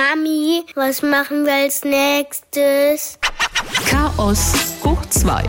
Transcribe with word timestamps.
Mami, 0.00 0.64
was 0.76 1.02
machen 1.02 1.44
wir 1.44 1.52
als 1.52 1.84
nächstes? 1.84 3.18
Chaos 3.86 4.54
hoch 4.82 5.04
2, 5.04 5.44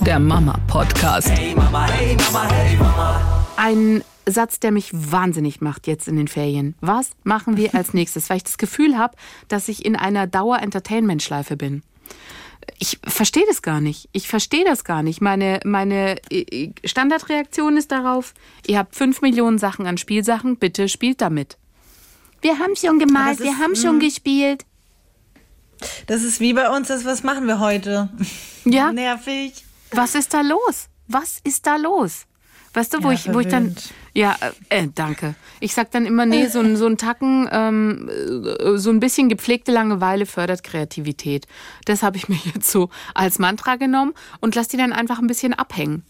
der 0.00 0.18
Mama-Podcast. 0.18 1.30
Hey 1.30 1.54
Mama, 1.54 1.86
hey 1.86 2.16
Mama, 2.16 2.50
hey 2.50 2.76
Mama. 2.76 3.46
Ein 3.56 4.02
Satz, 4.26 4.58
der 4.58 4.72
mich 4.72 4.90
wahnsinnig 4.92 5.60
macht 5.60 5.86
jetzt 5.86 6.08
in 6.08 6.16
den 6.16 6.26
Ferien. 6.26 6.74
Was 6.80 7.12
machen 7.22 7.56
wir 7.56 7.76
als 7.76 7.94
nächstes? 7.94 8.28
Weil 8.30 8.38
ich 8.38 8.42
das 8.42 8.58
Gefühl 8.58 8.98
habe, 8.98 9.16
dass 9.46 9.68
ich 9.68 9.84
in 9.84 9.94
einer 9.94 10.26
Dauer-Entertainment-Schleife 10.26 11.56
bin. 11.56 11.84
Ich 12.80 12.98
verstehe 13.06 13.44
das 13.46 13.62
gar 13.62 13.80
nicht. 13.80 14.08
Ich 14.10 14.26
verstehe 14.26 14.64
das 14.64 14.82
gar 14.82 15.04
nicht. 15.04 15.20
Meine, 15.20 15.60
meine 15.64 16.16
äh, 16.32 16.70
Standardreaktion 16.84 17.76
ist 17.76 17.92
darauf, 17.92 18.34
ihr 18.66 18.76
habt 18.78 18.96
fünf 18.96 19.22
Millionen 19.22 19.58
Sachen 19.58 19.86
an 19.86 19.98
Spielsachen, 19.98 20.56
bitte 20.56 20.88
spielt 20.88 21.20
damit. 21.20 21.58
Wir 22.44 22.58
haben 22.58 22.76
schon 22.76 22.98
gemalt, 22.98 23.40
das 23.40 23.46
wir 23.46 23.52
ist, 23.52 23.58
haben 23.58 23.74
schon 23.74 23.96
mm. 23.96 24.00
gespielt. 24.00 24.66
Das 26.06 26.22
ist 26.22 26.40
wie 26.40 26.52
bei 26.52 26.68
uns, 26.68 26.88
das 26.88 27.06
was 27.06 27.22
machen 27.22 27.46
wir 27.46 27.58
heute? 27.58 28.10
Ja. 28.66 28.92
Nervig. 28.92 29.64
Was 29.92 30.14
ist 30.14 30.34
da 30.34 30.42
los? 30.42 30.90
Was 31.08 31.40
ist 31.42 31.66
da 31.66 31.76
los? 31.76 32.26
Weißt 32.74 32.92
du, 32.92 33.02
wo, 33.02 33.08
Ja, 33.08 33.14
ich, 33.14 33.32
wo 33.32 33.40
ich 33.40 33.48
dann. 33.48 33.74
Ja, 34.12 34.36
äh, 34.68 34.82
äh, 34.82 34.88
danke. 34.94 35.36
Ich 35.60 35.72
sag 35.72 35.90
dann 35.92 36.04
immer, 36.04 36.26
nee, 36.26 36.46
so 36.48 36.60
ein, 36.60 36.76
so 36.76 36.86
ein 36.86 36.98
Tacken, 36.98 37.48
ähm, 37.50 38.10
äh, 38.10 38.76
so 38.76 38.90
ein 38.90 39.00
bisschen 39.00 39.30
gepflegte 39.30 39.72
Langeweile 39.72 40.26
fördert 40.26 40.62
Kreativität. 40.62 41.46
Das 41.86 42.02
habe 42.02 42.18
ich 42.18 42.28
mir 42.28 42.38
jetzt 42.54 42.70
so 42.70 42.90
als 43.14 43.38
Mantra 43.38 43.76
genommen 43.76 44.12
und 44.40 44.54
lass 44.54 44.68
die 44.68 44.76
dann 44.76 44.92
einfach 44.92 45.18
ein 45.18 45.28
bisschen 45.28 45.54
abhängen. 45.54 46.04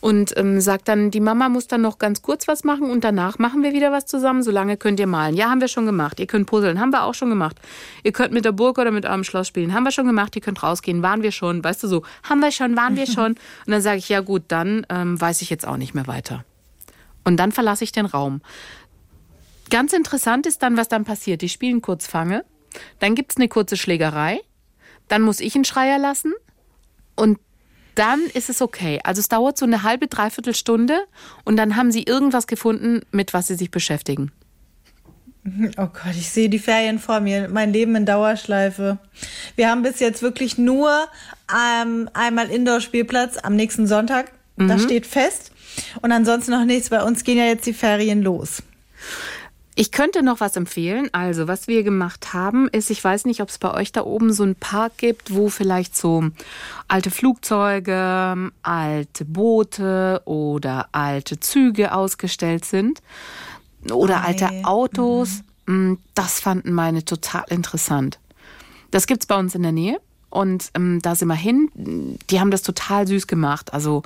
Und 0.00 0.34
ähm, 0.38 0.60
sagt 0.62 0.88
dann, 0.88 1.10
die 1.10 1.20
Mama 1.20 1.50
muss 1.50 1.66
dann 1.66 1.82
noch 1.82 1.98
ganz 1.98 2.22
kurz 2.22 2.48
was 2.48 2.64
machen 2.64 2.90
und 2.90 3.04
danach 3.04 3.38
machen 3.38 3.62
wir 3.62 3.74
wieder 3.74 3.92
was 3.92 4.06
zusammen. 4.06 4.42
Solange 4.42 4.78
könnt 4.78 4.98
ihr 4.98 5.06
malen. 5.06 5.36
Ja, 5.36 5.50
haben 5.50 5.60
wir 5.60 5.68
schon 5.68 5.84
gemacht. 5.84 6.18
Ihr 6.20 6.26
könnt 6.26 6.46
puzzeln. 6.46 6.80
Haben 6.80 6.90
wir 6.90 7.04
auch 7.04 7.12
schon 7.12 7.28
gemacht. 7.28 7.56
Ihr 8.02 8.12
könnt 8.12 8.32
mit 8.32 8.46
der 8.46 8.52
Burg 8.52 8.78
oder 8.78 8.90
mit 8.90 9.04
eurem 9.04 9.24
Schloss 9.24 9.48
spielen. 9.48 9.74
Haben 9.74 9.84
wir 9.84 9.90
schon 9.90 10.06
gemacht. 10.06 10.34
Ihr 10.36 10.42
könnt 10.42 10.62
rausgehen. 10.62 11.02
Waren 11.02 11.22
wir 11.22 11.32
schon. 11.32 11.62
Weißt 11.62 11.82
du 11.82 11.88
so, 11.88 12.02
haben 12.22 12.40
wir 12.40 12.50
schon, 12.50 12.76
waren 12.76 12.96
wir 12.96 13.06
schon. 13.14 13.32
Und 13.32 13.38
dann 13.66 13.82
sage 13.82 13.98
ich, 13.98 14.08
ja 14.08 14.20
gut, 14.20 14.44
dann 14.48 14.86
ähm, 14.88 15.20
weiß 15.20 15.42
ich 15.42 15.50
jetzt 15.50 15.66
auch 15.66 15.76
nicht 15.76 15.94
mehr 15.94 16.06
weiter. 16.06 16.44
Und 17.24 17.36
dann 17.36 17.52
verlasse 17.52 17.84
ich 17.84 17.92
den 17.92 18.06
Raum. 18.06 18.40
Ganz 19.68 19.92
interessant 19.92 20.46
ist 20.46 20.62
dann, 20.62 20.78
was 20.78 20.88
dann 20.88 21.04
passiert. 21.04 21.42
Die 21.42 21.50
spielen 21.50 21.82
kurz 21.82 22.06
Fange. 22.06 22.44
Dann 23.00 23.14
gibt 23.14 23.32
es 23.32 23.36
eine 23.36 23.48
kurze 23.48 23.76
Schlägerei. 23.76 24.40
Dann 25.08 25.20
muss 25.22 25.40
ich 25.40 25.54
einen 25.54 25.64
Schreier 25.64 25.98
lassen. 25.98 26.32
Und 27.16 27.38
dann 27.94 28.20
ist 28.34 28.50
es 28.50 28.62
okay. 28.62 29.00
Also 29.04 29.20
es 29.20 29.28
dauert 29.28 29.58
so 29.58 29.66
eine 29.66 29.82
halbe, 29.82 30.06
dreiviertel 30.06 30.54
Stunde 30.54 30.98
und 31.44 31.56
dann 31.56 31.76
haben 31.76 31.92
sie 31.92 32.02
irgendwas 32.02 32.46
gefunden, 32.46 33.02
mit 33.10 33.34
was 33.34 33.46
sie 33.46 33.54
sich 33.54 33.70
beschäftigen. 33.70 34.32
Oh 35.78 35.86
Gott, 35.86 36.14
ich 36.18 36.28
sehe 36.28 36.50
die 36.50 36.58
Ferien 36.58 36.98
vor 36.98 37.20
mir, 37.20 37.48
mein 37.48 37.72
Leben 37.72 37.96
in 37.96 38.04
Dauerschleife. 38.04 38.98
Wir 39.56 39.70
haben 39.70 39.82
bis 39.82 39.98
jetzt 39.98 40.22
wirklich 40.22 40.58
nur 40.58 41.08
ähm, 41.50 42.10
einmal 42.12 42.50
Indoor-Spielplatz 42.50 43.38
am 43.38 43.56
nächsten 43.56 43.86
Sonntag. 43.86 44.32
Das 44.56 44.82
steht 44.82 45.06
fest. 45.06 45.52
Und 46.02 46.12
ansonsten 46.12 46.50
noch 46.50 46.66
nichts. 46.66 46.90
Bei 46.90 47.02
uns 47.02 47.24
gehen 47.24 47.38
ja 47.38 47.44
jetzt 47.44 47.64
die 47.64 47.72
Ferien 47.72 48.20
los. 48.22 48.62
Ich 49.80 49.92
könnte 49.92 50.22
noch 50.22 50.40
was 50.40 50.56
empfehlen. 50.56 51.08
Also, 51.12 51.48
was 51.48 51.66
wir 51.66 51.82
gemacht 51.84 52.34
haben, 52.34 52.68
ist, 52.68 52.90
ich 52.90 53.02
weiß 53.02 53.24
nicht, 53.24 53.40
ob 53.40 53.48
es 53.48 53.56
bei 53.56 53.72
euch 53.72 53.92
da 53.92 54.02
oben 54.04 54.30
so 54.30 54.42
einen 54.42 54.54
Park 54.54 54.98
gibt, 54.98 55.34
wo 55.34 55.48
vielleicht 55.48 55.96
so 55.96 56.22
alte 56.86 57.10
Flugzeuge, 57.10 58.52
alte 58.62 59.24
Boote 59.24 60.20
oder 60.26 60.90
alte 60.92 61.40
Züge 61.40 61.94
ausgestellt 61.94 62.66
sind 62.66 63.00
oder 63.90 64.18
Ah, 64.18 64.24
alte. 64.26 64.50
Autos. 64.64 65.44
Mm, 65.64 65.94
Das 66.14 66.40
fanden 66.40 66.74
meine 66.74 67.02
total 67.02 67.44
interessant. 67.48 68.18
Das 68.90 69.06
gibt's 69.06 69.24
bei 69.24 69.38
uns 69.38 69.54
in 69.54 69.62
der 69.62 69.72
Nähe. 69.72 69.98
Und 70.30 70.70
ähm, 70.74 71.00
da 71.02 71.14
sind 71.16 71.28
wir 71.28 71.34
hin. 71.34 71.70
Die 71.74 72.40
haben 72.40 72.52
das 72.52 72.62
total 72.62 73.06
süß 73.06 73.26
gemacht. 73.26 73.74
Also 73.74 74.02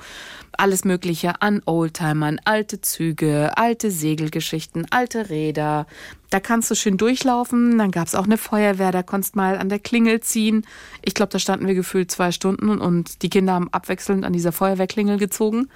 alles 0.57 0.85
Mögliche 0.85 1.41
an 1.41 1.61
Oldtimern, 1.65 2.39
alte 2.45 2.81
Züge, 2.81 3.57
alte 3.57 3.91
Segelgeschichten, 3.91 4.87
alte 4.89 5.29
Räder. 5.29 5.85
Da 6.29 6.39
kannst 6.39 6.71
du 6.71 6.75
schön 6.75 6.97
durchlaufen. 6.97 7.77
Dann 7.77 7.91
gab's 7.91 8.15
auch 8.15 8.25
eine 8.25 8.37
Feuerwehr, 8.37 8.91
da 8.91 9.03
konntest 9.03 9.35
mal 9.35 9.57
an 9.57 9.69
der 9.69 9.79
Klingel 9.79 10.21
ziehen. 10.21 10.65
Ich 11.03 11.13
glaube, 11.13 11.31
da 11.31 11.39
standen 11.39 11.67
wir 11.67 11.75
gefühlt 11.75 12.11
zwei 12.11 12.31
Stunden 12.31 12.69
und, 12.69 13.21
die 13.21 13.29
Kinder 13.29 13.53
haben 13.53 13.69
abwechselnd 13.71 14.25
an 14.25 14.33
dieser 14.33 14.51
Feuerwehrklingel 14.51 15.17
gezogen. 15.17 15.69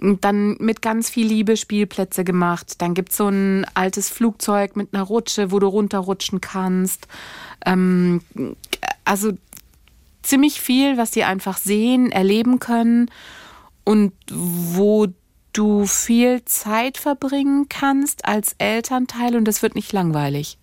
Und 0.00 0.24
dann 0.24 0.56
mit 0.60 0.80
ganz 0.80 1.10
viel 1.10 1.26
Liebe 1.26 1.56
Spielplätze 1.56 2.22
gemacht. 2.22 2.80
Dann 2.80 2.94
gibt's 2.94 3.16
so 3.16 3.28
ein 3.28 3.66
altes 3.74 4.08
Flugzeug 4.10 4.76
mit 4.76 4.94
einer 4.94 5.02
Rutsche, 5.02 5.50
wo 5.50 5.58
du 5.58 5.66
runterrutschen 5.66 6.40
kannst. 6.40 7.08
Ähm, 7.66 8.20
also 9.04 9.32
ziemlich 10.28 10.60
viel, 10.60 10.96
was 10.96 11.10
die 11.10 11.24
einfach 11.24 11.58
sehen, 11.58 12.12
erleben 12.12 12.58
können 12.58 13.10
und 13.84 14.12
wo 14.30 15.06
du 15.52 15.86
viel 15.86 16.44
Zeit 16.44 16.98
verbringen 16.98 17.66
kannst 17.68 18.24
als 18.26 18.54
Elternteil 18.58 19.34
und 19.36 19.44
das 19.46 19.62
wird 19.62 19.74
nicht 19.74 19.92
langweilig. 19.92 20.58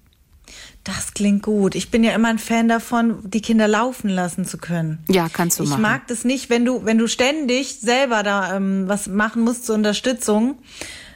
Das 0.84 1.16
klingt 1.16 1.42
gut. 1.42 1.74
Ich 1.74 1.90
bin 1.90 2.04
ja 2.04 2.14
immer 2.14 2.28
ein 2.28 2.38
Fan 2.38 2.68
davon, 2.68 3.18
die 3.28 3.42
Kinder 3.42 3.68
laufen 3.68 4.10
lassen 4.10 4.46
zu 4.46 4.60
können. 4.60 5.04
Ja, 5.10 5.28
kannst 5.28 5.60
du 5.60 5.64
Ich 5.64 5.70
machen. 5.72 5.82
mag 5.82 6.08
das 6.08 6.24
nicht, 6.24 6.52
wenn 6.52 6.64
du, 6.64 6.86
wenn 6.86 7.00
du 7.00 7.08
ständig 7.08 7.80
selber 7.80 8.22
da 8.22 8.56
ähm, 8.56 8.84
was 8.88 9.08
machen 9.08 9.42
musst 9.44 9.66
zur 9.66 9.74
Unterstützung, 9.74 10.60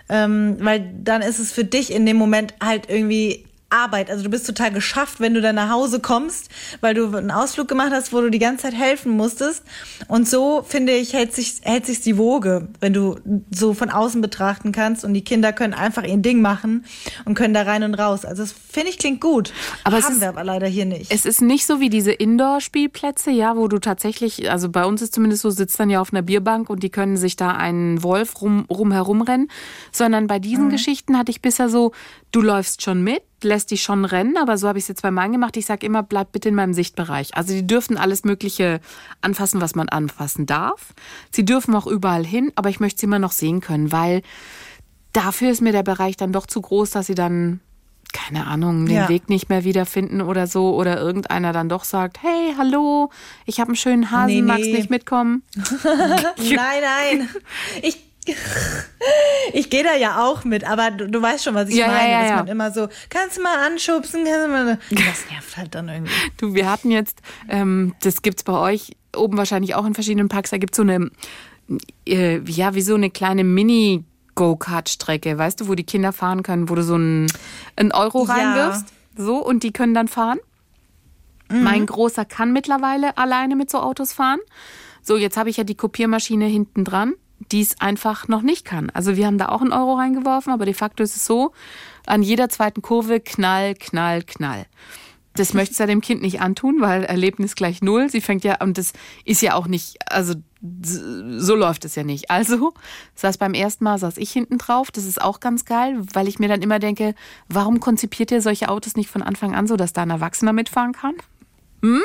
ähm, 0.09 0.57
weil 0.61 0.91
dann 1.03 1.21
ist 1.21 1.37
es 1.37 1.51
für 1.51 1.63
dich 1.63 1.93
in 1.93 2.07
dem 2.07 2.17
Moment 2.17 2.55
halt 2.59 2.89
irgendwie 2.89 3.45
Arbeit. 3.69 4.09
Also 4.09 4.24
du 4.24 4.30
bist 4.30 4.46
total 4.47 4.72
geschafft, 4.72 5.19
wenn 5.19 5.34
du 5.34 5.41
dann 5.41 5.56
nach 5.56 5.69
Hause 5.69 6.00
kommst, 6.00 6.50
weil 6.81 6.94
du 6.94 7.16
einen 7.16 7.31
Ausflug 7.31 7.68
gemacht 7.68 7.91
hast, 7.91 8.12
wo 8.13 8.22
du 8.22 8.30
die 8.31 8.40
ganze 8.40 8.63
Zeit 8.63 8.74
helfen 8.74 9.12
musstest. 9.12 9.63
Und 10.07 10.28
so 10.28 10.63
finde 10.68 10.94
ich 10.94 11.13
hält 11.13 11.34
sich 11.34 11.62
hält 11.63 11.85
sich 11.85 12.02
die 12.02 12.18
Woge, 12.18 12.68
wenn 12.79 12.94
du 12.94 13.18
so 13.52 13.74
von 13.74 13.90
außen 13.90 14.22
betrachten 14.22 14.72
kannst 14.72 15.06
und 15.06 15.13
die 15.13 15.24
Kinder 15.24 15.53
können 15.53 15.74
einfach 15.74 16.03
ihr 16.03 16.18
Ding 16.18 16.41
machen 16.41 16.85
und 17.25 17.35
können 17.35 17.53
da 17.53 17.62
rein 17.63 17.84
und 17.84 17.94
raus. 17.94 18.25
Also 18.25 18.44
das 18.44 18.52
finde 18.52 18.90
ich 18.90 18.97
klingt 18.97 19.22
gut. 19.22 19.53
Aber 19.84 19.97
es 20.00 20.06
haben 20.06 20.13
ist- 20.16 20.22
wir 20.22 20.29
aber 20.29 20.44
leider 20.44 20.68
hier 20.68 20.85
nicht. 20.85 21.12
Es 21.13 21.25
ist 21.25 21.41
nicht 21.41 21.66
so 21.66 21.79
wie 21.79 21.90
diese 21.90 22.12
Indoor-Spielplätze, 22.12 23.31
ja, 23.31 23.56
wo 23.56 23.68
du 23.68 23.79
tatsächlich, 23.79 24.52
also 24.52 24.69
bei 24.69 24.85
uns 24.85 25.02
ist 25.02 25.13
zumindest 25.13 25.44
so, 25.44 25.50
sitzt 25.50 25.79
dann 25.79 25.90
ja 25.90 26.02
auf 26.02 26.12
einer 26.12 26.22
Bierbank 26.22 26.69
und 26.69 26.81
die 26.84 26.90
können 26.90 27.18
sich 27.18 27.35
da 27.35 27.52
einen 27.52 28.03
Wolf 28.03 28.41
rum, 28.41 28.66
rum 28.69 28.91
herumrennen, 28.91 29.50
sondern 29.91 30.28
bei 30.28 30.40
diesen 30.40 30.69
Geschichten 30.69 31.18
hatte 31.18 31.31
ich 31.31 31.41
bisher 31.41 31.69
so, 31.69 31.91
du 32.31 32.41
läufst 32.41 32.81
schon 32.81 33.03
mit, 33.03 33.22
lässt 33.44 33.72
dich 33.72 33.81
schon 33.83 34.05
rennen, 34.05 34.38
aber 34.38 34.57
so 34.57 34.67
habe 34.67 34.77
ich 34.77 34.83
es 34.85 34.88
jetzt 34.89 35.01
bei 35.01 35.11
meinen 35.11 35.33
gemacht. 35.33 35.57
Ich 35.57 35.66
sage 35.66 35.85
immer, 35.85 36.03
bleib 36.03 36.31
bitte 36.31 36.50
in 36.50 36.55
meinem 36.55 36.73
Sichtbereich. 36.73 37.35
Also 37.35 37.53
die 37.53 37.66
dürfen 37.66 37.97
alles 37.97 38.23
Mögliche 38.23 38.79
anfassen, 39.22 39.61
was 39.61 39.75
man 39.75 39.89
anfassen 39.89 40.45
darf. 40.45 40.94
Sie 41.31 41.45
dürfen 41.45 41.75
auch 41.75 41.88
überall 41.88 42.25
hin, 42.25 42.51
aber 42.55 42.69
ich 42.69 42.79
möchte 42.79 42.99
sie 43.01 43.05
immer 43.05 43.19
noch 43.19 43.31
sehen 43.31 43.61
können, 43.61 43.91
weil 43.91 44.22
dafür 45.13 45.51
ist 45.51 45.61
mir 45.61 45.72
der 45.72 45.83
Bereich 45.83 46.17
dann 46.17 46.31
doch 46.33 46.45
zu 46.45 46.61
groß, 46.61 46.91
dass 46.91 47.07
sie 47.07 47.16
dann 47.16 47.59
keine 48.11 48.47
Ahnung, 48.47 48.88
den 48.88 48.95
Ja. 48.95 49.07
Weg 49.09 49.29
nicht 49.29 49.49
mehr 49.49 49.63
wiederfinden 49.63 50.22
oder 50.22 50.47
so 50.47 50.73
oder 50.75 50.99
irgendeiner 50.99 51.53
dann 51.53 51.69
doch 51.69 51.83
sagt, 51.83 52.23
hey, 52.23 52.55
hallo, 52.57 53.11
ich 53.45 53.59
habe 53.59 53.69
einen 53.69 53.75
schönen 53.75 54.09
Hasen, 54.09 54.33
Nee, 54.33 54.41
magst 54.41 54.66
nee. 54.66 54.73
nicht 54.78 54.89
mitkommen? 54.89 55.44
Nein, 56.38 56.81
nein. 56.81 57.29
Ich, 57.83 58.09
ich 59.53 59.69
gehe 59.69 59.84
da 59.84 59.95
ja 59.95 60.23
auch 60.25 60.44
mit, 60.44 60.63
aber 60.63 60.91
du, 60.91 61.07
du 61.09 61.22
weißt 61.22 61.44
schon, 61.44 61.56
was 61.56 61.69
ich 61.69 61.75
Ja, 61.75 61.88
meine. 61.88 62.12
ja, 62.12 62.19
dass 62.22 62.29
ja. 62.29 62.35
man 62.38 62.47
immer 62.47 62.72
so, 62.72 62.88
kannst 63.09 63.38
du 63.38 63.41
mal 63.41 63.66
anschubsen? 63.66 64.25
Kannst 64.25 64.45
du 64.45 64.51
mal. 64.51 64.79
Das 64.91 65.29
nervt 65.31 65.57
halt 65.57 65.75
dann 65.75 65.90
irgendwie. 65.90 66.12
Du, 66.38 66.53
wir 66.53 66.69
hatten 66.72 66.91
jetzt, 66.91 67.22
ähm, 67.47 67.95
das 68.01 68.22
gibt's 68.22 68.44
bei 68.44 68.53
euch 68.53 68.95
oben 69.16 69.38
wahrscheinlich 69.38 69.75
auch 69.75 69.85
in 69.85 69.94
verschiedenen 69.94 70.29
Parks, 70.29 70.50
da 70.51 70.57
gibt's 70.57 70.78
so 70.78 70.84
eine, 70.84 71.09
äh, 72.07 72.40
ja, 72.45 72.75
wie 72.75 72.81
so 72.81 72.95
eine 72.95 73.09
kleine 73.09 73.44
Mini- 73.44 74.03
Go-Kart-Strecke, 74.35 75.38
weißt 75.38 75.59
du, 75.59 75.67
wo 75.67 75.75
die 75.75 75.84
Kinder 75.84 76.13
fahren 76.13 76.44
können, 76.44 76.69
wo 76.69 76.75
du 76.75 76.81
so 76.81 76.94
einen, 76.96 77.28
einen 77.75 77.91
Euro 77.91 78.22
reinwirfst, 78.23 78.85
so, 79.17 79.46
und 79.46 79.63
die 79.63 79.73
können 79.73 79.94
dann 79.94 80.07
fahren. 80.07 80.40
Mein 81.52 81.85
Großer 81.85 82.23
kann 82.23 82.53
mittlerweile 82.53 83.17
alleine 83.17 83.58
mit 83.58 83.70
so 83.70 83.79
Autos 83.79 84.14
fahren. 84.14 84.40
So, 85.02 85.17
jetzt 85.17 85.35
habe 85.35 85.49
ich 85.49 85.58
ja 85.58 85.66
die 85.66 85.76
Kopiermaschine 85.76 86.46
hinten 86.46 86.85
dran, 86.85 87.16
die 87.52 87.62
es 87.62 87.80
einfach 87.80 88.28
noch 88.28 88.41
nicht 88.41 88.66
kann. 88.66 88.90
Also 88.90 89.16
wir 89.16 89.26
haben 89.26 89.38
da 89.38 89.50
auch 89.50 89.62
einen 89.62 89.74
Euro 89.74 89.96
reingeworfen, 89.96 90.52
aber 90.53 90.66
de 90.66 90.74
facto 90.74 91.03
ist 91.03 91.16
es 91.16 91.26
so, 91.26 91.52
an 92.06 92.24
jeder 92.24 92.50
zweiten 92.50 92.82
Kurve 92.82 93.20
knall, 93.20 93.76
knall, 93.76 94.24
knall. 94.24 94.66
Das 95.36 95.53
möchtest 95.53 95.80
du 95.80 95.84
ja 95.84 95.88
dem 95.88 96.02
Kind 96.02 96.22
nicht 96.22 96.41
antun, 96.41 96.82
weil 96.82 97.03
Erlebnis 97.03 97.56
gleich 97.56 97.82
null. 97.82 98.09
Sie 98.09 98.20
fängt 98.20 98.44
ja, 98.44 98.62
und 98.62 98.78
das 98.78 98.94
ist 99.24 99.41
ja 99.41 99.53
auch 99.53 99.68
nicht, 99.68 99.97
also 100.12 100.34
so 100.62 101.56
läuft 101.56 101.86
es 101.86 101.96
ja 101.96 102.03
nicht. 102.03 102.30
Also 102.30 102.74
saß 103.16 103.38
beim 103.38 103.53
ersten 103.53 103.86
Mal, 103.86 103.97
saß 103.97 104.18
ich 104.18 104.32
hinten 104.32 104.58
drauf. 104.58 104.91
Das 104.91 105.06
ist 105.06 105.22
auch 105.22 105.40
ganz 105.40 105.64
geil, 105.64 106.02
weil 106.14 106.28
ich 106.28 106.40
mir 106.40 106.50
dann 106.50 106.62
immer 106.62 106.80
denke, 106.80 107.16
warum 107.47 107.80
konzipiert 107.80 108.32
ihr 108.32 108.41
solche 108.41 108.68
Autos 108.68 108.96
nicht 108.96 109.09
von 109.09 109.22
Anfang 109.22 109.56
an 109.56 109.68
so, 109.68 109.78
dass 109.78 109.94
da 109.94 110.02
ein 110.02 110.09
Erwachsener 110.09 110.52
mitfahren 110.52 110.91
kann? 110.91 111.16
Hm? 111.82 112.02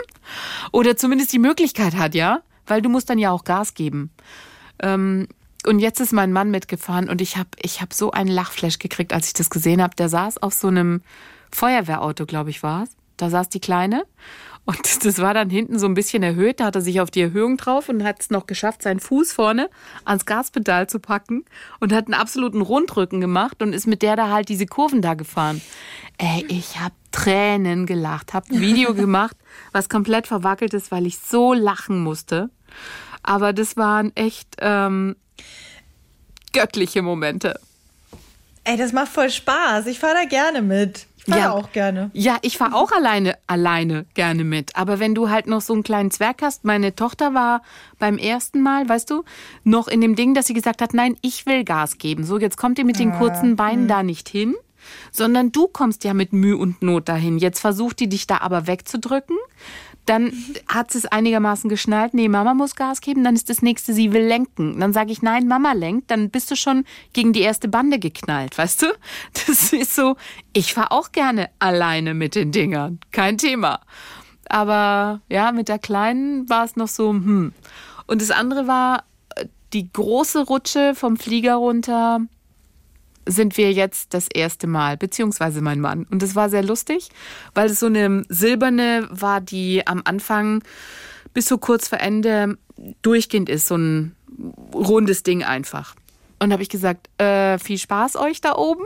Oder 0.70 0.96
zumindest 0.96 1.32
die 1.32 1.40
Möglichkeit 1.40 1.96
hat, 1.96 2.14
ja? 2.14 2.42
Weil 2.66 2.82
du 2.82 2.88
musst 2.88 3.10
dann 3.10 3.18
ja 3.18 3.32
auch 3.32 3.42
Gas 3.42 3.74
geben. 3.74 4.10
Ähm, 4.80 5.28
und 5.66 5.78
jetzt 5.78 6.00
ist 6.00 6.12
mein 6.12 6.32
Mann 6.32 6.50
mitgefahren 6.50 7.08
und 7.08 7.20
ich 7.20 7.36
habe 7.36 7.48
ich 7.62 7.80
hab 7.80 7.94
so 7.94 8.10
einen 8.10 8.30
Lachflash 8.30 8.78
gekriegt, 8.78 9.12
als 9.12 9.28
ich 9.28 9.32
das 9.32 9.48
gesehen 9.48 9.82
habe. 9.82 9.96
Der 9.96 10.08
saß 10.08 10.38
auf 10.38 10.52
so 10.52 10.68
einem 10.68 11.00
Feuerwehrauto, 11.50 12.26
glaube 12.26 12.50
ich, 12.50 12.62
war 12.62 12.82
es. 12.82 12.90
Da 13.16 13.30
saß 13.30 13.48
die 13.48 13.60
Kleine. 13.60 14.04
Und 14.66 14.78
das 15.04 15.18
war 15.20 15.34
dann 15.34 15.50
hinten 15.50 15.78
so 15.78 15.86
ein 15.86 15.94
bisschen 15.94 16.22
erhöht. 16.22 16.60
Da 16.60 16.66
hat 16.66 16.74
er 16.74 16.82
sich 16.82 17.00
auf 17.00 17.10
die 17.10 17.20
Erhöhung 17.20 17.56
drauf 17.56 17.88
und 17.88 18.04
hat 18.04 18.20
es 18.20 18.30
noch 18.30 18.46
geschafft, 18.46 18.82
seinen 18.82 19.00
Fuß 19.00 19.32
vorne 19.32 19.70
ans 20.04 20.26
Gaspedal 20.26 20.88
zu 20.88 21.00
packen 21.00 21.44
und 21.80 21.92
hat 21.92 22.06
einen 22.06 22.14
absoluten 22.14 22.60
Rundrücken 22.60 23.20
gemacht 23.20 23.62
und 23.62 23.72
ist 23.72 23.86
mit 23.86 24.02
der 24.02 24.16
da 24.16 24.30
halt 24.30 24.48
diese 24.48 24.66
Kurven 24.66 25.02
da 25.02 25.14
gefahren. 25.14 25.60
Ey, 26.18 26.44
ich 26.48 26.80
habe 26.80 26.94
Tränen 27.12 27.86
gelacht, 27.86 28.34
habe 28.34 28.52
ein 28.52 28.60
Video 28.60 28.94
gemacht, 28.94 29.36
was 29.72 29.88
komplett 29.88 30.26
verwackelt 30.26 30.74
ist, 30.74 30.90
weil 30.90 31.06
ich 31.06 31.18
so 31.18 31.52
lachen 31.52 32.00
musste. 32.00 32.50
Aber 33.24 33.52
das 33.52 33.76
waren 33.76 34.14
echt 34.14 34.56
ähm, 34.60 35.16
göttliche 36.52 37.02
Momente. 37.02 37.58
Ey, 38.64 38.76
das 38.76 38.92
macht 38.92 39.08
voll 39.08 39.30
Spaß. 39.30 39.86
Ich 39.86 39.98
fahre 39.98 40.14
da 40.22 40.24
gerne 40.24 40.62
mit. 40.62 41.06
Ich 41.26 41.34
fahre 41.34 41.52
auch 41.52 41.72
gerne. 41.72 42.10
Ja, 42.12 42.36
ich 42.42 42.58
fahre 42.58 42.74
auch 42.74 42.92
alleine, 42.92 43.36
alleine 43.46 44.04
gerne 44.14 44.44
mit. 44.44 44.76
Aber 44.76 44.98
wenn 45.00 45.14
du 45.14 45.30
halt 45.30 45.46
noch 45.46 45.62
so 45.62 45.72
einen 45.72 45.82
kleinen 45.82 46.10
Zwerg 46.10 46.42
hast, 46.42 46.64
meine 46.64 46.94
Tochter 46.94 47.32
war 47.32 47.62
beim 47.98 48.18
ersten 48.18 48.60
Mal, 48.60 48.88
weißt 48.88 49.10
du, 49.10 49.24
noch 49.64 49.88
in 49.88 50.00
dem 50.02 50.16
Ding, 50.16 50.34
dass 50.34 50.46
sie 50.46 50.54
gesagt 50.54 50.82
hat, 50.82 50.92
nein, 50.92 51.16
ich 51.22 51.46
will 51.46 51.64
Gas 51.64 51.96
geben. 51.96 52.24
So, 52.24 52.38
jetzt 52.38 52.58
kommt 52.58 52.78
ihr 52.78 52.84
mit 52.84 52.98
den 52.98 53.12
kurzen 53.12 53.56
Beinen 53.56 53.88
da 53.88 54.02
nicht 54.02 54.28
hin, 54.28 54.54
sondern 55.12 55.50
du 55.50 55.66
kommst 55.66 56.04
ja 56.04 56.12
mit 56.12 56.34
Mühe 56.34 56.58
und 56.58 56.82
Not 56.82 57.08
dahin. 57.08 57.38
Jetzt 57.38 57.60
versucht 57.60 58.00
die 58.00 58.08
dich 58.08 58.26
da 58.26 58.38
aber 58.38 58.66
wegzudrücken. 58.66 59.36
Dann 60.06 60.32
hat 60.68 60.90
sie 60.90 60.98
es 60.98 61.06
einigermaßen 61.06 61.70
geschnallt, 61.70 62.14
nee, 62.14 62.28
Mama 62.28 62.54
muss 62.54 62.74
Gas 62.74 63.00
geben, 63.00 63.24
dann 63.24 63.34
ist 63.34 63.48
das 63.48 63.62
nächste, 63.62 63.94
sie 63.94 64.12
will 64.12 64.24
lenken. 64.24 64.78
Dann 64.78 64.92
sage 64.92 65.12
ich, 65.12 65.22
nein, 65.22 65.48
Mama 65.48 65.72
lenkt, 65.72 66.10
dann 66.10 66.30
bist 66.30 66.50
du 66.50 66.56
schon 66.56 66.84
gegen 67.12 67.32
die 67.32 67.40
erste 67.40 67.68
Bande 67.68 67.98
geknallt, 67.98 68.56
weißt 68.56 68.82
du? 68.82 68.86
Das 69.46 69.72
ist 69.72 69.94
so, 69.94 70.16
ich 70.52 70.74
fahre 70.74 70.92
auch 70.92 71.12
gerne 71.12 71.50
alleine 71.58 72.14
mit 72.14 72.34
den 72.34 72.52
Dingern, 72.52 72.98
kein 73.12 73.38
Thema. 73.38 73.80
Aber 74.48 75.20
ja, 75.28 75.52
mit 75.52 75.68
der 75.68 75.78
Kleinen 75.78 76.48
war 76.48 76.64
es 76.64 76.76
noch 76.76 76.88
so, 76.88 77.10
hm. 77.10 77.52
Und 78.06 78.20
das 78.20 78.30
andere 78.30 78.66
war 78.66 79.04
äh, 79.36 79.46
die 79.72 79.90
große 79.90 80.44
Rutsche 80.44 80.94
vom 80.94 81.16
Flieger 81.16 81.54
runter 81.54 82.20
sind 83.26 83.56
wir 83.56 83.72
jetzt 83.72 84.14
das 84.14 84.28
erste 84.28 84.66
Mal, 84.66 84.96
beziehungsweise 84.96 85.60
mein 85.60 85.80
Mann. 85.80 86.06
Und 86.10 86.22
das 86.22 86.34
war 86.34 86.50
sehr 86.50 86.62
lustig, 86.62 87.08
weil 87.54 87.70
es 87.70 87.80
so 87.80 87.86
eine 87.86 88.24
silberne 88.28 89.08
war, 89.10 89.40
die 89.40 89.86
am 89.86 90.02
Anfang 90.04 90.62
bis 91.32 91.48
so 91.48 91.58
kurz 91.58 91.88
vor 91.88 92.00
Ende 92.00 92.58
durchgehend 93.02 93.48
ist, 93.48 93.66
so 93.66 93.76
ein 93.76 94.14
rundes 94.74 95.22
Ding 95.22 95.42
einfach. 95.42 95.94
Und 96.38 96.52
habe 96.52 96.62
ich 96.62 96.68
gesagt, 96.68 97.08
äh, 97.20 97.58
viel 97.58 97.78
Spaß 97.78 98.16
euch 98.16 98.40
da 98.40 98.56
oben. 98.56 98.84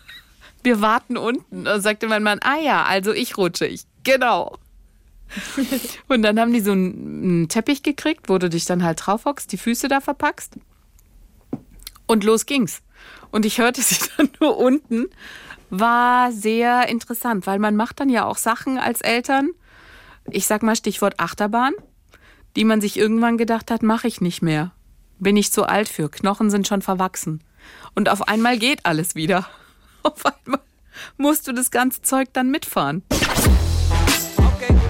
Wir 0.62 0.80
warten 0.80 1.16
unten. 1.16 1.66
Und 1.66 1.80
sagte 1.80 2.08
mein 2.08 2.22
Mann, 2.22 2.40
ah 2.42 2.58
ja, 2.58 2.84
also 2.84 3.12
ich 3.12 3.36
rutsche 3.36 3.66
ich. 3.66 3.82
Genau. 4.04 4.58
Und 6.08 6.22
dann 6.22 6.38
haben 6.38 6.52
die 6.52 6.60
so 6.60 6.72
einen 6.72 7.26
einen 7.26 7.48
Teppich 7.48 7.82
gekriegt, 7.82 8.28
wo 8.28 8.38
du 8.38 8.48
dich 8.48 8.64
dann 8.64 8.82
halt 8.82 9.04
drauf 9.04 9.24
hockst, 9.24 9.52
die 9.52 9.58
Füße 9.58 9.88
da 9.88 10.00
verpackst. 10.00 10.54
Und 12.06 12.24
los 12.24 12.46
ging's. 12.46 12.82
Und 13.30 13.44
ich 13.44 13.58
hörte 13.58 13.82
sie 13.82 13.96
dann 14.16 14.30
nur 14.40 14.56
unten. 14.56 15.06
War 15.70 16.32
sehr 16.32 16.88
interessant, 16.88 17.46
weil 17.46 17.58
man 17.58 17.76
macht 17.76 18.00
dann 18.00 18.08
ja 18.08 18.24
auch 18.24 18.38
Sachen 18.38 18.78
als 18.78 19.00
Eltern. 19.00 19.50
Ich 20.30 20.46
sag 20.46 20.62
mal 20.62 20.76
Stichwort 20.76 21.18
Achterbahn, 21.18 21.72
die 22.54 22.64
man 22.64 22.80
sich 22.80 22.96
irgendwann 22.96 23.36
gedacht 23.36 23.70
hat, 23.70 23.82
mache 23.82 24.06
ich 24.08 24.20
nicht 24.20 24.42
mehr. 24.42 24.72
Bin 25.18 25.36
ich 25.36 25.52
zu 25.52 25.64
alt 25.64 25.88
für. 25.88 26.08
Knochen 26.08 26.50
sind 26.50 26.68
schon 26.68 26.82
verwachsen. 26.82 27.42
Und 27.94 28.08
auf 28.08 28.28
einmal 28.28 28.58
geht 28.58 28.86
alles 28.86 29.14
wieder. 29.14 29.46
Auf 30.02 30.24
einmal 30.24 30.60
musst 31.16 31.48
du 31.48 31.52
das 31.52 31.72
ganze 31.72 32.02
Zeug 32.02 32.28
dann 32.32 32.50
mitfahren. 32.50 33.02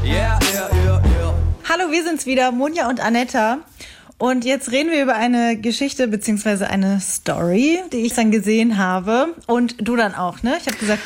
Yeah, 0.05 0.39
yeah, 0.53 0.69
yeah, 0.73 1.03
yeah. 1.05 1.35
Hallo, 1.69 1.91
wir 1.91 2.05
sind's 2.05 2.27
wieder, 2.27 2.53
Monja 2.53 2.89
und 2.89 3.01
Anetta. 3.01 3.59
Und 4.19 4.45
jetzt 4.45 4.71
reden 4.73 4.91
wir 4.91 5.03
über 5.03 5.15
eine 5.15 5.59
Geschichte 5.59 6.09
beziehungsweise 6.09 6.69
eine 6.71 7.01
Story, 7.01 7.81
die 7.93 8.07
ich 8.07 8.15
dann 8.15 8.31
gesehen 8.31 8.79
habe. 8.79 9.35
Und 9.47 9.77
du 9.87 9.95
dann 9.97 10.15
auch, 10.15 10.43
ne? 10.43 10.57
Ich 10.59 10.67
habe 10.67 10.77
gesagt, 10.79 11.03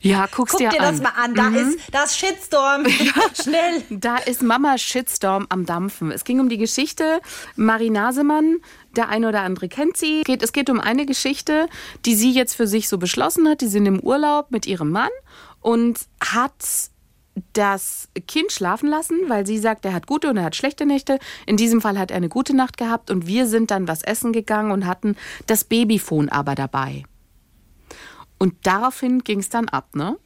Ja, 0.00 0.26
guck's 0.34 0.52
guck 0.52 0.60
dir, 0.60 0.68
dir 0.68 0.80
an. 0.82 0.92
das 0.94 1.00
mal 1.02 1.12
an. 1.22 1.34
Da 1.34 1.48
ist 1.48 1.78
das 1.90 2.18
Shitstorm. 2.18 2.84
Schnell. 3.42 3.82
Da 3.88 4.16
ist 4.18 4.42
Mama 4.42 4.76
Shitstorm 4.76 5.46
am 5.48 5.64
Dampfen. 5.64 6.10
Es 6.10 6.24
ging 6.24 6.38
um 6.40 6.48
die 6.50 6.58
Geschichte 6.58 7.20
Marie 7.56 7.90
Nasemann. 7.90 8.56
Der 8.96 9.08
eine 9.08 9.28
oder 9.28 9.40
andere 9.42 9.68
kennt 9.68 9.96
sie. 9.96 10.22
Geht- 10.24 10.42
Es 10.42 10.52
geht 10.52 10.68
um 10.68 10.80
eine 10.80 11.06
Geschichte, 11.06 11.66
die 12.04 12.14
sie 12.14 12.30
jetzt 12.32 12.54
für 12.54 12.66
sich 12.66 12.88
so 12.90 12.98
beschlossen 12.98 13.48
hat. 13.48 13.62
Die 13.62 13.68
sind 13.68 13.86
im 13.86 14.00
Urlaub 14.00 14.50
mit 14.50 14.66
ihrem 14.66 14.90
Mann 14.90 15.10
und 15.60 15.98
hat 16.22 16.52
das 17.52 18.08
Kind 18.26 18.52
schlafen 18.52 18.88
lassen, 18.88 19.16
weil 19.28 19.46
sie 19.46 19.58
sagt, 19.58 19.84
er 19.84 19.92
hat 19.92 20.06
gute 20.06 20.28
und 20.30 20.36
er 20.36 20.44
hat 20.44 20.56
schlechte 20.56 20.86
Nächte. 20.86 21.18
In 21.46 21.56
diesem 21.56 21.80
Fall 21.80 21.98
hat 21.98 22.10
er 22.10 22.16
eine 22.16 22.28
gute 22.28 22.54
Nacht 22.54 22.76
gehabt 22.76 23.10
und 23.10 23.26
wir 23.26 23.46
sind 23.46 23.70
dann 23.70 23.88
was 23.88 24.02
essen 24.02 24.32
gegangen 24.32 24.70
und 24.72 24.86
hatten 24.86 25.16
das 25.46 25.64
Babyphone 25.64 26.28
aber 26.28 26.54
dabei. 26.54 27.04
Und 28.38 28.54
daraufhin 28.62 29.22
ging 29.24 29.40
es 29.40 29.48
dann 29.50 29.68
ab, 29.68 29.94
ne? 29.94 30.16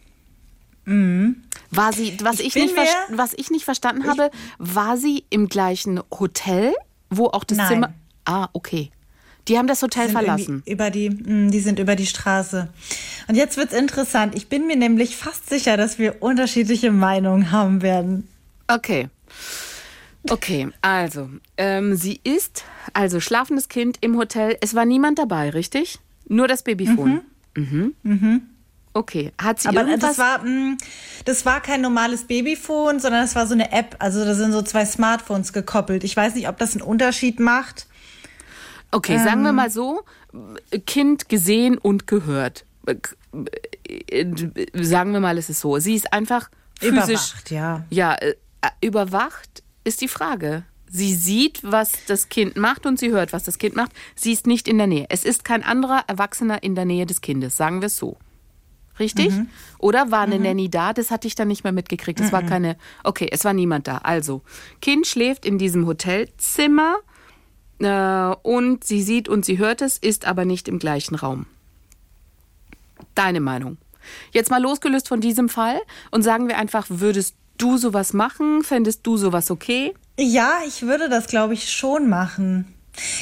War 1.71 1.93
sie, 1.93 2.17
was 2.23 2.41
ich, 2.41 2.55
Ich 2.55 2.55
nicht, 2.57 2.77
verst- 2.77 2.97
was 3.11 3.33
ich 3.35 3.51
nicht 3.51 3.65
verstanden 3.65 4.07
habe, 4.07 4.31
war 4.59 4.97
sie 4.97 5.25
im 5.31 5.49
gleichen 5.49 6.01
Hotel, 6.11 6.75
wo 7.11 7.27
auch 7.29 7.45
das 7.45 7.59
Nein. 7.59 7.69
Zimmer. 7.69 7.95
Ah, 8.27 8.49
okay. 8.53 8.91
Die 9.49 9.59
haben 9.59 9.67
das 9.67 9.83
Hotel 9.83 10.09
verlassen. 10.09 10.63
Über 10.67 10.91
die, 10.91 11.11
mh, 11.11 11.51
die 11.51 11.61
sind 11.61 11.79
über 11.79 11.97
die 11.97 12.07
Straße. 12.07 12.69
Und 13.29 13.35
jetzt 13.35 13.57
wird's 13.57 13.75
interessant. 13.75 14.35
Ich 14.35 14.49
bin 14.49 14.67
mir 14.67 14.77
nämlich 14.77 15.17
fast 15.17 15.49
sicher, 15.51 15.77
dass 15.77 15.99
wir 15.99 16.23
unterschiedliche 16.23 16.91
Meinungen 16.91 17.51
haben 17.51 17.83
werden. 17.83 18.29
Okay. 18.69 19.09
Okay, 20.31 20.69
also, 20.81 21.29
ähm, 21.59 21.97
sie 21.97 22.19
ist, 22.25 22.65
also 22.95 23.21
schlafendes 23.21 23.69
Kind 23.69 23.99
im 24.01 24.17
Hotel. 24.17 24.57
Es 24.63 24.75
war 24.75 24.87
niemand 24.87 25.19
dabei, 25.19 25.51
richtig? 25.51 25.99
Nur 26.27 26.49
das 26.49 26.63
Babyphone. 26.63 27.21
Mhm. 27.55 28.43
Okay, 28.95 29.33
hat 29.43 29.61
sie 29.61 29.69
Aber 29.69 29.81
irgendwas? 29.83 30.17
das 30.17 30.19
war, 30.19 30.39
mh, 30.43 30.77
das 31.27 31.45
war 31.45 31.61
kein 31.61 31.83
normales 31.83 32.25
Babyphone, 32.25 33.01
sondern 33.01 33.23
das 33.23 33.35
war 33.35 33.47
so 33.47 33.53
eine 33.53 33.73
App. 33.73 33.97
Also 33.99 34.25
da 34.25 34.35
sind 34.35 34.53
so 34.53 34.63
zwei 34.63 34.87
Smartphones 34.87 35.53
gekoppelt. 35.53 36.05
Ich 36.05 36.17
weiß 36.17 36.37
nicht, 36.37 36.49
ob 36.49 36.57
das 36.59 36.73
einen 36.73 36.83
Unterschied 36.83 37.39
macht. 37.41 37.87
Okay, 38.95 39.19
sagen 39.19 39.41
Ähm. 39.41 39.47
wir 39.47 39.53
mal 39.53 39.71
so, 39.71 40.03
Kind 40.87 41.29
gesehen 41.29 41.79
und 41.79 42.07
gehört. 42.07 42.65
Äh, 42.87 42.97
äh, 43.89 44.85
Sagen 44.85 45.13
wir 45.13 45.21
mal, 45.21 45.37
es 45.37 45.51
ist 45.51 45.61
so. 45.61 45.79
Sie 45.79 45.95
ist 45.95 46.13
einfach 46.13 46.49
physisch 46.79 47.33
Überwacht, 47.33 47.51
ja. 47.51 47.85
Ja, 47.91 48.15
äh, 48.15 48.35
überwacht 48.81 49.65
ist 49.83 50.01
die 50.01 50.09
Frage. 50.09 50.65
Sie 50.89 51.13
sieht, 51.15 51.61
was 51.65 51.93
das 52.07 52.29
Kind 52.29 52.57
macht 52.57 52.87
und 52.87 53.01
sie 53.01 53.11
hört, 53.11 53.33
was 53.33 53.43
das 53.43 53.59
Kind 53.59 53.75
macht. 53.75 53.91
Sie 54.15 54.33
ist 54.33 54.47
nicht 54.47 54.69
in 54.69 54.79
der 54.79 54.87
Nähe. 54.87 55.07
Es 55.09 55.25
ist 55.25 55.45
kein 55.45 55.65
anderer 55.65 56.05
Erwachsener 56.07 56.63
in 56.63 56.77
der 56.77 56.85
Nähe 56.85 57.05
des 57.05 57.21
Kindes, 57.21 57.57
sagen 57.57 57.81
wir 57.81 57.87
es 57.87 57.97
so. 57.97 58.17
Richtig? 59.01 59.31
Mhm. 59.31 59.49
Oder 59.79 60.13
war 60.13 60.21
eine 60.21 60.39
Nanny 60.39 60.71
da? 60.71 60.93
Das 60.93 61.11
hatte 61.11 61.27
ich 61.27 61.35
dann 61.35 61.49
nicht 61.49 61.65
mehr 61.65 61.73
mitgekriegt. 61.73 62.21
Es 62.21 62.31
war 62.31 62.45
keine. 62.45 62.77
Okay, 63.03 63.29
es 63.29 63.45
war 63.45 63.53
niemand 63.53 63.89
da. 63.89 63.99
Also, 63.99 64.43
Kind 64.81 65.09
schläft 65.09 65.45
in 65.45 65.59
diesem 65.59 65.85
Hotelzimmer 65.85 66.99
äh, 67.81 68.35
und 68.43 68.85
sie 68.85 69.03
sieht 69.03 69.29
und 69.29 69.45
sie 69.45 69.59
hört 69.59 69.83
es, 69.83 69.99
ist 69.99 70.27
aber 70.27 70.45
nicht 70.45 70.69
im 70.69 70.79
gleichen 70.79 71.15
Raum. 71.15 71.47
Deine 73.15 73.41
Meinung. 73.41 73.79
Jetzt 74.33 74.51
mal 74.51 74.61
losgelöst 74.61 75.09
von 75.09 75.21
diesem 75.21 75.49
Fall 75.49 75.81
und 76.11 76.23
sagen 76.23 76.49
wir 76.49 76.59
einfach, 76.59 76.87
würdest 76.89 77.35
du 77.59 77.79
sowas 77.79 78.13
machen? 78.13 78.63
Fändest 78.63 79.01
du 79.07 79.17
sowas 79.17 79.51
okay? 79.51 79.95
Ja, 80.19 80.59
ich 80.67 80.83
würde 80.83 81.09
das, 81.09 81.27
glaube 81.27 81.55
ich, 81.55 81.73
schon 81.73 82.09
machen. 82.09 82.75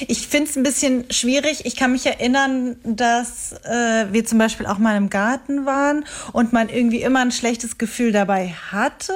Ich 0.06 0.28
finde 0.28 0.50
es 0.50 0.56
ein 0.56 0.62
bisschen 0.62 1.10
schwierig. 1.10 1.64
Ich 1.64 1.76
kann 1.76 1.92
mich 1.92 2.04
erinnern, 2.04 2.76
dass 2.84 3.52
äh, 3.64 4.06
wir 4.12 4.24
zum 4.26 4.38
Beispiel 4.38 4.66
auch 4.66 4.78
mal 4.78 4.96
im 4.96 5.08
Garten 5.08 5.64
waren 5.64 6.04
und 6.32 6.52
man 6.52 6.68
irgendwie 6.68 7.00
immer 7.02 7.20
ein 7.20 7.32
schlechtes 7.32 7.78
Gefühl 7.78 8.12
dabei 8.12 8.54
hatte. 8.70 9.14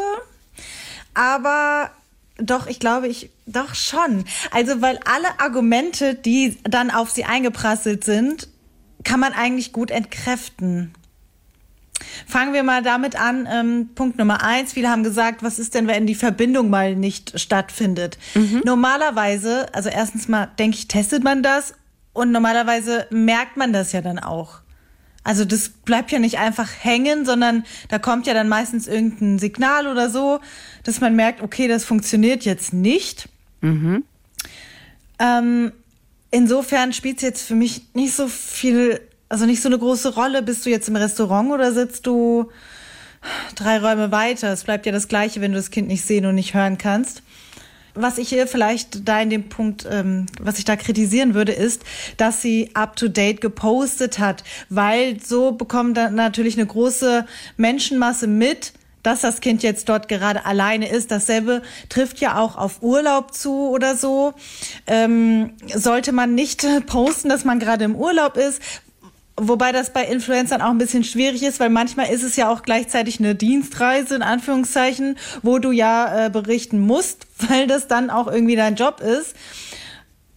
Aber 1.12 1.90
doch, 2.38 2.66
ich 2.66 2.80
glaube, 2.80 3.08
ich 3.08 3.30
doch 3.46 3.74
schon. 3.74 4.24
Also, 4.50 4.82
weil 4.82 4.98
alle 5.04 5.40
Argumente, 5.40 6.14
die 6.14 6.58
dann 6.64 6.90
auf 6.90 7.10
sie 7.10 7.24
eingeprasselt 7.24 8.04
sind, 8.04 8.48
kann 9.04 9.20
man 9.20 9.32
eigentlich 9.32 9.72
gut 9.72 9.90
entkräften. 9.90 10.92
Fangen 12.26 12.52
wir 12.52 12.62
mal 12.62 12.82
damit 12.82 13.18
an. 13.18 13.48
Ähm, 13.50 13.90
Punkt 13.94 14.18
Nummer 14.18 14.42
eins. 14.42 14.72
Viele 14.74 14.90
haben 14.90 15.02
gesagt, 15.02 15.42
was 15.42 15.58
ist 15.58 15.74
denn, 15.74 15.86
wenn 15.86 16.06
die 16.06 16.14
Verbindung 16.14 16.68
mal 16.68 16.94
nicht 16.94 17.38
stattfindet? 17.40 18.18
Normalerweise, 18.64 19.72
also 19.74 19.88
erstens 19.88 20.28
mal, 20.28 20.50
denke 20.58 20.76
ich, 20.76 20.88
testet 20.88 21.24
man 21.24 21.42
das 21.42 21.74
und 22.12 22.32
normalerweise 22.32 23.06
merkt 23.10 23.56
man 23.56 23.72
das 23.72 23.92
ja 23.92 24.02
dann 24.02 24.18
auch. 24.18 24.60
Also 25.26 25.44
das 25.44 25.70
bleibt 25.70 26.12
ja 26.12 26.20
nicht 26.20 26.38
einfach 26.38 26.70
hängen, 26.78 27.24
sondern 27.24 27.64
da 27.88 27.98
kommt 27.98 28.28
ja 28.28 28.32
dann 28.32 28.48
meistens 28.48 28.86
irgendein 28.86 29.40
Signal 29.40 29.88
oder 29.88 30.08
so, 30.08 30.38
dass 30.84 31.00
man 31.00 31.16
merkt, 31.16 31.42
okay, 31.42 31.66
das 31.66 31.84
funktioniert 31.84 32.44
jetzt 32.44 32.72
nicht. 32.72 33.28
Ähm, 35.18 35.72
insofern 36.30 36.92
spielt 36.92 37.16
es 37.16 37.22
jetzt 37.22 37.42
für 37.42 37.56
mich 37.56 37.82
nicht 37.92 38.14
so 38.14 38.28
viel, 38.28 39.00
also 39.28 39.46
nicht 39.46 39.62
so 39.62 39.68
eine 39.68 39.80
große 39.80 40.14
Rolle. 40.14 40.42
Bist 40.42 40.64
du 40.64 40.70
jetzt 40.70 40.88
im 40.88 40.94
Restaurant 40.94 41.50
oder 41.50 41.72
sitzt 41.72 42.06
du 42.06 42.52
drei 43.56 43.80
Räume 43.80 44.12
weiter. 44.12 44.52
Es 44.52 44.62
bleibt 44.62 44.86
ja 44.86 44.92
das 44.92 45.08
Gleiche, 45.08 45.40
wenn 45.40 45.50
du 45.50 45.58
das 45.58 45.72
Kind 45.72 45.88
nicht 45.88 46.04
sehen 46.04 46.24
und 46.26 46.36
nicht 46.36 46.54
hören 46.54 46.78
kannst. 46.78 47.24
Was 47.96 48.18
ich 48.18 48.28
hier 48.28 48.46
vielleicht 48.46 49.08
da 49.08 49.20
in 49.20 49.30
dem 49.30 49.48
Punkt, 49.48 49.86
ähm, 49.90 50.26
was 50.40 50.58
ich 50.58 50.64
da 50.64 50.76
kritisieren 50.76 51.34
würde, 51.34 51.52
ist, 51.52 51.82
dass 52.16 52.42
sie 52.42 52.70
up-to-date 52.74 53.40
gepostet 53.40 54.18
hat, 54.18 54.44
weil 54.68 55.20
so 55.20 55.52
bekommt 55.52 55.96
dann 55.96 56.14
natürlich 56.14 56.56
eine 56.56 56.66
große 56.66 57.26
Menschenmasse 57.56 58.26
mit, 58.26 58.72
dass 59.02 59.20
das 59.20 59.40
Kind 59.40 59.62
jetzt 59.62 59.88
dort 59.88 60.08
gerade 60.08 60.44
alleine 60.44 60.90
ist. 60.90 61.12
Dasselbe 61.12 61.62
trifft 61.88 62.18
ja 62.18 62.38
auch 62.38 62.56
auf 62.56 62.82
Urlaub 62.82 63.32
zu 63.32 63.68
oder 63.68 63.96
so. 63.96 64.34
Ähm, 64.88 65.54
sollte 65.72 66.12
man 66.12 66.34
nicht 66.34 66.66
posten, 66.86 67.28
dass 67.28 67.44
man 67.44 67.60
gerade 67.60 67.84
im 67.84 67.94
Urlaub 67.94 68.36
ist, 68.36 68.60
Wobei 69.38 69.70
das 69.70 69.92
bei 69.92 70.04
Influencern 70.04 70.62
auch 70.62 70.70
ein 70.70 70.78
bisschen 70.78 71.04
schwierig 71.04 71.42
ist, 71.42 71.60
weil 71.60 71.68
manchmal 71.68 72.08
ist 72.08 72.22
es 72.22 72.36
ja 72.36 72.50
auch 72.50 72.62
gleichzeitig 72.62 73.18
eine 73.20 73.34
Dienstreise, 73.34 74.14
in 74.14 74.22
Anführungszeichen, 74.22 75.18
wo 75.42 75.58
du 75.58 75.72
ja 75.72 76.26
äh, 76.26 76.30
berichten 76.30 76.80
musst, 76.80 77.26
weil 77.50 77.66
das 77.66 77.86
dann 77.86 78.08
auch 78.10 78.28
irgendwie 78.28 78.56
dein 78.56 78.76
Job 78.76 79.00
ist 79.00 79.34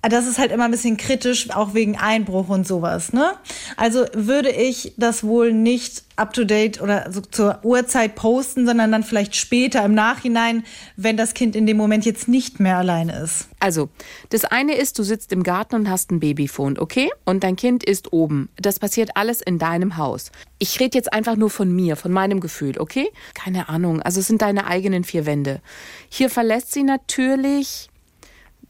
das 0.01 0.27
ist 0.27 0.39
halt 0.39 0.51
immer 0.51 0.65
ein 0.65 0.71
bisschen 0.71 0.95
kritisch, 0.95 1.49
auch 1.51 1.73
wegen 1.73 1.97
Einbruch 1.97 2.47
und 2.47 2.65
sowas, 2.65 3.11
ne? 3.11 3.33
Also 3.75 4.05
würde 4.13 4.49
ich 4.49 4.93
das 4.95 5.23
wohl 5.23 5.51
nicht 5.51 6.03
up 6.15 6.33
to 6.33 6.43
date 6.43 6.81
oder 6.81 7.11
so 7.11 7.21
zur 7.21 7.59
Uhrzeit 7.63 8.15
posten, 8.15 8.65
sondern 8.65 8.91
dann 8.91 9.03
vielleicht 9.03 9.35
später 9.35 9.83
im 9.83 9.93
Nachhinein, 9.93 10.63
wenn 10.95 11.17
das 11.17 11.33
Kind 11.33 11.55
in 11.55 11.65
dem 11.65 11.77
Moment 11.77 12.05
jetzt 12.05 12.27
nicht 12.27 12.59
mehr 12.59 12.77
alleine 12.77 13.17
ist. 13.19 13.47
Also, 13.59 13.89
das 14.29 14.45
eine 14.45 14.75
ist, 14.75 14.99
du 14.99 15.03
sitzt 15.03 15.31
im 15.31 15.43
Garten 15.43 15.75
und 15.75 15.89
hast 15.89 16.11
ein 16.11 16.19
Babyphone, 16.19 16.77
okay? 16.77 17.09
Und 17.25 17.43
dein 17.43 17.55
Kind 17.55 17.83
ist 17.83 18.13
oben. 18.13 18.49
Das 18.57 18.79
passiert 18.79 19.11
alles 19.15 19.41
in 19.41 19.59
deinem 19.59 19.97
Haus. 19.97 20.31
Ich 20.59 20.79
rede 20.79 20.97
jetzt 20.97 21.11
einfach 21.11 21.35
nur 21.35 21.49
von 21.49 21.71
mir, 21.73 21.95
von 21.95 22.11
meinem 22.11 22.39
Gefühl, 22.39 22.77
okay? 22.77 23.09
Keine 23.33 23.69
Ahnung. 23.69 24.01
Also, 24.01 24.19
es 24.19 24.27
sind 24.27 24.41
deine 24.41 24.67
eigenen 24.67 25.03
vier 25.03 25.25
Wände. 25.25 25.61
Hier 26.09 26.29
verlässt 26.29 26.71
sie 26.73 26.83
natürlich 26.83 27.89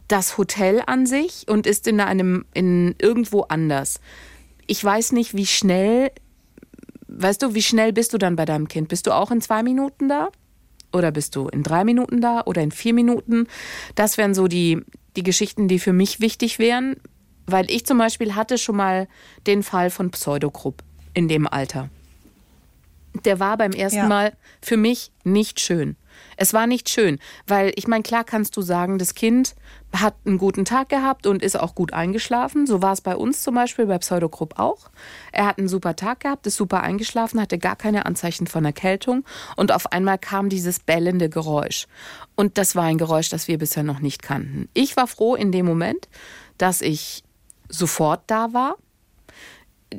das 0.10 0.38
Hotel 0.38 0.82
an 0.86 1.06
sich 1.06 1.46
und 1.48 1.66
ist 1.66 1.88
in 1.88 2.02
einem 2.02 2.46
in 2.54 2.96
irgendwo 3.00 3.42
anders. 3.44 4.02
Ich 4.68 4.84
weiß 4.84 5.14
nicht, 5.14 5.36
wie 5.36 5.46
schnell, 5.46 6.12
weißt 7.08 7.42
du, 7.42 7.54
wie 7.54 7.62
schnell 7.62 7.94
bist 7.94 8.14
du 8.14 8.18
dann 8.18 8.36
bei 8.36 8.46
deinem 8.46 8.68
Kind? 8.68 8.90
Bist 8.90 9.08
du 9.08 9.12
auch 9.12 9.32
in 9.32 9.40
zwei 9.40 9.64
Minuten 9.64 10.10
da? 10.10 10.30
Oder 10.92 11.12
bist 11.12 11.36
du 11.36 11.48
in 11.48 11.64
drei 11.64 11.84
Minuten 11.84 12.20
da 12.20 12.42
oder 12.46 12.62
in 12.62 12.72
vier 12.72 12.94
Minuten? 12.94 13.48
Das 13.96 14.18
wären 14.18 14.34
so 14.34 14.48
die, 14.48 14.82
die 15.16 15.24
Geschichten, 15.24 15.68
die 15.68 15.80
für 15.80 15.94
mich 15.94 16.20
wichtig 16.20 16.58
wären, 16.58 16.96
weil 17.46 17.70
ich 17.70 17.86
zum 17.86 18.00
Beispiel 18.00 18.36
hatte 18.36 18.58
schon 18.58 18.76
mal 18.76 19.08
den 19.46 19.62
Fall 19.62 19.92
von 19.92 20.10
Pseudogrupp 20.10 20.84
in 21.14 21.28
dem 21.28 21.48
Alter. 21.48 21.90
Der 23.26 23.40
war 23.40 23.58
beim 23.58 23.72
ersten 23.72 24.00
ja. 24.00 24.08
Mal 24.08 24.34
für 24.62 24.78
mich 24.78 25.12
nicht 25.24 25.60
schön. 25.60 25.96
Es 26.38 26.54
war 26.54 26.68
nicht 26.68 26.90
schön, 26.90 27.20
weil 27.48 27.72
ich 27.76 27.88
meine, 27.88 28.04
klar 28.04 28.24
kannst 28.24 28.56
du 28.58 28.62
sagen, 28.62 28.98
das 28.98 29.16
Kind 29.16 29.56
hat 29.94 30.16
einen 30.26 30.38
guten 30.38 30.66
Tag 30.66 30.90
gehabt 30.90 31.26
und 31.26 31.42
ist 31.42 31.60
auch 31.60 31.76
gut 31.76 31.94
eingeschlafen. 31.94 32.68
So 32.68 32.82
war 32.82 32.94
es 32.94 33.02
bei 33.02 33.16
uns 33.16 33.42
zum 33.42 33.56
Beispiel, 33.56 33.88
bei 33.88 33.98
Pseudogrupp 33.98 34.60
auch. 34.60 34.90
Er 35.32 35.48
hat 35.48 35.58
einen 35.58 35.68
super 35.68 35.96
Tag 35.96 36.22
gehabt, 36.22 36.46
ist 36.48 36.56
super 36.56 36.82
eingeschlafen, 36.82 37.42
hatte 37.42 37.58
gar 37.58 37.76
keine 37.76 38.06
Anzeichen 38.06 38.48
von 38.48 38.66
Erkältung 38.66 39.26
und 39.56 39.72
auf 39.72 39.92
einmal 39.92 40.18
kam 40.18 40.50
dieses 40.50 40.80
bellende 40.80 41.30
Geräusch. 41.30 41.88
Und 42.36 42.58
das 42.58 42.76
war 42.76 42.84
ein 42.84 42.98
Geräusch, 42.98 43.30
das 43.30 43.48
wir 43.48 43.58
bisher 43.58 43.84
noch 43.84 44.00
nicht 44.00 44.22
kannten. 44.22 44.70
Ich 44.74 44.96
war 44.96 45.08
froh 45.08 45.36
in 45.36 45.52
dem 45.52 45.66
Moment, 45.66 46.08
dass 46.58 46.82
ich 46.82 47.24
sofort 47.70 48.22
da 48.28 48.54
war 48.54 48.76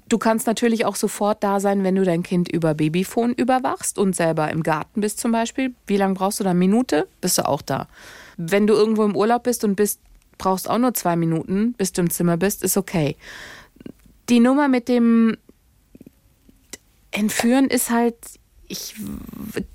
Du 0.08 0.18
kannst 0.18 0.46
natürlich 0.46 0.84
auch 0.84 0.94
sofort 0.94 1.42
da 1.42 1.58
sein, 1.58 1.82
wenn 1.82 1.96
du 1.96 2.04
dein 2.04 2.22
Kind 2.22 2.48
über 2.48 2.74
Babyphone 2.74 3.32
überwachst 3.32 3.98
und 3.98 4.14
selber 4.14 4.50
im 4.50 4.62
Garten 4.62 5.00
bist 5.00 5.18
zum 5.18 5.32
Beispiel. 5.32 5.74
Wie 5.86 5.96
lange 5.96 6.14
brauchst 6.14 6.38
du 6.38 6.44
da? 6.44 6.54
Minute? 6.54 7.08
Bist 7.20 7.38
du 7.38 7.48
auch 7.48 7.62
da. 7.62 7.88
Wenn 8.36 8.66
du 8.66 8.74
irgendwo 8.74 9.04
im 9.04 9.16
Urlaub 9.16 9.42
bist 9.42 9.64
und 9.64 9.74
bist, 9.74 10.00
brauchst 10.38 10.70
auch 10.70 10.78
nur 10.78 10.94
zwei 10.94 11.16
Minuten, 11.16 11.72
bis 11.72 11.92
du 11.92 12.02
im 12.02 12.10
Zimmer 12.10 12.36
bist, 12.36 12.62
ist 12.62 12.76
okay. 12.76 13.16
Die 14.28 14.40
Nummer 14.40 14.68
mit 14.68 14.88
dem 14.88 15.36
Entführen 17.10 17.66
ist 17.66 17.90
halt, 17.90 18.16
ich, 18.68 18.94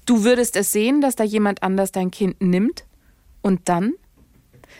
du 0.05 0.23
würdest 0.23 0.55
es 0.55 0.71
sehen, 0.71 1.01
dass 1.01 1.17
da 1.17 1.25
jemand 1.25 1.61
anders 1.61 1.91
dein 1.91 2.09
Kind 2.09 2.41
nimmt 2.41 2.85
und 3.41 3.67
dann 3.67 3.93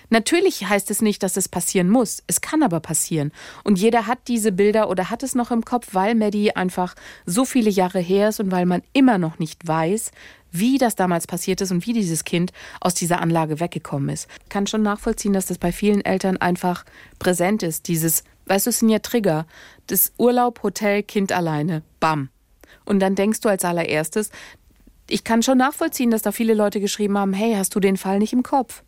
Natürlich 0.09 0.67
heißt 0.67 0.91
es 0.91 1.01
nicht, 1.01 1.23
dass 1.23 1.37
es 1.37 1.49
passieren 1.49 1.89
muss. 1.89 2.23
Es 2.27 2.41
kann 2.41 2.63
aber 2.63 2.79
passieren. 2.79 3.31
Und 3.63 3.79
jeder 3.79 4.07
hat 4.07 4.19
diese 4.27 4.51
Bilder 4.51 4.89
oder 4.89 5.09
hat 5.09 5.23
es 5.23 5.35
noch 5.35 5.51
im 5.51 5.63
Kopf, 5.63 5.89
weil 5.93 6.15
Maddie 6.15 6.55
einfach 6.55 6.95
so 7.25 7.45
viele 7.45 7.69
Jahre 7.69 7.99
her 7.99 8.29
ist 8.29 8.39
und 8.39 8.51
weil 8.51 8.65
man 8.65 8.81
immer 8.93 9.17
noch 9.17 9.39
nicht 9.39 9.67
weiß, 9.67 10.11
wie 10.51 10.77
das 10.77 10.95
damals 10.95 11.27
passiert 11.27 11.61
ist 11.61 11.71
und 11.71 11.85
wie 11.85 11.93
dieses 11.93 12.23
Kind 12.23 12.53
aus 12.79 12.93
dieser 12.93 13.21
Anlage 13.21 13.59
weggekommen 13.59 14.09
ist. 14.09 14.27
Ich 14.43 14.49
kann 14.49 14.67
schon 14.67 14.83
nachvollziehen, 14.83 15.33
dass 15.33 15.47
das 15.47 15.57
bei 15.57 15.71
vielen 15.71 16.03
Eltern 16.03 16.37
einfach 16.37 16.85
präsent 17.19 17.63
ist. 17.63 17.87
Dieses, 17.87 18.23
weißt 18.45 18.65
du, 18.65 18.69
es 18.69 18.79
sind 18.79 18.89
ja 18.89 18.99
Trigger. 18.99 19.45
Das 19.87 20.13
Urlaub, 20.17 20.63
Hotel, 20.63 21.03
Kind 21.03 21.31
alleine. 21.31 21.83
Bam. 21.99 22.29
Und 22.85 22.99
dann 22.99 23.15
denkst 23.15 23.41
du 23.41 23.49
als 23.49 23.65
allererstes, 23.65 24.29
ich 25.09 25.23
kann 25.23 25.43
schon 25.43 25.57
nachvollziehen, 25.57 26.09
dass 26.09 26.23
da 26.23 26.31
viele 26.31 26.53
Leute 26.53 26.79
geschrieben 26.79 27.17
haben, 27.17 27.33
hey, 27.33 27.53
hast 27.55 27.75
du 27.75 27.79
den 27.79 27.97
Fall 27.97 28.19
nicht 28.19 28.33
im 28.33 28.43
Kopf? 28.43 28.83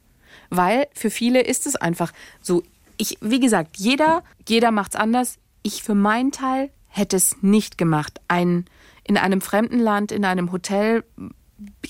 Weil 0.49 0.87
für 0.93 1.09
viele 1.09 1.41
ist 1.41 1.65
es 1.67 1.75
einfach 1.75 2.11
so. 2.41 2.63
Ich, 2.97 3.17
wie 3.21 3.39
gesagt, 3.39 3.77
jeder, 3.77 4.23
jeder 4.47 4.71
macht's 4.71 4.95
anders. 4.95 5.37
Ich 5.61 5.83
für 5.83 5.93
meinen 5.93 6.31
Teil 6.31 6.71
hätte 6.87 7.15
es 7.15 7.35
nicht 7.41 7.77
gemacht. 7.77 8.19
Ein, 8.27 8.65
in 9.03 9.17
einem 9.17 9.41
fremden 9.41 9.79
Land, 9.79 10.11
in 10.11 10.25
einem 10.25 10.51
Hotel, 10.51 11.03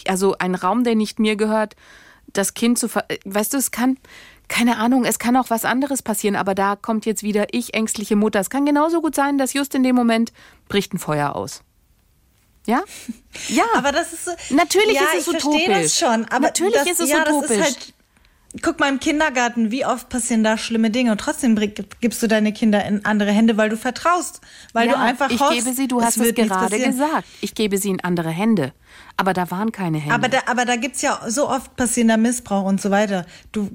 also 0.07 0.35
ein 0.37 0.55
Raum, 0.55 0.83
der 0.83 0.95
nicht 0.95 1.19
mir 1.19 1.37
gehört, 1.37 1.75
das 2.33 2.53
Kind 2.53 2.77
zu, 2.77 2.89
ver 2.89 3.05
weißt 3.23 3.53
du, 3.53 3.57
es 3.57 3.71
kann, 3.71 3.97
keine 4.47 4.77
Ahnung, 4.77 5.05
es 5.05 5.17
kann 5.17 5.37
auch 5.37 5.49
was 5.49 5.65
anderes 5.65 6.01
passieren, 6.01 6.35
aber 6.35 6.55
da 6.55 6.75
kommt 6.75 7.05
jetzt 7.05 7.23
wieder 7.23 7.47
ich, 7.51 7.73
ängstliche 7.73 8.15
Mutter. 8.15 8.39
Es 8.39 8.49
kann 8.49 8.65
genauso 8.65 9.01
gut 9.01 9.15
sein, 9.15 9.37
dass 9.37 9.53
just 9.53 9.75
in 9.75 9.83
dem 9.83 9.95
Moment 9.95 10.33
bricht 10.67 10.93
ein 10.93 10.99
Feuer 10.99 11.35
aus. 11.35 11.63
Ja? 12.65 12.83
Ja. 13.49 13.65
Aber 13.75 13.91
das 13.91 14.13
ist 14.13 14.25
so. 14.25 14.31
Natürlich 14.49 14.95
ja, 14.95 15.03
ist 15.15 15.27
es 15.27 15.33
ich 15.35 15.45
utopisch. 15.45 15.67
das 15.67 15.99
schon. 15.99 16.25
Aber 16.25 16.47
Natürlich 16.47 16.73
das, 16.73 16.87
ist 16.87 16.99
es 17.01 17.09
ja, 17.11 17.21
utopisch. 17.21 17.49
Das 17.49 17.69
ist 17.69 17.77
halt 17.77 17.93
Guck 18.61 18.79
mal 18.79 18.89
im 18.89 18.99
Kindergarten, 18.99 19.71
wie 19.71 19.85
oft 19.85 20.09
passieren 20.09 20.43
da 20.43 20.57
schlimme 20.57 20.89
Dinge 20.91 21.11
und 21.11 21.19
trotzdem 21.19 21.55
gibst 22.01 22.21
du 22.23 22.27
deine 22.27 22.53
Kinder 22.53 22.85
in 22.85 23.05
andere 23.05 23.31
Hände, 23.31 23.57
weil 23.57 23.69
du 23.69 23.77
vertraust, 23.77 24.41
weil 24.73 24.87
ja, 24.87 24.93
du 24.93 24.99
einfach 24.99 25.29
ich 25.29 25.39
hoffst, 25.39 25.65
gebe 25.65 25.75
sie, 25.75 25.87
du 25.87 26.01
hast 26.01 26.17
es 26.17 26.35
gerade 26.35 26.79
gesagt, 26.79 27.25
ich 27.41 27.55
gebe 27.55 27.77
sie 27.77 27.89
in 27.89 28.03
andere 28.03 28.29
Hände, 28.29 28.73
aber 29.17 29.33
da 29.33 29.51
waren 29.51 29.71
keine 29.71 29.97
Hände. 29.97 30.15
Aber 30.15 30.29
da, 30.29 30.39
aber 30.45 30.65
da 30.65 30.75
gibt's 30.75 31.01
ja 31.01 31.19
so 31.27 31.49
oft 31.49 31.75
passierender 31.75 32.17
Missbrauch 32.17 32.65
und 32.65 32.81
so 32.81 32.91
weiter. 32.91 33.25
Du 33.51 33.69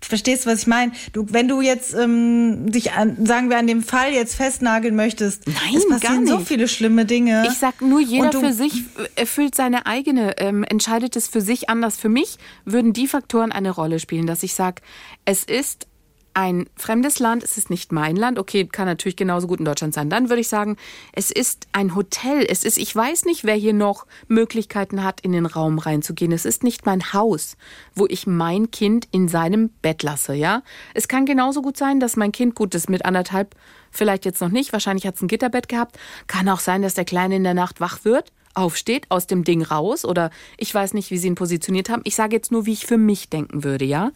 Verstehst 0.00 0.46
du, 0.46 0.50
was 0.50 0.60
ich 0.60 0.66
meine? 0.66 0.92
Du, 1.12 1.26
wenn 1.30 1.48
du 1.48 1.60
jetzt 1.60 1.92
ähm, 1.94 2.70
dich 2.70 2.92
an, 2.92 3.26
sagen 3.26 3.50
wir 3.50 3.58
an 3.58 3.66
dem 3.66 3.82
Fall 3.82 4.12
jetzt 4.12 4.36
festnageln 4.36 4.94
möchtest, 4.94 5.46
Nein, 5.46 5.76
es 5.76 5.88
passieren 5.88 6.26
so 6.26 6.38
viele 6.38 6.68
schlimme 6.68 7.04
Dinge. 7.04 7.44
Ich 7.48 7.58
sag 7.58 7.82
nur, 7.82 8.00
jeder 8.00 8.32
für 8.32 8.52
sich 8.52 8.84
erfüllt 9.16 9.54
seine 9.54 9.86
eigene, 9.86 10.38
ähm, 10.38 10.62
entscheidet 10.62 11.16
es 11.16 11.26
für 11.26 11.40
sich 11.40 11.68
anders. 11.68 11.96
Für 11.96 12.08
mich 12.08 12.38
würden 12.64 12.92
die 12.92 13.08
Faktoren 13.08 13.50
eine 13.50 13.70
Rolle 13.70 13.98
spielen, 13.98 14.26
dass 14.26 14.42
ich 14.42 14.54
sag, 14.54 14.82
es 15.24 15.42
ist 15.44 15.88
ein 16.34 16.68
fremdes 16.76 17.18
Land, 17.18 17.42
es 17.42 17.58
ist 17.58 17.70
nicht 17.70 17.90
mein 17.90 18.16
Land, 18.16 18.38
okay, 18.38 18.66
kann 18.66 18.86
natürlich 18.86 19.16
genauso 19.16 19.46
gut 19.46 19.58
in 19.58 19.64
Deutschland 19.64 19.94
sein. 19.94 20.08
Dann 20.08 20.28
würde 20.28 20.40
ich 20.40 20.48
sagen, 20.48 20.76
es 21.12 21.30
ist 21.30 21.66
ein 21.72 21.94
Hotel. 21.94 22.46
Es 22.48 22.64
ist, 22.64 22.78
ich 22.78 22.94
weiß 22.94 23.24
nicht, 23.24 23.44
wer 23.44 23.54
hier 23.54 23.72
noch 23.72 24.06
Möglichkeiten 24.28 25.02
hat, 25.02 25.20
in 25.20 25.32
den 25.32 25.46
Raum 25.46 25.78
reinzugehen. 25.78 26.32
Es 26.32 26.44
ist 26.44 26.62
nicht 26.62 26.86
mein 26.86 27.12
Haus, 27.12 27.56
wo 27.94 28.06
ich 28.06 28.26
mein 28.26 28.70
Kind 28.70 29.08
in 29.10 29.28
seinem 29.28 29.70
Bett 29.82 30.02
lasse, 30.02 30.34
ja. 30.34 30.62
Es 30.94 31.08
kann 31.08 31.26
genauso 31.26 31.62
gut 31.62 31.76
sein, 31.76 32.00
dass 32.00 32.16
mein 32.16 32.32
Kind, 32.32 32.54
gut 32.54 32.74
ist 32.74 32.88
mit 32.88 33.04
anderthalb, 33.04 33.56
vielleicht 33.90 34.24
jetzt 34.24 34.40
noch 34.40 34.50
nicht, 34.50 34.72
wahrscheinlich 34.72 35.06
hat 35.06 35.16
es 35.16 35.22
ein 35.22 35.28
Gitterbett 35.28 35.68
gehabt. 35.68 35.98
Kann 36.26 36.48
auch 36.48 36.60
sein, 36.60 36.82
dass 36.82 36.94
der 36.94 37.04
Kleine 37.04 37.36
in 37.36 37.44
der 37.44 37.54
Nacht 37.54 37.80
wach 37.80 38.04
wird 38.04 38.32
aufsteht, 38.54 39.06
aus 39.08 39.26
dem 39.26 39.44
Ding 39.44 39.62
raus 39.62 40.04
oder 40.04 40.30
ich 40.56 40.74
weiß 40.74 40.92
nicht, 40.94 41.10
wie 41.10 41.18
sie 41.18 41.28
ihn 41.28 41.36
positioniert 41.36 41.88
haben. 41.88 42.02
Ich 42.04 42.16
sage 42.16 42.34
jetzt 42.34 42.50
nur, 42.50 42.66
wie 42.66 42.72
ich 42.72 42.86
für 42.86 42.98
mich 42.98 43.28
denken 43.30 43.62
würde, 43.62 43.84
ja. 43.84 44.10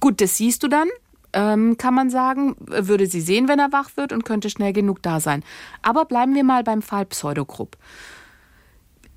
Gut, 0.00 0.20
das 0.20 0.36
siehst 0.36 0.62
du 0.62 0.68
dann, 0.68 0.88
ähm, 1.32 1.76
kann 1.78 1.94
man 1.94 2.10
sagen, 2.10 2.56
würde 2.58 3.06
sie 3.06 3.20
sehen, 3.20 3.48
wenn 3.48 3.58
er 3.58 3.72
wach 3.72 3.90
wird 3.96 4.12
und 4.12 4.24
könnte 4.24 4.50
schnell 4.50 4.72
genug 4.72 5.02
da 5.02 5.20
sein. 5.20 5.42
Aber 5.82 6.04
bleiben 6.04 6.34
wir 6.34 6.44
mal 6.44 6.62
beim 6.62 6.82
Fall 6.82 7.06
Pseudogrupp. 7.06 7.76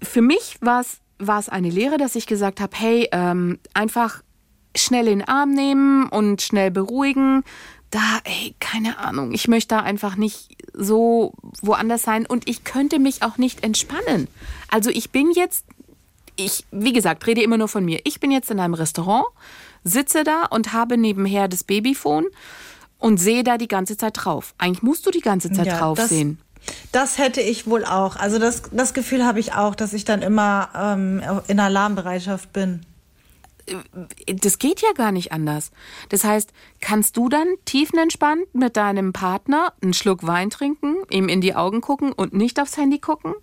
Für 0.01 0.21
mich 0.21 0.57
war 0.61 0.81
es 0.81 1.49
eine 1.49 1.69
Lehre, 1.69 1.97
dass 1.97 2.15
ich 2.15 2.27
gesagt 2.27 2.61
habe, 2.61 2.75
hey, 2.77 3.09
ähm, 3.11 3.59
einfach 3.73 4.21
schnell 4.75 5.07
in 5.07 5.19
den 5.19 5.27
Arm 5.27 5.51
nehmen 5.51 6.07
und 6.09 6.41
schnell 6.41 6.71
beruhigen. 6.71 7.43
Da, 7.91 8.19
ey, 8.25 8.55
keine 8.59 8.97
Ahnung, 8.97 9.31
ich 9.31 9.47
möchte 9.47 9.75
da 9.75 9.81
einfach 9.81 10.15
nicht 10.17 10.57
so 10.73 11.33
woanders 11.61 12.03
sein 12.03 12.25
und 12.25 12.49
ich 12.49 12.63
könnte 12.63 12.99
mich 12.99 13.23
auch 13.23 13.37
nicht 13.37 13.63
entspannen. 13.63 14.27
Also 14.69 14.89
ich 14.89 15.11
bin 15.11 15.31
jetzt, 15.31 15.65
ich, 16.35 16.65
wie 16.71 16.91
gesagt, 16.91 17.25
rede 17.25 17.41
immer 17.41 17.57
nur 17.57 17.69
von 17.69 17.85
mir. 17.85 18.01
Ich 18.03 18.19
bin 18.19 18.31
jetzt 18.31 18.51
in 18.51 18.59
einem 18.59 18.73
Restaurant 18.73 19.25
sitze 19.85 20.25
da 20.25 20.43
und 20.49 20.73
habe 20.73 20.97
nebenher 20.97 21.47
das 21.47 21.63
Babyphone 21.63 22.25
und 22.99 23.17
sehe 23.17 23.43
da 23.43 23.57
die 23.57 23.69
ganze 23.69 23.95
Zeit 23.95 24.13
drauf. 24.15 24.53
Eigentlich 24.57 24.83
musst 24.83 25.05
du 25.05 25.11
die 25.11 25.21
ganze 25.21 25.51
Zeit 25.51 25.67
ja, 25.67 25.77
drauf 25.77 25.97
das, 25.97 26.09
sehen. 26.09 26.39
Das 26.91 27.17
hätte 27.17 27.39
ich 27.39 27.67
wohl 27.67 27.85
auch. 27.85 28.15
Also 28.17 28.39
das, 28.39 28.63
das 28.71 28.93
Gefühl 28.93 29.25
habe 29.25 29.39
ich 29.39 29.53
auch, 29.53 29.75
dass 29.75 29.93
ich 29.93 30.03
dann 30.03 30.21
immer 30.21 30.69
ähm, 30.75 31.21
in 31.47 31.59
Alarmbereitschaft 31.59 32.51
bin. 32.51 32.81
Das 34.27 34.59
geht 34.59 34.81
ja 34.81 34.91
gar 34.93 35.11
nicht 35.11 35.31
anders. 35.31 35.71
Das 36.09 36.23
heißt, 36.23 36.51
kannst 36.81 37.17
du 37.17 37.29
dann 37.29 37.47
tiefenentspannt 37.65 38.53
mit 38.53 38.77
deinem 38.77 39.11
Partner 39.11 39.73
einen 39.81 39.93
Schluck 39.93 40.25
Wein 40.25 40.51
trinken, 40.51 40.97
ihm 41.09 41.29
in 41.29 41.41
die 41.41 41.55
Augen 41.55 41.81
gucken 41.81 42.11
und 42.11 42.33
nicht 42.33 42.59
aufs 42.59 42.77
Handy 42.77 42.99
gucken? 42.99 43.33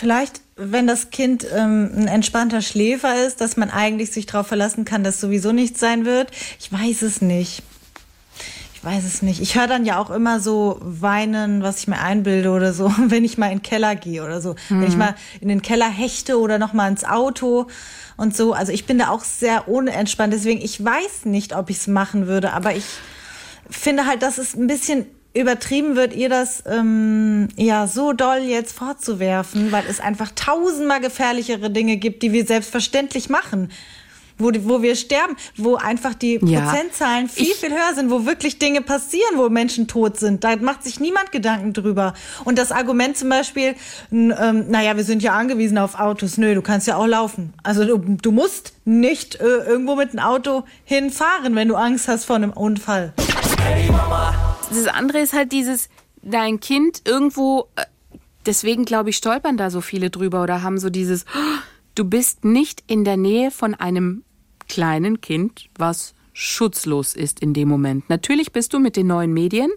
Vielleicht, 0.00 0.40
wenn 0.56 0.86
das 0.86 1.10
Kind 1.10 1.46
ähm, 1.54 1.90
ein 1.94 2.08
entspannter 2.08 2.62
Schläfer 2.62 3.26
ist, 3.26 3.42
dass 3.42 3.58
man 3.58 3.68
eigentlich 3.68 4.10
sich 4.12 4.24
darauf 4.24 4.46
verlassen 4.46 4.86
kann, 4.86 5.04
dass 5.04 5.20
sowieso 5.20 5.52
nichts 5.52 5.78
sein 5.78 6.06
wird. 6.06 6.30
Ich 6.58 6.72
weiß 6.72 7.02
es 7.02 7.20
nicht. 7.20 7.62
Ich 8.72 8.82
weiß 8.82 9.04
es 9.04 9.20
nicht. 9.20 9.42
Ich 9.42 9.56
höre 9.56 9.66
dann 9.66 9.84
ja 9.84 9.98
auch 9.98 10.08
immer 10.08 10.40
so 10.40 10.78
weinen, 10.80 11.62
was 11.62 11.80
ich 11.80 11.86
mir 11.86 12.00
einbilde 12.00 12.48
oder 12.48 12.72
so, 12.72 12.90
wenn 13.08 13.26
ich 13.26 13.36
mal 13.36 13.48
in 13.52 13.58
den 13.58 13.62
Keller 13.62 13.94
gehe 13.94 14.24
oder 14.24 14.40
so. 14.40 14.54
Mhm. 14.70 14.80
Wenn 14.80 14.88
ich 14.88 14.96
mal 14.96 15.14
in 15.42 15.48
den 15.48 15.60
Keller 15.60 15.90
hechte 15.90 16.40
oder 16.40 16.58
noch 16.58 16.72
mal 16.72 16.88
ins 16.88 17.04
Auto 17.04 17.66
und 18.16 18.34
so. 18.34 18.54
Also 18.54 18.72
ich 18.72 18.86
bin 18.86 18.96
da 18.96 19.10
auch 19.10 19.22
sehr 19.22 19.68
unentspannt. 19.68 20.32
Deswegen, 20.32 20.62
ich 20.62 20.82
weiß 20.82 21.26
nicht, 21.26 21.54
ob 21.54 21.68
ich 21.68 21.76
es 21.76 21.88
machen 21.88 22.26
würde, 22.26 22.54
aber 22.54 22.74
ich 22.74 22.86
finde 23.68 24.06
halt, 24.06 24.22
dass 24.22 24.38
es 24.38 24.56
ein 24.56 24.66
bisschen 24.66 25.04
übertrieben 25.32 25.96
wird, 25.96 26.14
ihr 26.14 26.28
das 26.28 26.64
ähm, 26.66 27.48
ja 27.56 27.86
so 27.86 28.12
doll 28.12 28.38
jetzt 28.38 28.76
vorzuwerfen, 28.76 29.70
weil 29.70 29.84
es 29.88 30.00
einfach 30.00 30.32
tausendmal 30.34 31.00
gefährlichere 31.00 31.70
Dinge 31.70 31.96
gibt, 31.96 32.22
die 32.22 32.32
wir 32.32 32.44
selbstverständlich 32.44 33.28
machen. 33.28 33.70
Wo, 34.42 34.50
wo 34.62 34.80
wir 34.80 34.96
sterben, 34.96 35.36
wo 35.58 35.74
einfach 35.74 36.14
die 36.14 36.40
ja. 36.42 36.62
Prozentzahlen 36.62 37.28
viel, 37.28 37.48
ich, 37.48 37.56
viel 37.56 37.72
höher 37.72 37.94
sind, 37.94 38.10
wo 38.10 38.24
wirklich 38.24 38.58
Dinge 38.58 38.80
passieren, 38.80 39.36
wo 39.36 39.50
Menschen 39.50 39.86
tot 39.86 40.18
sind. 40.18 40.44
Da 40.44 40.56
macht 40.56 40.82
sich 40.82 40.98
niemand 40.98 41.30
Gedanken 41.30 41.74
drüber. 41.74 42.14
Und 42.46 42.56
das 42.56 42.72
Argument 42.72 43.18
zum 43.18 43.28
Beispiel, 43.28 43.74
ähm, 44.10 44.64
naja, 44.70 44.96
wir 44.96 45.04
sind 45.04 45.22
ja 45.22 45.34
angewiesen 45.34 45.76
auf 45.76 46.00
Autos. 46.00 46.38
Nö, 46.38 46.54
du 46.54 46.62
kannst 46.62 46.86
ja 46.86 46.96
auch 46.96 47.06
laufen. 47.06 47.52
Also 47.62 47.84
du, 47.84 47.98
du 47.98 48.32
musst 48.32 48.72
nicht 48.86 49.34
äh, 49.34 49.44
irgendwo 49.44 49.94
mit 49.94 50.12
einem 50.12 50.20
Auto 50.20 50.64
hinfahren, 50.84 51.54
wenn 51.54 51.68
du 51.68 51.74
Angst 51.74 52.08
hast 52.08 52.24
vor 52.24 52.36
einem 52.36 52.54
Unfall. 52.54 53.12
Das 54.70 54.86
andere 54.86 55.18
ist 55.18 55.32
halt 55.32 55.52
dieses, 55.52 55.88
dein 56.22 56.60
Kind 56.60 57.02
irgendwo, 57.04 57.68
äh, 57.76 57.84
deswegen 58.46 58.84
glaube 58.84 59.10
ich, 59.10 59.16
stolpern 59.16 59.56
da 59.56 59.70
so 59.70 59.80
viele 59.80 60.10
drüber 60.10 60.42
oder 60.42 60.62
haben 60.62 60.78
so 60.78 60.90
dieses, 60.90 61.24
du 61.94 62.04
bist 62.04 62.44
nicht 62.44 62.84
in 62.86 63.04
der 63.04 63.16
Nähe 63.16 63.50
von 63.50 63.74
einem 63.74 64.24
kleinen 64.68 65.20
Kind, 65.20 65.68
was 65.76 66.14
schutzlos 66.32 67.14
ist 67.14 67.40
in 67.40 67.52
dem 67.52 67.68
Moment. 67.68 68.08
Natürlich 68.08 68.52
bist 68.52 68.72
du 68.72 68.78
mit 68.78 68.96
den 68.96 69.08
neuen 69.08 69.34
Medien 69.34 69.70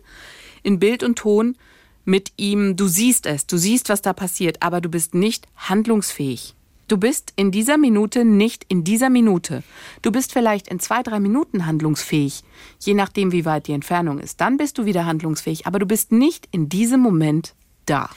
in 0.62 0.80
Bild 0.80 1.04
und 1.04 1.18
Ton 1.18 1.58
mit 2.06 2.34
ihm, 2.38 2.76
du 2.76 2.88
siehst 2.88 3.26
es, 3.26 3.48
du 3.48 3.58
siehst, 3.58 3.90
was 3.90 4.02
da 4.02 4.14
passiert, 4.14 4.62
aber 4.62 4.82
du 4.82 4.90
bist 4.90 5.14
nicht 5.16 5.48
handlungsfähig. 5.56 6.56
Du 6.94 7.00
bist 7.00 7.34
in 7.36 7.50
dieser 7.50 7.80
Minute 7.80 8.24
nicht 8.24 8.68
in 8.68 8.84
dieser 8.84 9.10
Minute. 9.10 9.64
Du 10.04 10.12
bist 10.12 10.32
vielleicht 10.32 10.68
in 10.68 10.80
zwei, 10.80 11.02
drei 11.02 11.20
Minuten 11.20 11.66
handlungsfähig, 11.66 12.44
je 12.82 12.94
nachdem, 12.94 13.32
wie 13.32 13.46
weit 13.46 13.66
die 13.66 13.72
Entfernung 13.72 14.20
ist. 14.20 14.40
Dann 14.40 14.58
bist 14.58 14.78
du 14.78 14.86
wieder 14.86 15.08
handlungsfähig, 15.08 15.66
aber 15.66 15.80
du 15.80 15.88
bist 15.88 16.12
nicht 16.12 16.48
in 16.52 16.70
diesem 16.70 17.00
Moment 17.00 17.56
da. 17.88 18.12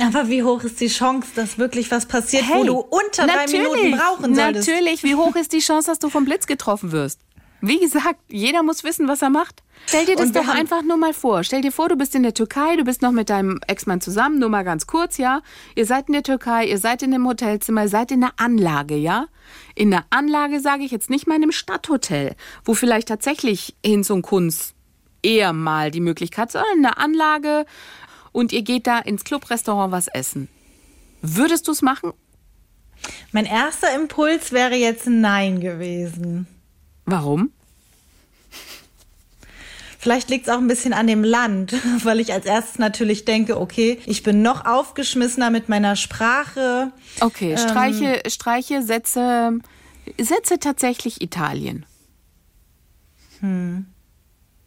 Aber 0.00 0.28
wie 0.28 0.42
hoch 0.42 0.64
ist 0.64 0.80
die 0.80 0.88
Chance, 0.88 1.28
dass 1.36 1.58
wirklich 1.58 1.88
was 1.92 2.06
passiert, 2.06 2.42
hey, 2.48 2.58
wo 2.58 2.64
du 2.64 2.78
unter 2.78 3.24
drei 3.24 3.46
Minuten 3.46 3.96
brauchen 3.96 4.34
solltest? 4.34 4.66
Natürlich, 4.66 5.04
wie 5.04 5.14
hoch 5.14 5.36
ist 5.36 5.52
die 5.52 5.60
Chance, 5.60 5.88
dass 5.88 6.00
du 6.00 6.10
vom 6.10 6.24
Blitz 6.24 6.48
getroffen 6.48 6.90
wirst? 6.90 7.20
Wie 7.66 7.80
gesagt, 7.80 8.20
jeder 8.28 8.62
muss 8.62 8.84
wissen, 8.84 9.08
was 9.08 9.22
er 9.22 9.30
macht. 9.30 9.64
Stell 9.86 10.06
dir 10.06 10.14
das 10.14 10.30
doch 10.30 10.46
einfach 10.46 10.82
nur 10.82 10.96
mal 10.96 11.12
vor. 11.12 11.42
Stell 11.42 11.62
dir 11.62 11.72
vor, 11.72 11.88
du 11.88 11.96
bist 11.96 12.14
in 12.14 12.22
der 12.22 12.32
Türkei, 12.32 12.76
du 12.76 12.84
bist 12.84 13.02
noch 13.02 13.10
mit 13.10 13.28
deinem 13.28 13.58
Ex-Mann 13.66 14.00
zusammen, 14.00 14.38
nur 14.38 14.48
mal 14.48 14.62
ganz 14.62 14.86
kurz, 14.86 15.16
ja. 15.18 15.42
Ihr 15.74 15.84
seid 15.84 16.06
in 16.06 16.12
der 16.12 16.22
Türkei, 16.22 16.66
ihr 16.66 16.78
seid 16.78 17.02
in 17.02 17.10
dem 17.10 17.26
Hotelzimmer, 17.26 17.82
ihr 17.82 17.88
seid 17.88 18.12
in 18.12 18.20
der 18.20 18.34
Anlage, 18.36 18.94
ja. 18.94 19.26
In 19.74 19.90
der 19.90 20.04
Anlage 20.10 20.60
sage 20.60 20.84
ich 20.84 20.92
jetzt 20.92 21.10
nicht 21.10 21.26
mal 21.26 21.34
in 21.34 21.42
einem 21.42 21.52
Stadthotel, 21.52 22.36
wo 22.64 22.74
vielleicht 22.74 23.08
tatsächlich 23.08 23.74
Hinz 23.84 24.10
und 24.10 24.22
Kunz 24.22 24.74
eher 25.22 25.52
mal 25.52 25.90
die 25.90 26.00
Möglichkeit, 26.00 26.52
sondern 26.52 26.76
in 26.76 26.82
der 26.82 26.98
Anlage 26.98 27.66
und 28.30 28.52
ihr 28.52 28.62
geht 28.62 28.86
da 28.86 29.00
ins 29.00 29.24
Clubrestaurant 29.24 29.90
was 29.90 30.06
essen. 30.06 30.48
Würdest 31.20 31.66
du 31.66 31.72
es 31.72 31.82
machen? 31.82 32.12
Mein 33.32 33.44
erster 33.44 33.92
Impuls 33.94 34.52
wäre 34.52 34.76
jetzt 34.76 35.08
Nein 35.08 35.60
gewesen. 35.60 36.46
Warum? 37.06 37.52
Vielleicht 40.06 40.30
liegt 40.30 40.46
es 40.46 40.52
auch 40.54 40.58
ein 40.58 40.68
bisschen 40.68 40.92
an 40.92 41.08
dem 41.08 41.24
Land, 41.24 41.74
weil 42.04 42.20
ich 42.20 42.32
als 42.32 42.46
erstes 42.46 42.78
natürlich 42.78 43.24
denke, 43.24 43.60
okay, 43.60 43.98
ich 44.06 44.22
bin 44.22 44.40
noch 44.40 44.64
aufgeschmissener 44.64 45.50
mit 45.50 45.68
meiner 45.68 45.96
Sprache. 45.96 46.92
Okay, 47.18 47.50
ähm, 47.50 47.58
streiche, 47.58 48.22
streiche, 48.28 48.82
setze, 48.82 49.58
setze 50.16 50.60
tatsächlich 50.60 51.22
Italien. 51.22 51.86
Hm. 53.40 53.86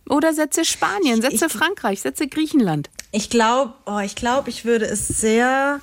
Oder 0.09 0.33
setze 0.33 0.65
Spanien, 0.65 1.21
setze 1.21 1.45
ich, 1.45 1.53
Frankreich, 1.53 2.01
setze 2.01 2.27
Griechenland. 2.27 2.89
Ich 3.13 3.29
glaube, 3.29 3.75
oh, 3.85 3.99
ich 3.99 4.15
glaube, 4.15 4.49
ich 4.49 4.65
würde 4.65 4.87
es 4.87 5.07
sehr 5.07 5.79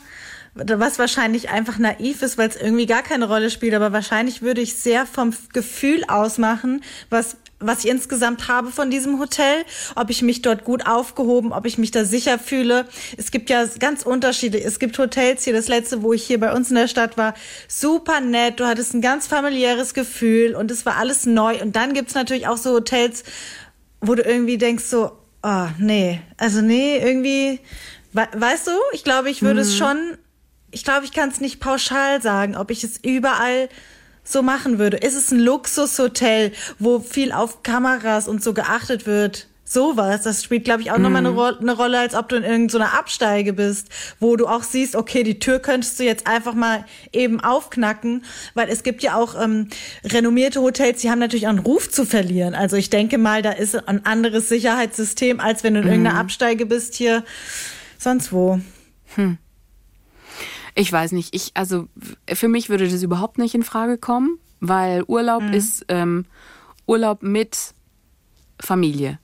was 0.54 0.98
wahrscheinlich 0.98 1.48
einfach 1.48 1.78
naiv 1.78 2.22
ist, 2.22 2.36
weil 2.36 2.48
es 2.48 2.56
irgendwie 2.56 2.86
gar 2.86 3.02
keine 3.02 3.26
Rolle 3.26 3.50
spielt, 3.50 3.74
aber 3.74 3.92
wahrscheinlich 3.92 4.42
würde 4.42 4.60
ich 4.60 4.74
sehr 4.74 5.06
vom 5.06 5.34
Gefühl 5.52 6.04
ausmachen, 6.08 6.82
was 7.10 7.36
was 7.58 7.84
ich 7.84 7.90
insgesamt 7.90 8.48
habe 8.48 8.70
von 8.70 8.90
diesem 8.90 9.18
Hotel, 9.18 9.64
ob 9.94 10.10
ich 10.10 10.22
mich 10.22 10.42
dort 10.42 10.64
gut 10.64 10.86
aufgehoben, 10.86 11.52
ob 11.52 11.64
ich 11.66 11.78
mich 11.78 11.90
da 11.90 12.04
sicher 12.04 12.38
fühle. 12.38 12.86
Es 13.16 13.30
gibt 13.30 13.48
ja 13.48 13.64
ganz 13.78 14.02
Unterschiede. 14.02 14.62
Es 14.62 14.78
gibt 14.78 14.98
Hotels 14.98 15.44
hier, 15.44 15.52
das 15.52 15.68
letzte, 15.68 16.02
wo 16.02 16.12
ich 16.12 16.24
hier 16.24 16.38
bei 16.38 16.52
uns 16.52 16.68
in 16.68 16.76
der 16.76 16.88
Stadt 16.88 17.16
war, 17.16 17.34
super 17.68 18.20
nett. 18.20 18.60
Du 18.60 18.66
hattest 18.66 18.94
ein 18.94 19.00
ganz 19.00 19.26
familiäres 19.26 19.94
Gefühl 19.94 20.54
und 20.54 20.70
es 20.70 20.84
war 20.84 20.96
alles 20.96 21.24
neu. 21.24 21.60
Und 21.62 21.76
dann 21.76 21.94
gibt's 21.94 22.14
natürlich 22.14 22.46
auch 22.46 22.58
so 22.58 22.74
Hotels, 22.74 23.24
wo 24.00 24.14
du 24.14 24.22
irgendwie 24.22 24.58
denkst 24.58 24.84
so, 24.84 25.12
oh, 25.42 25.66
nee, 25.78 26.20
also 26.36 26.60
nee, 26.60 26.98
irgendwie, 26.98 27.60
weißt 28.12 28.66
du, 28.66 28.72
ich 28.92 29.02
glaube, 29.02 29.30
ich 29.30 29.42
würde 29.42 29.60
mhm. 29.60 29.66
es 29.66 29.76
schon 29.76 30.18
ich 30.72 30.84
glaube, 30.84 31.06
ich 31.06 31.12
kann 31.12 31.30
es 31.30 31.40
nicht 31.40 31.58
pauschal 31.58 32.20
sagen, 32.20 32.54
ob 32.54 32.70
ich 32.70 32.84
es 32.84 32.98
überall 32.98 33.70
so 34.26 34.42
machen 34.42 34.78
würde. 34.78 34.98
Ist 34.98 35.14
es 35.14 35.30
ein 35.30 35.38
Luxushotel, 35.38 36.52
wo 36.78 36.98
viel 36.98 37.32
auf 37.32 37.62
Kameras 37.62 38.28
und 38.28 38.42
so 38.42 38.52
geachtet 38.52 39.06
wird? 39.06 39.46
Sowas, 39.68 40.22
das 40.22 40.44
spielt, 40.44 40.64
glaube 40.64 40.82
ich, 40.82 40.92
auch 40.92 40.98
mm. 40.98 41.02
nochmal 41.02 41.26
eine, 41.26 41.30
Ro 41.30 41.42
eine, 41.58 41.72
Rolle, 41.72 41.98
als 41.98 42.14
ob 42.14 42.28
du 42.28 42.36
in 42.36 42.44
irgendeiner 42.44 42.94
Absteige 42.94 43.52
bist, 43.52 43.88
wo 44.20 44.36
du 44.36 44.46
auch 44.46 44.62
siehst, 44.62 44.94
okay, 44.94 45.24
die 45.24 45.40
Tür 45.40 45.58
könntest 45.58 45.98
du 45.98 46.04
jetzt 46.04 46.28
einfach 46.28 46.54
mal 46.54 46.84
eben 47.12 47.40
aufknacken, 47.40 48.24
weil 48.54 48.68
es 48.68 48.84
gibt 48.84 49.02
ja 49.02 49.16
auch 49.16 49.34
ähm, 49.40 49.68
renommierte 50.04 50.60
Hotels, 50.60 51.00
die 51.00 51.10
haben 51.10 51.18
natürlich 51.18 51.46
auch 51.48 51.50
einen 51.50 51.58
Ruf 51.58 51.90
zu 51.90 52.04
verlieren. 52.04 52.54
Also 52.54 52.76
ich 52.76 52.90
denke 52.90 53.18
mal, 53.18 53.42
da 53.42 53.50
ist 53.50 53.88
ein 53.88 54.06
anderes 54.06 54.48
Sicherheitssystem, 54.48 55.40
als 55.40 55.64
wenn 55.64 55.74
du 55.74 55.80
in 55.80 55.86
mm. 55.86 55.90
irgendeiner 55.90 56.20
Absteige 56.20 56.64
bist 56.64 56.94
hier 56.94 57.24
sonst 57.98 58.32
wo. 58.32 58.60
Hm. 59.16 59.38
Ich 60.78 60.92
weiß 60.92 61.12
nicht, 61.12 61.34
ich, 61.34 61.52
also 61.54 61.88
für 62.30 62.48
mich 62.48 62.68
würde 62.68 62.86
das 62.86 63.02
überhaupt 63.02 63.38
nicht 63.38 63.54
in 63.54 63.62
Frage 63.62 63.96
kommen, 63.96 64.38
weil 64.60 65.02
Urlaub 65.04 65.42
mhm. 65.42 65.54
ist 65.54 65.86
ähm, 65.88 66.26
Urlaub 66.86 67.22
mit 67.22 67.74
Familie. 68.60 69.18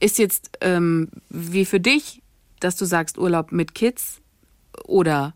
Ist 0.00 0.18
jetzt 0.18 0.50
ähm, 0.60 1.08
wie 1.28 1.66
für 1.66 1.78
dich, 1.78 2.20
dass 2.58 2.74
du 2.74 2.84
sagst 2.84 3.16
Urlaub 3.16 3.52
mit 3.52 3.76
Kids 3.76 4.20
oder 4.84 5.34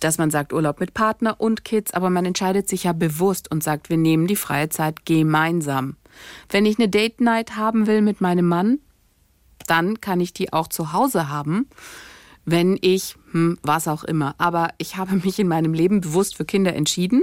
dass 0.00 0.18
man 0.18 0.30
sagt 0.30 0.52
Urlaub 0.52 0.80
mit 0.80 0.92
Partner 0.92 1.40
und 1.40 1.64
Kids, 1.64 1.94
aber 1.94 2.10
man 2.10 2.26
entscheidet 2.26 2.68
sich 2.68 2.84
ja 2.84 2.92
bewusst 2.92 3.50
und 3.50 3.62
sagt, 3.62 3.88
wir 3.88 3.96
nehmen 3.96 4.26
die 4.26 4.36
freie 4.36 4.68
Zeit 4.68 5.06
gemeinsam. 5.06 5.96
Wenn 6.50 6.66
ich 6.66 6.78
eine 6.78 6.90
Date 6.90 7.22
Night 7.22 7.56
haben 7.56 7.86
will 7.86 8.02
mit 8.02 8.20
meinem 8.20 8.48
Mann, 8.48 8.80
dann 9.66 10.02
kann 10.02 10.20
ich 10.20 10.34
die 10.34 10.52
auch 10.52 10.68
zu 10.68 10.92
Hause 10.92 11.30
haben 11.30 11.68
wenn 12.44 12.78
ich, 12.80 13.16
hm, 13.32 13.58
was 13.62 13.88
auch 13.88 14.04
immer. 14.04 14.34
Aber 14.38 14.70
ich 14.78 14.96
habe 14.96 15.16
mich 15.16 15.38
in 15.38 15.48
meinem 15.48 15.74
Leben 15.74 16.00
bewusst 16.00 16.36
für 16.36 16.44
Kinder 16.44 16.74
entschieden 16.74 17.22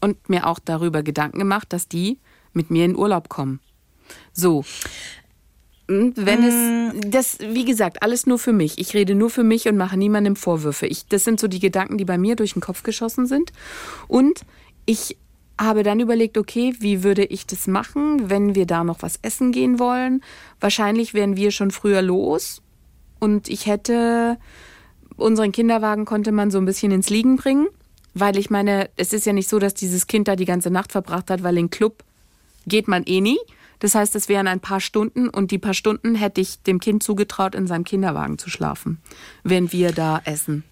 und 0.00 0.28
mir 0.28 0.46
auch 0.46 0.58
darüber 0.58 1.02
Gedanken 1.02 1.38
gemacht, 1.38 1.72
dass 1.72 1.88
die 1.88 2.18
mit 2.52 2.70
mir 2.70 2.84
in 2.84 2.96
Urlaub 2.96 3.28
kommen. 3.28 3.60
So. 4.32 4.64
Hm, 5.88 6.12
wenn 6.16 6.42
es, 6.44 6.54
mm. 6.54 7.10
das, 7.10 7.38
wie 7.40 7.64
gesagt, 7.64 8.02
alles 8.02 8.26
nur 8.26 8.38
für 8.38 8.52
mich. 8.52 8.78
Ich 8.78 8.94
rede 8.94 9.14
nur 9.14 9.30
für 9.30 9.44
mich 9.44 9.68
und 9.68 9.76
mache 9.76 9.96
niemandem 9.96 10.36
Vorwürfe. 10.36 10.86
Ich, 10.86 11.06
das 11.06 11.24
sind 11.24 11.40
so 11.40 11.48
die 11.48 11.60
Gedanken, 11.60 11.98
die 11.98 12.04
bei 12.04 12.18
mir 12.18 12.36
durch 12.36 12.54
den 12.54 12.62
Kopf 12.62 12.82
geschossen 12.82 13.26
sind. 13.26 13.52
Und 14.08 14.42
ich 14.86 15.16
habe 15.60 15.82
dann 15.82 16.00
überlegt, 16.00 16.38
okay, 16.38 16.74
wie 16.78 17.02
würde 17.02 17.24
ich 17.24 17.46
das 17.46 17.66
machen, 17.66 18.30
wenn 18.30 18.54
wir 18.54 18.66
da 18.66 18.82
noch 18.82 19.02
was 19.02 19.18
essen 19.22 19.52
gehen 19.52 19.78
wollen? 19.78 20.22
Wahrscheinlich 20.58 21.12
wären 21.12 21.36
wir 21.36 21.50
schon 21.50 21.70
früher 21.70 22.02
los, 22.02 22.62
und 23.20 23.48
ich 23.48 23.66
hätte, 23.66 24.38
unseren 25.16 25.52
Kinderwagen 25.52 26.04
konnte 26.04 26.32
man 26.32 26.50
so 26.50 26.58
ein 26.58 26.64
bisschen 26.64 26.90
ins 26.90 27.10
Liegen 27.10 27.36
bringen, 27.36 27.68
weil 28.14 28.36
ich 28.36 28.50
meine, 28.50 28.90
es 28.96 29.12
ist 29.12 29.26
ja 29.26 29.32
nicht 29.32 29.48
so, 29.48 29.58
dass 29.58 29.74
dieses 29.74 30.06
Kind 30.06 30.26
da 30.26 30.34
die 30.34 30.44
ganze 30.44 30.70
Nacht 30.70 30.92
verbracht 30.92 31.30
hat, 31.30 31.42
weil 31.42 31.56
in 31.56 31.70
Club 31.70 32.02
geht 32.66 32.88
man 32.88 33.04
eh 33.04 33.20
nie. 33.20 33.38
Das 33.78 33.94
heißt, 33.94 34.14
es 34.14 34.28
wären 34.28 34.46
ein 34.46 34.60
paar 34.60 34.80
Stunden 34.80 35.28
und 35.28 35.50
die 35.50 35.58
paar 35.58 35.74
Stunden 35.74 36.14
hätte 36.14 36.40
ich 36.40 36.62
dem 36.62 36.80
Kind 36.80 37.02
zugetraut, 37.02 37.54
in 37.54 37.66
seinem 37.66 37.84
Kinderwagen 37.84 38.38
zu 38.38 38.50
schlafen, 38.50 38.98
wenn 39.42 39.72
wir 39.72 39.92
da 39.92 40.20
essen. 40.24 40.64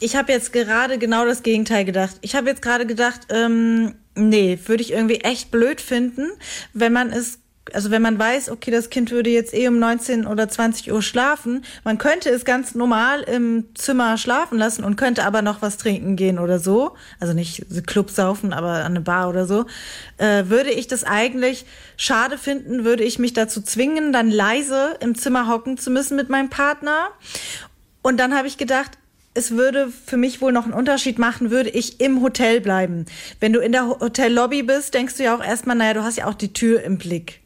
Ich 0.00 0.14
habe 0.14 0.32
jetzt 0.32 0.52
gerade 0.52 0.98
genau 0.98 1.24
das 1.24 1.42
Gegenteil 1.42 1.84
gedacht. 1.84 2.16
Ich 2.20 2.36
habe 2.36 2.48
jetzt 2.48 2.62
gerade 2.62 2.86
gedacht, 2.86 3.22
ähm, 3.30 3.94
nee, 4.14 4.58
würde 4.66 4.82
ich 4.82 4.92
irgendwie 4.92 5.20
echt 5.20 5.50
blöd 5.50 5.80
finden, 5.80 6.28
wenn 6.72 6.92
man 6.92 7.10
es 7.10 7.38
also 7.74 7.90
wenn 7.90 8.02
man 8.02 8.18
weiß, 8.18 8.50
okay, 8.50 8.70
das 8.70 8.90
Kind 8.90 9.10
würde 9.10 9.30
jetzt 9.30 9.54
eh 9.54 9.68
um 9.68 9.78
19 9.78 10.26
oder 10.26 10.48
20 10.48 10.92
Uhr 10.92 11.02
schlafen, 11.02 11.64
man 11.84 11.98
könnte 11.98 12.30
es 12.30 12.44
ganz 12.44 12.74
normal 12.74 13.22
im 13.22 13.66
Zimmer 13.74 14.16
schlafen 14.18 14.58
lassen 14.58 14.84
und 14.84 14.96
könnte 14.96 15.24
aber 15.24 15.42
noch 15.42 15.62
was 15.62 15.76
trinken 15.76 16.16
gehen 16.16 16.38
oder 16.38 16.58
so, 16.58 16.94
also 17.20 17.34
nicht 17.34 17.66
Club 17.86 18.10
saufen, 18.10 18.52
aber 18.52 18.84
an 18.84 18.92
eine 18.92 19.00
Bar 19.00 19.28
oder 19.28 19.46
so, 19.46 19.66
äh, 20.18 20.44
würde 20.46 20.70
ich 20.70 20.86
das 20.86 21.04
eigentlich 21.04 21.66
schade 21.96 22.38
finden, 22.38 22.84
würde 22.84 23.04
ich 23.04 23.18
mich 23.18 23.32
dazu 23.32 23.62
zwingen, 23.62 24.12
dann 24.12 24.30
leise 24.30 24.96
im 25.00 25.14
Zimmer 25.14 25.48
hocken 25.48 25.78
zu 25.78 25.90
müssen 25.90 26.16
mit 26.16 26.28
meinem 26.28 26.50
Partner. 26.50 27.08
Und 28.02 28.18
dann 28.18 28.34
habe 28.34 28.48
ich 28.48 28.56
gedacht, 28.56 28.92
es 29.34 29.52
würde 29.52 29.92
für 30.06 30.16
mich 30.16 30.40
wohl 30.40 30.52
noch 30.52 30.64
einen 30.64 30.72
Unterschied 30.72 31.18
machen, 31.18 31.50
würde 31.50 31.70
ich 31.70 32.00
im 32.00 32.22
Hotel 32.22 32.60
bleiben. 32.60 33.06
Wenn 33.38 33.52
du 33.52 33.60
in 33.60 33.72
der 33.72 33.88
Hotellobby 33.88 34.64
bist, 34.64 34.94
denkst 34.94 35.16
du 35.16 35.24
ja 35.24 35.36
auch 35.36 35.44
erstmal, 35.44 35.76
naja, 35.76 35.94
du 35.94 36.02
hast 36.02 36.16
ja 36.16 36.26
auch 36.26 36.34
die 36.34 36.52
Tür 36.52 36.82
im 36.82 36.98
Blick. 36.98 37.40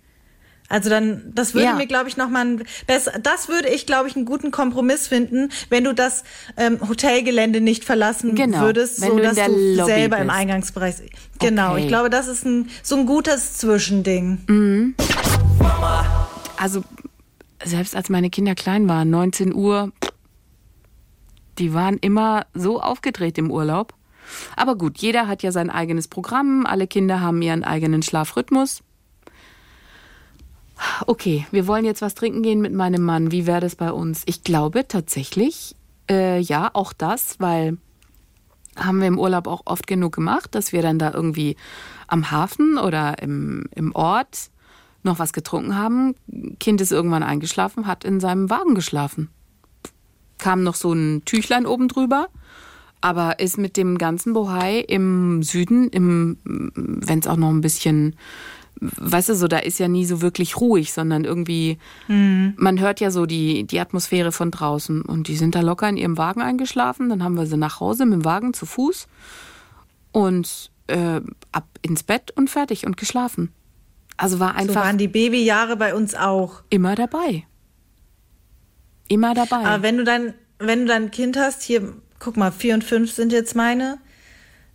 Also 0.72 0.88
dann, 0.88 1.20
das 1.34 1.52
würde 1.52 1.66
Ja. 1.66 1.74
mir, 1.74 1.86
glaube 1.86 2.08
ich, 2.08 2.16
nochmal 2.16 2.46
ein 2.46 2.62
besser, 2.86 3.12
das 3.22 3.48
würde 3.50 3.68
ich, 3.68 3.84
glaube 3.84 4.08
ich, 4.08 4.16
einen 4.16 4.24
guten 4.24 4.50
Kompromiss 4.50 5.06
finden, 5.06 5.50
wenn 5.68 5.84
du 5.84 5.92
das 5.92 6.24
ähm, 6.56 6.78
Hotelgelände 6.88 7.60
nicht 7.60 7.84
verlassen 7.84 8.34
Genau, 8.34 8.60
würdest, 8.62 9.02
wenn 9.02 9.10
so 9.10 9.16
du 9.18 9.22
dass 9.22 9.34
du 9.36 9.42
Lobby 9.50 9.84
selber 9.84 10.16
im 10.16 10.28
bist. 10.28 10.38
Eingangsbereich. 10.38 10.94
Genau, 11.38 11.72
Okay. 11.72 11.82
ich 11.82 11.88
glaube, 11.88 12.08
das 12.08 12.26
ist 12.26 12.46
ein, 12.46 12.70
so 12.82 12.96
ein 12.96 13.04
gutes 13.04 13.52
Zwischending. 13.58 14.94
Also 16.56 16.82
selbst 17.62 17.94
als 17.94 18.08
meine 18.08 18.30
Kinder 18.30 18.54
klein 18.54 18.88
waren, 18.88 19.10
19 19.10 19.54
Uhr, 19.54 19.92
die 21.58 21.74
waren 21.74 21.98
immer 21.98 22.46
so 22.54 22.80
aufgedreht 22.80 23.36
im 23.36 23.50
Urlaub. 23.50 23.92
Aber 24.56 24.76
gut, 24.76 24.96
jeder 24.98 25.28
hat 25.28 25.42
ja 25.42 25.52
sein 25.52 25.68
eigenes 25.68 26.08
Programm, 26.08 26.64
alle 26.64 26.86
Kinder 26.86 27.20
haben 27.20 27.42
ihren 27.42 27.62
eigenen 27.62 28.02
Schlafrhythmus. 28.02 28.82
Okay, 31.06 31.46
wir 31.50 31.66
wollen 31.66 31.84
jetzt 31.84 32.02
was 32.02 32.14
trinken 32.14 32.42
gehen 32.42 32.60
mit 32.60 32.72
meinem 32.72 33.02
Mann. 33.02 33.30
Wie 33.32 33.46
wäre 33.46 33.60
das 33.60 33.76
bei 33.76 33.92
uns? 33.92 34.22
Ich 34.26 34.44
glaube 34.44 34.86
tatsächlich, 34.88 35.76
äh, 36.10 36.40
ja, 36.40 36.70
auch 36.72 36.92
das, 36.92 37.36
weil 37.38 37.78
haben 38.76 39.00
wir 39.00 39.08
im 39.08 39.18
Urlaub 39.18 39.46
auch 39.46 39.62
oft 39.66 39.86
genug 39.86 40.14
gemacht, 40.14 40.54
dass 40.54 40.72
wir 40.72 40.82
dann 40.82 40.98
da 40.98 41.12
irgendwie 41.12 41.56
am 42.06 42.30
Hafen 42.30 42.78
oder 42.78 43.20
im, 43.22 43.66
im 43.74 43.94
Ort 43.94 44.50
noch 45.02 45.18
was 45.18 45.32
getrunken 45.32 45.76
haben. 45.76 46.14
Kind 46.58 46.80
ist 46.80 46.92
irgendwann 46.92 47.22
eingeschlafen, 47.22 47.86
hat 47.86 48.04
in 48.04 48.20
seinem 48.20 48.50
Wagen 48.50 48.74
geschlafen. 48.74 49.28
Kam 50.38 50.62
noch 50.62 50.74
so 50.74 50.92
ein 50.92 51.22
Tüchlein 51.24 51.66
oben 51.66 51.88
drüber, 51.88 52.28
aber 53.00 53.40
ist 53.40 53.58
mit 53.58 53.76
dem 53.76 53.98
ganzen 53.98 54.32
Bohai 54.32 54.80
im 54.80 55.42
Süden, 55.42 55.88
im, 55.88 56.38
wenn 56.44 57.18
es 57.18 57.26
auch 57.26 57.36
noch 57.36 57.50
ein 57.50 57.60
bisschen, 57.60 58.16
weißt 58.96 59.28
du, 59.30 59.34
so 59.34 59.48
da 59.48 59.58
ist 59.58 59.78
ja 59.78 59.88
nie 59.88 60.04
so 60.04 60.20
wirklich 60.22 60.56
ruhig, 60.60 60.92
sondern 60.92 61.24
irgendwie, 61.24 61.78
man 62.08 62.80
hört 62.80 63.00
ja 63.00 63.10
so 63.10 63.26
die, 63.26 63.64
die 63.64 63.80
Atmosphäre 63.80 64.32
von 64.32 64.50
draußen 64.50 65.02
und 65.02 65.28
die 65.28 65.36
sind 65.36 65.54
da 65.54 65.60
locker 65.60 65.88
in 65.88 65.96
ihrem 65.96 66.18
Wagen 66.18 66.42
eingeschlafen. 66.42 67.08
Dann 67.08 67.22
haben 67.22 67.36
wir 67.36 67.46
sie 67.46 67.56
nach 67.56 67.80
Hause 67.80 68.04
mit 68.04 68.14
dem 68.14 68.24
Wagen 68.24 68.54
zu 68.54 68.66
Fuß 68.66 69.06
und 70.12 70.70
äh, 70.88 71.20
ab 71.52 71.66
ins 71.82 72.02
Bett 72.02 72.32
und 72.32 72.50
fertig 72.50 72.86
und 72.86 72.96
geschlafen. 72.96 73.52
Also 74.16 74.40
war 74.40 74.52
So 74.52 74.56
einfach 74.56 74.74
waren 74.76 74.98
die 74.98 75.08
Babyjahre 75.08 75.76
bei 75.76 75.94
uns 75.94 76.14
auch. 76.14 76.62
immer 76.70 76.94
dabei. 76.94 77.44
Immer 79.08 79.34
dabei. 79.34 79.64
Aber 79.64 79.82
wenn 79.82 79.96
du 79.96 80.04
dann, 80.04 80.34
wenn 80.58 80.80
du 80.80 80.86
dann 80.86 81.04
ein 81.04 81.10
Kind 81.10 81.36
hast, 81.36 81.62
hier, 81.62 81.92
guck 82.18 82.36
mal, 82.36 82.50
vier 82.50 82.74
und 82.74 82.84
fünf 82.84 83.12
sind 83.12 83.32
jetzt 83.32 83.54
meine, 83.54 83.98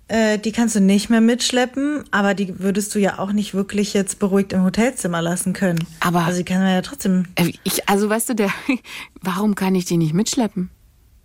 äh, 0.09 0.37
die 0.39 0.51
kannst 0.51 0.75
du 0.75 0.79
nicht 0.79 1.09
mehr 1.09 1.21
mitschleppen, 1.21 2.03
aber 2.11 2.33
die 2.33 2.59
würdest 2.59 2.93
du 2.95 2.99
ja 2.99 3.19
auch 3.19 3.31
nicht 3.31 3.53
wirklich 3.53 3.93
jetzt 3.93 4.19
beruhigt 4.19 4.53
im 4.53 4.63
Hotelzimmer 4.63 5.21
lassen 5.21 5.53
können. 5.53 5.85
Aber- 5.99 6.21
also 6.25 6.39
die 6.39 6.45
kann 6.45 6.61
man 6.61 6.71
ja 6.73 6.81
trotzdem. 6.81 7.25
Äh, 7.35 7.51
Ich, 7.63 7.87
also 7.89 8.09
weißt 8.09 8.29
du, 8.29 8.33
der, 8.35 8.49
warum 9.21 9.55
kann 9.55 9.75
ich 9.75 9.85
die 9.85 9.97
nicht 9.97 10.13
mitschleppen? 10.13 10.69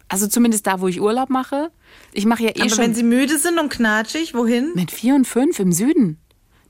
Also 0.09 0.27
zumindest 0.27 0.67
da, 0.67 0.81
wo 0.81 0.89
ich 0.89 1.01
Urlaub 1.01 1.31
mache. 1.31 1.71
Ich 2.13 2.27
mache 2.27 2.43
ja 2.43 2.51
eh 2.51 2.61
aber 2.61 2.69
schon 2.71 2.79
wenn 2.81 2.95
sie 2.95 3.03
müde 3.03 3.39
sind 3.39 3.59
und 3.59 3.71
knatschig, 3.71 4.35
wohin? 4.35 4.73
mit 4.75 4.91
vier 4.91 5.15
und 5.15 5.27
fünf 5.27 5.59
im 5.59 5.73
Süden. 5.73 6.19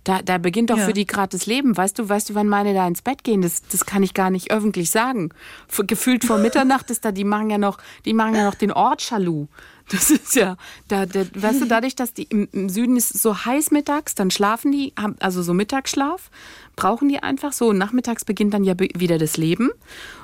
Da, 0.04 0.20
da 0.20 0.38
beginnt 0.38 0.70
doch 0.70 0.78
Ja. 0.78 0.86
für 0.86 0.92
die 0.92 1.06
gerade 1.06 1.28
das 1.36 1.46
Leben. 1.46 1.76
Weißt 1.76 1.96
du, 1.98 2.08
weißt 2.08 2.30
du, 2.30 2.34
wann 2.34 2.48
meine 2.48 2.74
da 2.74 2.86
ins 2.88 3.02
Bett 3.02 3.22
gehen? 3.24 3.40
Das, 3.42 3.62
das 3.62 3.86
kann 3.86 4.02
ich 4.02 4.14
gar 4.14 4.30
nicht 4.30 4.50
öffentlich 4.50 4.90
sagen. 4.90 5.30
Gefühlt 5.86 6.24
vor 6.24 6.38
Mitternacht 6.38 6.90
ist 6.90 7.04
da, 7.04 7.12
die 7.12 7.22
machen 7.24 7.50
ja 7.50 7.58
noch, 7.58 7.78
die 8.04 8.12
machen 8.12 8.34
ja 8.34 8.44
noch 8.44 8.56
den 8.56 8.72
Ort 8.72 9.00
Chalu. 9.00 9.46
Das 9.88 10.10
ist 10.10 10.34
ja, 10.36 10.56
da, 10.88 11.06
da, 11.06 11.24
weißt 11.34 11.62
du, 11.62 11.66
dadurch, 11.66 11.94
dass 11.94 12.14
die 12.14 12.24
im, 12.24 12.48
im 12.52 12.68
Süden 12.68 12.96
ist 12.96 13.20
so 13.20 13.44
heiß 13.44 13.70
mittags, 13.70 14.14
dann 14.14 14.30
schlafen 14.30 14.72
die, 14.72 14.92
also 15.20 15.42
so 15.42 15.54
Mittagsschlaf, 15.54 16.30
brauchen 16.76 17.08
die 17.08 17.22
einfach 17.22 17.52
so. 17.52 17.68
Und 17.68 17.78
nachmittags 17.78 18.24
beginnt 18.24 18.54
dann 18.54 18.64
ja 18.64 18.74
wieder 18.78 19.18
das 19.18 19.36
Leben. 19.36 19.70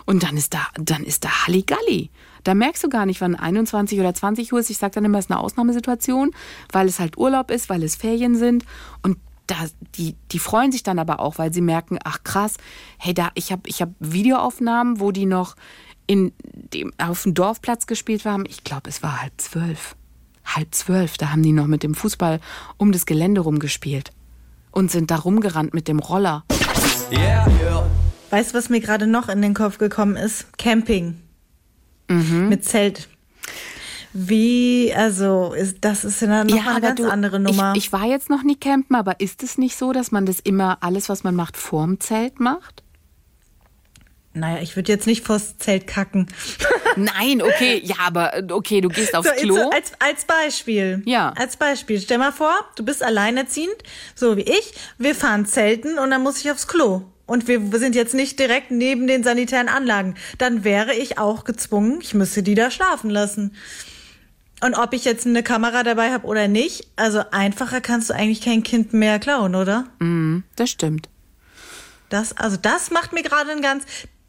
Und 0.07 0.23
dann 0.23 0.37
ist 0.37 0.55
da, 0.55 0.66
dann 0.75 1.05
ist 1.05 1.25
da 1.25 1.47
Halligalli. 1.47 2.11
Da 2.44 2.55
merkst 2.55 2.83
du 2.85 2.88
gar 2.88 3.05
nicht, 3.05 3.21
wann 3.21 3.35
21 3.35 4.01
oder 4.01 4.14
20 4.14 4.53
Uhr 4.53 4.61
ist. 4.61 4.71
Ich 4.71 4.79
sage 4.79 4.94
dann 4.94 5.05
immer, 5.05 5.18
es 5.18 5.27
ist 5.27 5.31
eine 5.31 5.40
Ausnahmesituation, 5.40 6.31
weil 6.73 6.87
es 6.87 6.99
halt 6.99 7.18
Urlaub 7.18 7.51
ist, 7.51 7.68
weil 7.68 7.83
es 7.83 7.97
Ferien 7.97 8.37
sind. 8.37 8.64
Und 9.03 9.18
da, 9.49 9.57
die, 9.97 10.14
die 10.31 10.38
freuen 10.38 10.73
sich 10.73 10.83
dann 10.83 10.99
aber 10.99 11.21
auch, 11.21 11.38
weil 11.38 11.53
sie 11.53 11.61
merken, 11.61 11.99
ach 12.05 12.23
krass, 12.23 12.55
hey, 12.99 13.14
da, 13.14 13.31
ich 13.35 13.51
habe 13.51 13.62
ich 13.66 13.83
hab 13.83 13.90
Videoaufnahmen, 13.99 15.01
wo 15.01 15.11
die 15.11 15.27
noch 15.27 15.57
in 16.09 16.33
dem, 16.42 16.92
auf 16.99 17.23
dem 17.23 17.35
Dorfplatz 17.35 17.87
gespielt 17.87 18.25
haben. 18.25 18.44
Ich 18.49 18.64
glaube, 18.64 18.88
es 18.88 19.03
war 19.05 19.23
halb 19.23 19.35
zwölf. 19.37 19.94
Halb 20.44 20.75
zwölf, 20.75 21.18
da 21.18 21.31
haben 21.31 21.42
die 21.44 21.53
noch 21.53 21.66
mit 21.66 21.85
dem 21.85 21.94
Fußball 21.94 22.40
um 22.79 22.90
das 22.90 23.07
Gelände 23.07 23.42
rumgespielt. 23.42 24.11
Und 24.73 24.90
sind 24.90 25.11
da 25.11 25.16
rumgerannt 25.16 25.75
mit 25.75 25.87
dem 25.87 25.99
Roller. 25.99 26.44
Yeah, 27.12 27.47
yeah. 27.62 27.90
Weißt 28.31 28.53
du, 28.53 28.59
was 28.59 28.68
mir 28.68 28.81
gerade 28.81 29.07
noch 29.07 29.29
in 29.29 29.40
den 29.42 29.55
Kopf 29.55 29.79
gekommen 29.79 30.16
ist? 30.16 30.57
Camping. 30.59 31.21
Mit 32.09 32.64
Zelt. 32.64 33.09
Wie, 34.14 34.92
also, 34.94 35.53
ist, 35.53 35.79
das 35.83 36.05
ist 36.05 36.23
ja 36.23 36.44
noch 36.44 36.55
mal 36.55 36.68
eine 36.68 36.81
ganz 36.81 37.01
andere 37.03 37.38
Nummer. 37.38 37.75
Ich, 37.77 37.87
ich 37.87 37.92
war 37.92 38.07
jetzt 38.07 38.31
noch 38.31 38.42
nie 38.42 38.57
campen, 38.57 38.97
aber 38.97 39.21
ist 39.21 39.42
es 39.42 39.59
nicht 39.59 39.77
so, 39.77 39.92
dass 39.92 40.11
man 40.11 40.25
das 40.25 40.40
immer, 40.40 40.79
alles, 40.81 41.09
was 41.11 41.25
man 41.25 41.35
macht, 41.35 41.57
vorm 41.57 42.01
Zelt 42.01 42.40
macht? 42.40 42.83
Naja, 44.38 44.62
ich 44.62 44.77
würde 44.77 44.92
jetzt 44.92 45.07
nicht 45.07 45.24
vors 45.27 45.59
Zelt 45.59 45.87
kacken. 45.87 46.27
Nein, 46.96 47.42
okay, 47.42 47.81
ja, 47.85 47.96
aber 48.07 48.33
okay, 48.51 48.81
du 48.81 48.88
gehst 48.88 49.14
aufs 49.14 49.29
So, 49.29 49.35
Klo. 49.35 49.55
so 49.55 49.70
als, 49.70 49.92
als 49.98 50.24
Beispiel. 50.24 51.03
Ja. 51.05 51.33
Als 51.37 51.57
Beispiel. 51.57 52.01
Stell 52.01 52.18
mal 52.18 52.33
vor, 52.33 52.55
du 52.77 52.85
bist 52.85 53.03
alleinerziehend, 53.03 53.77
so 54.14 54.37
wie 54.37 54.42
ich. 54.42 54.74
Wir 54.98 55.14
fahren 55.14 55.46
zelten 55.46 55.98
und 55.98 56.11
dann 56.11 56.22
muss 56.22 56.40
ich 56.40 56.51
aufs 56.51 56.66
Klo. 56.66 57.03
Und 57.27 57.46
wir 57.46 57.61
sind 57.79 57.94
jetzt 57.94 58.14
nicht 58.14 58.38
direkt 58.38 58.70
neben 58.70 59.07
den 59.07 59.22
sanitären 59.22 59.68
Anlagen. 59.68 60.14
Dann 60.38 60.64
wäre 60.64 60.94
ich 60.94 61.18
auch 61.18 61.44
gezwungen, 61.44 61.98
ich 62.01 62.14
müsste 62.14 62.42
die 62.42 62.55
da 62.55 62.70
schlafen 62.70 63.11
lassen. 63.11 63.55
Und 64.64 64.74
ob 64.74 64.92
ich 64.94 65.05
jetzt 65.05 65.27
eine 65.27 65.42
Kamera 65.42 65.83
dabei 65.83 66.11
habe 66.11 66.27
oder 66.27 66.48
nicht, 66.48 66.88
also 66.96 67.22
einfacher 67.31 67.81
kannst 67.81 68.11
du 68.11 68.14
eigentlich 68.14 68.40
kein 68.40 68.62
Kind 68.62 68.92
mehr 68.92 69.18
klauen, 69.18 69.55
oder? 69.55 69.85
Das 70.57 70.70
stimmt. 70.70 71.09
Das, 72.09 72.37
also 72.37 72.57
das 72.57 72.90
macht 72.90 73.12
mir 73.12 73.22
gerade 73.22 73.51
einen 73.53 73.61
ganz, 73.62 73.85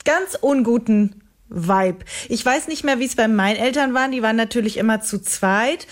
ganz 0.06 0.36
unguten 0.40 1.22
Vibe. 1.50 2.06
Ich 2.28 2.46
weiß 2.46 2.68
nicht 2.68 2.84
mehr, 2.84 3.00
wie 3.00 3.06
es 3.06 3.16
bei 3.16 3.28
meinen 3.28 3.58
Eltern 3.58 3.94
waren. 3.94 4.12
Die 4.12 4.22
waren 4.22 4.36
natürlich 4.36 4.78
immer 4.78 5.02
zu 5.02 5.20
zweit. 5.20 5.88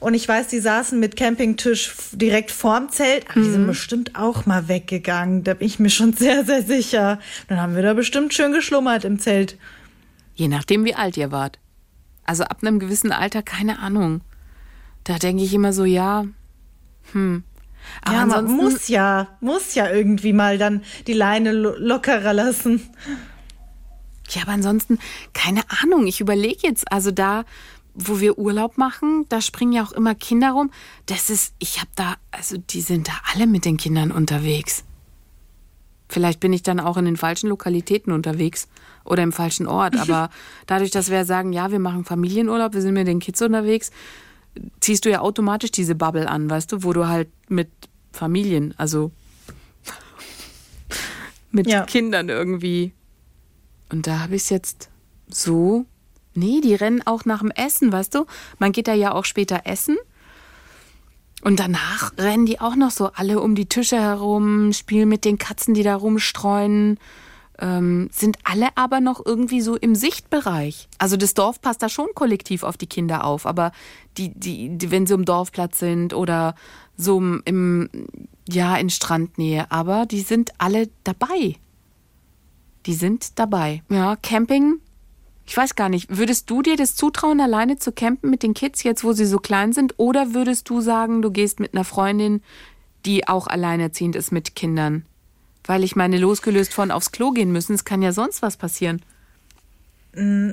Und 0.00 0.14
ich 0.14 0.26
weiß, 0.26 0.48
die 0.48 0.60
saßen 0.60 0.98
mit 0.98 1.16
Campingtisch 1.16 1.94
direkt 2.12 2.50
vorm 2.50 2.90
Zelt. 2.90 3.28
Aber 3.30 3.40
die 3.40 3.50
sind 3.50 3.66
bestimmt 3.66 4.16
auch 4.16 4.46
mal 4.46 4.68
weggegangen. 4.68 5.44
Da 5.44 5.54
bin 5.54 5.66
ich 5.66 5.78
mir 5.78 5.90
schon 5.90 6.14
sehr, 6.14 6.44
sehr 6.44 6.62
sicher. 6.62 7.18
Dann 7.48 7.60
haben 7.60 7.76
wir 7.76 7.82
da 7.82 7.94
bestimmt 7.94 8.32
schön 8.32 8.52
geschlummert 8.52 9.04
im 9.04 9.18
Zelt. 9.18 9.58
Je 10.34 10.48
nachdem, 10.48 10.84
wie 10.84 10.94
alt 10.94 11.16
ihr 11.16 11.30
wart. 11.30 11.58
Also 12.24 12.44
ab 12.44 12.58
einem 12.62 12.78
gewissen 12.78 13.12
Alter, 13.12 13.42
keine 13.42 13.78
Ahnung. 13.78 14.22
Da 15.04 15.18
denke 15.18 15.44
ich 15.44 15.52
immer 15.52 15.74
so, 15.74 15.84
ja, 15.84 16.24
hm. 17.12 17.44
Aber 18.02 18.16
ja, 18.16 18.26
man 18.26 18.46
muss 18.46 18.88
ja, 18.88 19.28
muss 19.40 19.74
ja 19.74 19.90
irgendwie 19.90 20.32
mal 20.32 20.56
dann 20.56 20.82
die 21.06 21.12
Leine 21.12 21.52
lo 21.52 21.74
lockerer 21.76 22.32
lassen. 22.32 22.80
Ja, 24.30 24.42
aber 24.42 24.52
ansonsten, 24.52 24.98
keine 25.32 25.62
Ahnung. 25.82 26.06
Ich 26.06 26.20
überlege 26.20 26.60
jetzt, 26.62 26.90
also 26.90 27.10
da, 27.10 27.44
wo 27.94 28.20
wir 28.20 28.38
Urlaub 28.38 28.78
machen, 28.78 29.26
da 29.28 29.40
springen 29.40 29.72
ja 29.72 29.84
auch 29.84 29.92
immer 29.92 30.14
Kinder 30.14 30.52
rum. 30.52 30.70
Das 31.06 31.30
ist, 31.30 31.54
ich 31.58 31.78
habe 31.78 31.90
da, 31.94 32.16
also 32.30 32.56
die 32.56 32.80
sind 32.80 33.08
da 33.08 33.12
alle 33.32 33.46
mit 33.46 33.64
den 33.64 33.76
Kindern 33.76 34.10
unterwegs. 34.10 34.84
Vielleicht 36.08 36.40
bin 36.40 36.52
ich 36.52 36.62
dann 36.62 36.80
auch 36.80 36.96
in 36.96 37.04
den 37.06 37.16
falschen 37.16 37.48
Lokalitäten 37.48 38.12
unterwegs 38.12 38.68
oder 39.04 39.22
im 39.22 39.32
falschen 39.32 39.66
Ort. 39.66 39.96
Aber 39.96 40.30
dadurch, 40.66 40.90
dass 40.90 41.10
wir 41.10 41.24
sagen, 41.24 41.52
ja, 41.52 41.70
wir 41.70 41.78
machen 41.78 42.04
Familienurlaub, 42.04 42.74
wir 42.74 42.82
sind 42.82 42.94
mit 42.94 43.06
den 43.06 43.20
Kids 43.20 43.42
unterwegs, 43.42 43.90
ziehst 44.80 45.04
du 45.04 45.10
ja 45.10 45.20
automatisch 45.20 45.70
diese 45.70 45.94
Bubble 45.94 46.28
an, 46.28 46.48
weißt 46.48 46.72
du, 46.72 46.82
wo 46.84 46.92
du 46.92 47.08
halt 47.08 47.28
mit 47.48 47.68
Familien, 48.12 48.74
also 48.76 49.10
mit 51.50 51.66
Ja. 51.66 51.84
Kindern 51.84 52.28
irgendwie. 52.28 52.92
Und 53.94 54.08
da 54.08 54.18
habe 54.18 54.34
ich 54.34 54.42
es 54.42 54.50
jetzt 54.50 54.90
so. 55.28 55.86
Nee, 56.34 56.60
die 56.60 56.74
rennen 56.74 57.00
auch 57.06 57.24
nach 57.26 57.38
dem 57.38 57.52
Essen, 57.52 57.92
weißt 57.92 58.12
du? 58.12 58.26
Man 58.58 58.72
geht 58.72 58.88
da 58.88 58.92
ja 58.92 59.12
auch 59.12 59.24
später 59.24 59.60
essen. 59.66 59.96
Und 61.42 61.60
danach 61.60 62.12
rennen 62.18 62.44
die 62.44 62.58
auch 62.60 62.74
noch 62.74 62.90
so 62.90 63.12
alle 63.14 63.40
um 63.40 63.54
die 63.54 63.68
Tische 63.68 64.00
herum, 64.00 64.72
spielen 64.72 65.08
mit 65.08 65.24
den 65.24 65.38
Katzen, 65.38 65.74
die 65.74 65.84
da 65.84 65.94
rumstreuen. 65.94 66.98
Ähm, 67.60 68.08
sind 68.10 68.38
alle 68.42 68.66
aber 68.74 68.98
noch 68.98 69.24
irgendwie 69.24 69.60
so 69.60 69.76
im 69.76 69.94
Sichtbereich. 69.94 70.88
Also 70.98 71.16
das 71.16 71.34
Dorf 71.34 71.60
passt 71.60 71.80
da 71.80 71.88
schon 71.88 72.08
kollektiv 72.16 72.64
auf 72.64 72.76
die 72.76 72.88
Kinder 72.88 73.24
auf, 73.24 73.46
aber 73.46 73.70
die, 74.16 74.30
die, 74.34 74.76
die 74.76 74.90
wenn 74.90 75.06
sie 75.06 75.14
im 75.14 75.24
Dorfplatz 75.24 75.78
sind 75.78 76.14
oder 76.14 76.56
so 76.96 77.20
im, 77.20 77.88
ja 78.48 78.74
in 78.74 78.90
Strandnähe, 78.90 79.70
aber 79.70 80.04
die 80.04 80.22
sind 80.22 80.50
alle 80.58 80.88
dabei. 81.04 81.58
Die 82.86 82.94
sind 82.94 83.38
dabei. 83.38 83.82
Ja, 83.88 84.16
Camping. 84.16 84.80
Ich 85.46 85.56
weiß 85.56 85.74
gar 85.74 85.88
nicht, 85.88 86.16
würdest 86.16 86.48
du 86.48 86.62
dir 86.62 86.76
das 86.76 86.96
zutrauen, 86.96 87.40
alleine 87.40 87.78
zu 87.78 87.92
campen 87.92 88.30
mit 88.30 88.42
den 88.42 88.54
Kids, 88.54 88.82
jetzt 88.82 89.04
wo 89.04 89.12
sie 89.12 89.26
so 89.26 89.38
klein 89.38 89.72
sind? 89.72 89.94
Oder 89.98 90.32
würdest 90.32 90.70
du 90.70 90.80
sagen, 90.80 91.20
du 91.20 91.30
gehst 91.30 91.60
mit 91.60 91.74
einer 91.74 91.84
Freundin, 91.84 92.42
die 93.04 93.28
auch 93.28 93.46
alleinerziehend 93.46 94.16
ist 94.16 94.32
mit 94.32 94.54
Kindern? 94.54 95.04
Weil 95.64 95.84
ich 95.84 95.96
meine, 95.96 96.18
losgelöst 96.18 96.72
von 96.72 96.90
aufs 96.90 97.12
Klo 97.12 97.30
gehen 97.30 97.52
müssen, 97.52 97.74
es 97.74 97.84
kann 97.84 98.02
ja 98.02 98.12
sonst 98.12 98.42
was 98.42 98.56
passieren. 98.56 99.02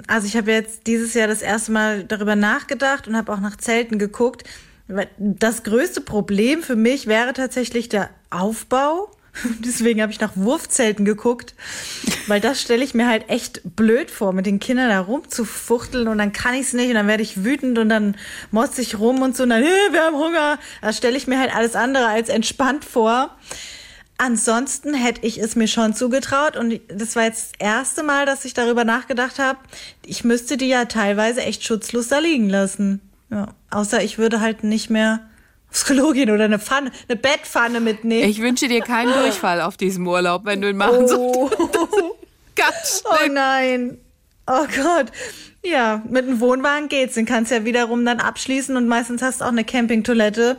Also 0.07 0.27
ich 0.27 0.35
habe 0.35 0.51
jetzt 0.51 0.87
dieses 0.87 1.13
Jahr 1.13 1.27
das 1.27 1.41
erste 1.41 1.71
Mal 1.71 2.03
darüber 2.03 2.35
nachgedacht 2.35 3.07
und 3.07 3.15
habe 3.15 3.31
auch 3.31 3.39
nach 3.39 3.57
Zelten 3.57 3.99
geguckt. 3.99 4.43
Das 5.17 5.63
größte 5.63 6.01
Problem 6.01 6.63
für 6.63 6.75
mich 6.75 7.07
wäre 7.07 7.33
tatsächlich 7.33 7.87
der 7.87 8.09
Aufbau. 8.29 9.11
Deswegen 9.59 10.01
habe 10.01 10.11
ich 10.11 10.19
nach 10.19 10.33
Wurfzelten 10.35 11.05
geguckt, 11.05 11.55
weil 12.27 12.41
das 12.41 12.61
stelle 12.61 12.83
ich 12.83 12.93
mir 12.93 13.07
halt 13.07 13.29
echt 13.29 13.61
blöd 13.75 14.11
vor, 14.11 14.33
mit 14.33 14.45
den 14.45 14.59
Kindern 14.59 14.89
da 14.89 14.99
rumzufuchteln 14.99 16.07
und 16.07 16.17
dann 16.17 16.33
kann 16.33 16.53
ich 16.53 16.61
es 16.67 16.73
nicht 16.73 16.89
und 16.89 16.95
dann 16.95 17.07
werde 17.07 17.23
ich 17.23 17.43
wütend 17.43 17.77
und 17.77 17.89
dann 17.89 18.15
motze 18.51 18.81
ich 18.81 18.99
rum 18.99 19.21
und 19.21 19.35
so 19.35 19.43
und 19.43 19.49
dann, 19.49 19.63
hey, 19.63 19.93
wir 19.93 20.03
haben 20.03 20.17
Hunger. 20.17 20.59
Das 20.81 20.97
stelle 20.97 21.17
ich 21.17 21.27
mir 21.27 21.39
halt 21.39 21.55
alles 21.55 21.75
andere 21.75 22.07
als 22.07 22.29
entspannt 22.29 22.85
vor. 22.85 23.35
Ansonsten 24.17 24.93
hätte 24.93 25.25
ich 25.25 25.39
es 25.39 25.55
mir 25.55 25.67
schon 25.67 25.95
zugetraut 25.95 26.55
und 26.55 26.79
das 26.89 27.15
war 27.15 27.23
jetzt 27.23 27.53
das 27.53 27.67
erste 27.67 28.03
Mal, 28.03 28.27
dass 28.27 28.45
ich 28.45 28.53
darüber 28.53 28.83
nachgedacht 28.83 29.39
habe. 29.39 29.57
Ich 30.05 30.23
müsste 30.23 30.57
die 30.57 30.67
ja 30.67 30.85
teilweise 30.85 31.41
echt 31.41 31.63
schutzlos 31.63 32.09
da 32.09 32.19
liegen 32.19 32.47
lassen. 32.47 33.01
Ja, 33.31 33.55
außer 33.71 34.03
ich 34.03 34.19
würde 34.19 34.39
halt 34.41 34.63
nicht 34.63 34.91
mehr 34.91 35.21
aufs 35.71 35.85
Klo 35.85 36.11
gehen 36.11 36.29
oder 36.29 36.45
eine 36.45 36.59
Pfanne, 36.59 36.91
eine 37.07 37.17
Bettpfanne 37.17 37.79
mitnehmen. 37.79 38.29
Ich 38.29 38.41
wünsche 38.41 38.67
dir 38.67 38.81
keinen 38.81 39.13
Durchfall 39.13 39.61
auf 39.61 39.77
diesem 39.77 40.07
Urlaub, 40.07 40.45
wenn 40.45 40.61
du 40.61 40.69
ihn 40.69 40.77
machen 40.77 41.07
sollst. 41.07 41.15
oh, 41.15 41.49
Ganz 42.55 43.03
oh 43.05 43.31
nein. 43.31 43.97
Oh 44.47 44.65
Gott. 44.75 45.07
Ja, 45.63 46.03
mit 46.09 46.25
einem 46.25 46.39
Wohnwagen 46.39 46.89
geht's. 46.89 47.13
Den 47.13 47.25
kannst 47.25 47.51
du 47.51 47.55
ja 47.55 47.65
wiederum 47.65 48.03
dann 48.03 48.19
abschließen 48.19 48.75
und 48.75 48.87
meistens 48.87 49.21
hast 49.21 49.41
du 49.41 49.45
auch 49.45 49.49
eine 49.49 49.63
Campingtoilette. 49.63 50.57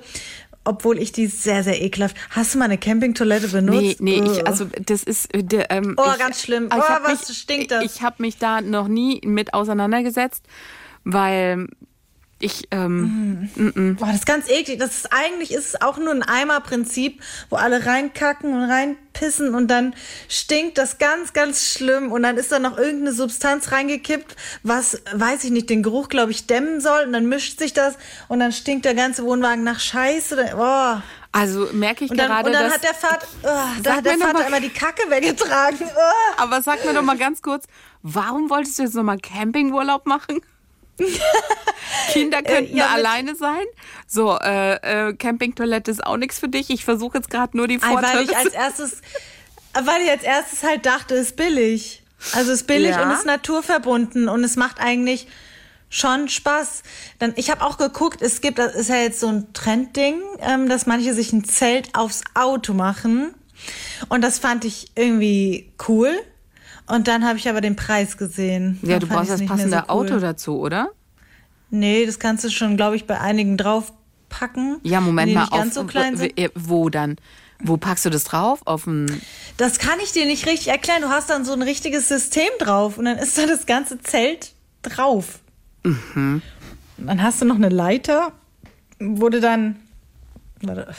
Obwohl 0.65 0.99
ich 0.99 1.11
die 1.11 1.27
sehr, 1.27 1.65
sehr 1.65 1.83
ekelhaft. 1.83 2.17
Hast 2.31 2.55
du 2.55 2.59
mal 2.59 2.67
eine 2.67 2.79
Campingtoilette 2.79 3.49
benutzt? 3.49 4.01
Nee, 4.01 4.21
nee, 4.21 4.31
ich, 4.31 4.47
also 4.47 4.67
das 4.87 5.03
ist 5.03 5.35
äh, 5.35 5.67
ähm, 5.71 5.97
Oh, 5.99 6.05
ich, 6.13 6.19
ganz 6.19 6.41
schlimm. 6.41 6.69
Oh, 6.73 6.79
was 6.79 7.29
mich, 7.29 7.37
stinkt 7.37 7.73
das? 7.73 7.85
Ich, 7.85 7.97
ich 7.97 8.03
habe 8.03 8.17
mich 8.23 8.39
da 8.39 8.61
noch 8.61 8.87
nie 8.87 9.21
mit 9.25 9.55
auseinandergesetzt, 9.55 10.45
weil 11.03 11.67
ich 12.43 12.67
ähm, 12.73 13.49
Boah, 13.99 14.07
das 14.07 14.17
ist 14.17 14.27
ganz 14.27 14.49
eklig. 14.49 14.79
Das 14.79 14.97
ist 14.97 15.13
eigentlich 15.13 15.53
ist 15.53 15.67
es 15.75 15.83
auch 15.83 15.97
nur 15.99 16.11
ein 16.11 16.23
Eimerprinzip, 16.23 17.23
wo 17.51 17.57
alle 17.57 17.87
reinkacken 17.87 18.53
und 18.53 18.69
reinpissen 18.69 19.55
und 19.55 19.69
dann 19.69 19.95
stinkt 20.29 20.77
das 20.77 20.99
ganz, 20.99 21.33
ganz 21.33 21.71
schlimm 21.73 22.11
und 22.11 22.23
dann 22.25 22.37
ist 22.37 22.51
da 22.51 22.59
noch 22.59 22.77
irgendeine 22.79 23.13
Substanz 23.13 23.71
reingekippt, 23.73 24.35
was, 24.63 25.01
weiß 25.13 25.45
ich 25.45 25.51
nicht, 25.51 25.71
den 25.71 25.83
Geruch, 25.83 26.09
glaube 26.09 26.33
ich, 26.33 26.47
dämmen 26.47 26.81
soll 26.81 27.05
und 27.07 27.13
dann 27.13 27.27
mischt 27.27 27.59
sich 27.59 27.73
das 27.73 27.97
und 28.29 28.41
dann 28.41 28.53
stinkt 28.53 28.85
der 28.85 28.95
ganze 28.95 29.23
Wohnwagen 29.25 29.63
nach 29.63 29.79
Scheiße. 29.81 30.55
Oh. 30.57 30.97
also 31.31 31.69
merke 31.73 32.05
ich 32.05 32.11
Und 32.11 32.17
dann, 32.19 32.29
gerade, 32.29 32.47
und 32.49 32.53
dann 32.55 32.65
dass 32.65 32.75
hat 32.75 32.83
der 32.83 32.95
Vater, 32.95 33.27
oh, 33.45 33.83
da 33.83 33.97
hat 33.97 34.05
der 34.05 34.19
Vater 34.19 34.33
mal- 34.33 34.47
immer 34.49 34.61
die 34.61 34.71
Kacke 34.71 35.09
weggetragen. 35.09 35.79
Oh. 35.81 36.43
Aber 36.43 36.61
sag 36.61 36.85
mir 36.85 36.93
doch 36.93 37.03
mal 37.03 37.17
ganz 37.19 37.41
kurz, 37.41 37.67
warum 38.03 38.51
wolltest 38.51 38.79
du 38.79 38.83
jetzt 38.83 38.95
nochmal 38.95 39.19
Campingurlaub 39.19 40.07
machen? 40.07 40.41
Kinder 42.13 42.43
könnten 42.43 42.77
ja, 42.77 42.89
alleine 42.89 43.35
sein. 43.35 43.65
So, 44.07 44.39
äh, 44.39 45.09
äh, 45.09 45.15
Campingtoilette 45.15 45.91
ist 45.91 46.05
auch 46.05 46.17
nichts 46.17 46.39
für 46.39 46.49
dich. 46.49 46.71
Ich 46.71 46.85
versuche 46.85 47.19
jetzt 47.19 47.31
gerade 47.31 47.57
nur 47.57 47.69
die 47.69 47.81
Weil 47.83 47.91
Vorteile. 47.91 48.23
ich 48.23 48.37
als 48.37 48.53
erstes, 48.53 49.01
weil 49.73 50.03
ich 50.03 50.11
als 50.11 50.23
erstes 50.23 50.63
halt 50.63 50.87
dachte, 50.87 51.15
ist 51.15 51.37
billig. 51.37 52.03
Also 52.35 52.53
ist 52.53 52.67
billig 52.67 52.91
Ja. 52.91 53.03
und 53.03 53.11
ist 53.11 53.27
naturverbunden 53.27 54.29
und 54.29 54.45
es 54.45 54.57
macht 54.57 54.81
eigentlich 54.81 55.27
schon 55.89 56.29
Spaß. 56.29 56.83
Dann, 57.19 57.33
ich 57.37 57.51
habe 57.51 57.63
auch 57.63 57.79
geguckt, 57.79 58.23
es 58.23 58.41
gibt, 58.41 58.59
das 58.59 58.75
ist 58.75 58.89
ja 58.89 58.97
jetzt 58.97 59.21
so 59.21 59.29
ein 59.29 59.53
Trendding, 59.53 60.21
ähm, 60.41 60.69
dass 60.69 60.87
manche 60.87 61.15
sich 61.15 61.33
ein 61.33 61.45
Zelt 61.45 61.95
aufs 61.95 62.23
Auto 62.35 62.75
machen. 62.75 63.35
Und 64.09 64.23
das 64.23 64.39
fand 64.39 64.65
ich 64.65 64.91
irgendwie 64.95 65.73
cool. 65.89 66.19
Und 66.93 67.09
dann 67.09 67.25
habe 67.27 67.39
ich 67.39 67.49
aber 67.49 67.63
den 67.63 67.75
Preis 67.75 68.19
gesehen. 68.19 68.79
ja, 68.83 68.99
Dann 68.99 69.01
du 69.01 69.07
brauchst 69.07 69.31
das 69.31 69.47
passende 69.47 69.79
so 69.79 69.95
cool. 69.95 70.11
Auto 70.11 70.19
dazu, 70.19 70.59
oder? 70.59 70.91
Nee, 71.71 72.05
das 72.05 72.19
kannst 72.19 72.45
du 72.45 72.51
schon, 72.51 72.77
glaube 72.77 72.97
ich, 72.97 73.07
bei 73.07 73.19
einigen 73.19 73.57
draufpacken. 73.57 74.79
Ja, 74.83 75.01
Moment 75.01 75.33
mal. 75.33 75.45
auf, 75.45 75.73
so 75.73 75.87
Wo 76.55 76.91
dann? 76.91 77.17
Wo 77.61 77.79
packst 77.79 78.05
du 78.05 78.11
das 78.11 78.25
drauf? 78.25 78.61
Auf. 78.67 78.87
Das 79.57 79.79
kann 79.79 80.01
ich 80.05 80.13
dir 80.13 80.27
nicht 80.27 80.47
richtig 80.47 80.69
erklären. 80.69 81.01
Du 81.01 81.09
hast 81.09 81.31
dann 81.31 81.47
so 81.47 81.55
ein 81.55 81.63
richtiges 81.63 82.09
System 82.09 82.51
drauf 82.59 82.99
und 82.99 83.07
dann 83.07 83.17
ist 83.17 83.39
da 83.39 83.47
das 83.47 83.65
ganze 83.65 83.99
Zelt 84.03 84.53
drauf. 84.83 85.39
Mhm. 85.85 86.43
Und 86.99 87.07
dann 87.07 87.23
hast 87.23 87.41
du 87.41 87.47
noch 87.47 87.57
eine 87.57 87.71
Leiter, 87.71 88.33
du 89.31 89.41
dann. 89.41 89.77
Warte. 90.61 90.95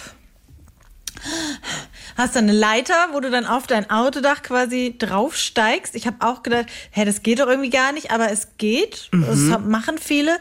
Hast 2.18 2.36
dann 2.36 2.44
eine 2.50 2.58
Leiter, 2.58 2.94
wo 3.12 3.20
du 3.20 3.30
dann 3.32 3.46
auf 3.46 3.68
dein 3.68 3.90
Autodach 3.90 4.42
quasi 4.44 4.96
draufsteigst. 4.98 5.96
Ich 5.96 6.06
habe 6.08 6.18
auch 6.20 6.44
gedacht, 6.44 6.66
hä, 6.92 7.06
das 7.06 7.24
geht 7.24 7.40
doch 7.40 7.48
irgendwie 7.48 7.70
gar 7.70 7.92
nicht, 7.92 8.12
aber 8.12 8.32
es 8.32 8.50
geht. 8.58 9.10
Das 9.12 9.38
Mhm. 9.40 9.54
haben- 9.54 9.70
machen 9.72 9.98
viele. 9.98 10.38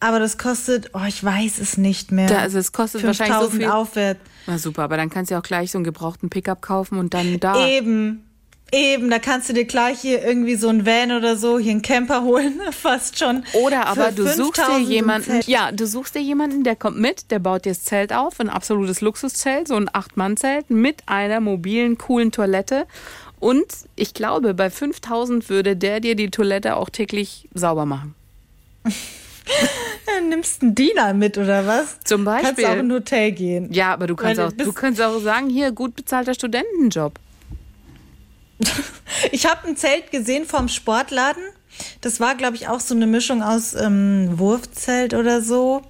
Aber 0.00 0.20
das 0.20 0.38
kostet, 0.38 0.90
oh, 0.94 1.00
ich 1.08 1.24
weiß 1.24 1.58
es 1.58 1.76
nicht 1.76 2.12
mehr. 2.12 2.28
Da, 2.28 2.38
also 2.38 2.58
es 2.58 2.70
kostet 2.72 3.02
wahrscheinlich 3.04 3.34
so 3.36 3.50
5000 3.50 3.62
viel. 3.62 3.70
aufwärts. 3.72 4.20
Na 4.46 4.56
super, 4.58 4.82
aber 4.84 4.96
dann 4.96 5.10
kannst 5.10 5.30
du 5.30 5.34
ja 5.34 5.40
auch 5.40 5.44
gleich 5.44 5.72
so 5.72 5.78
einen 5.78 5.84
gebrauchten 5.84 6.30
Pickup 6.30 6.62
kaufen 6.62 6.98
und 6.98 7.14
dann 7.14 7.40
da. 7.40 7.66
Eben. 7.66 8.24
Eben, 8.70 9.08
da 9.08 9.18
kannst 9.18 9.48
du 9.48 9.54
dir 9.54 9.64
gleich 9.64 10.00
hier 10.00 10.22
irgendwie 10.22 10.56
so 10.56 10.68
ein 10.68 10.84
Van 10.84 11.12
oder 11.12 11.36
so, 11.36 11.58
hier 11.58 11.72
einen 11.72 11.82
Camper 11.82 12.22
holen, 12.22 12.60
fast 12.70 13.18
schon. 13.18 13.44
Oder 13.54 13.86
aber 13.86 14.12
du 14.12 14.24
suchst 14.24 14.58
dir 14.58 14.64
5000 14.64 14.84
im 14.84 14.90
jemanden, 14.90 15.40
ja, 15.46 15.72
du 15.72 15.86
suchst 15.86 16.14
dir 16.14 16.20
jemanden, 16.20 16.64
der 16.64 16.76
kommt 16.76 16.98
mit, 16.98 17.30
der 17.30 17.38
baut 17.38 17.64
dir 17.64 17.70
das 17.70 17.84
Zelt 17.84 18.12
auf, 18.12 18.38
ein 18.40 18.50
absolutes 18.50 19.00
Luxuszelt, 19.00 19.68
so 19.68 19.76
ein 19.76 19.88
Acht-Mann-Zelt 19.90 20.68
mit 20.68 21.02
einer 21.06 21.40
mobilen, 21.40 21.96
coolen 21.96 22.30
Toilette. 22.30 22.86
Und 23.40 23.66
ich 23.96 24.12
glaube, 24.12 24.52
bei 24.52 24.68
5000 24.68 25.48
würde 25.48 25.76
der 25.76 26.00
dir 26.00 26.14
die 26.14 26.30
Toilette 26.30 26.76
auch 26.76 26.90
täglich 26.90 27.48
sauber 27.54 27.86
machen. 27.86 28.14
Ja, 30.06 30.20
nimmst 30.20 30.62
einen 30.62 30.74
Diener 30.74 31.14
mit 31.14 31.38
oder 31.38 31.66
was? 31.66 32.00
Zum 32.00 32.26
Kannst 32.26 32.44
Beispiel. 32.44 32.66
auch 32.66 32.72
in 32.74 32.78
ein 32.80 32.92
Hotel 32.92 33.32
gehen. 33.32 33.72
Ja, 33.72 33.94
aber 33.94 34.06
du 34.06 34.14
kannst, 34.14 34.38
Weil 34.38 34.48
auch, 34.48 34.52
du 34.52 34.72
kannst 34.74 35.00
auch 35.00 35.18
sagen, 35.20 35.48
hier, 35.48 35.72
gut 35.72 35.96
bezahlter 35.96 36.34
Studentenjob. 36.34 37.18
Ich 39.32 39.46
habe 39.46 39.66
ein 39.66 39.76
Zelt 39.76 40.10
gesehen 40.10 40.44
vom 40.46 40.68
Sportladen. 40.68 41.42
Das 42.00 42.18
war, 42.20 42.34
glaube 42.34 42.56
ich, 42.56 42.68
auch 42.68 42.80
so 42.80 42.94
eine 42.94 43.06
Mischung 43.06 43.42
aus 43.42 43.74
ähm, 43.74 44.38
Wurfzelt 44.38 45.14
oder 45.14 45.42
so. 45.42 45.82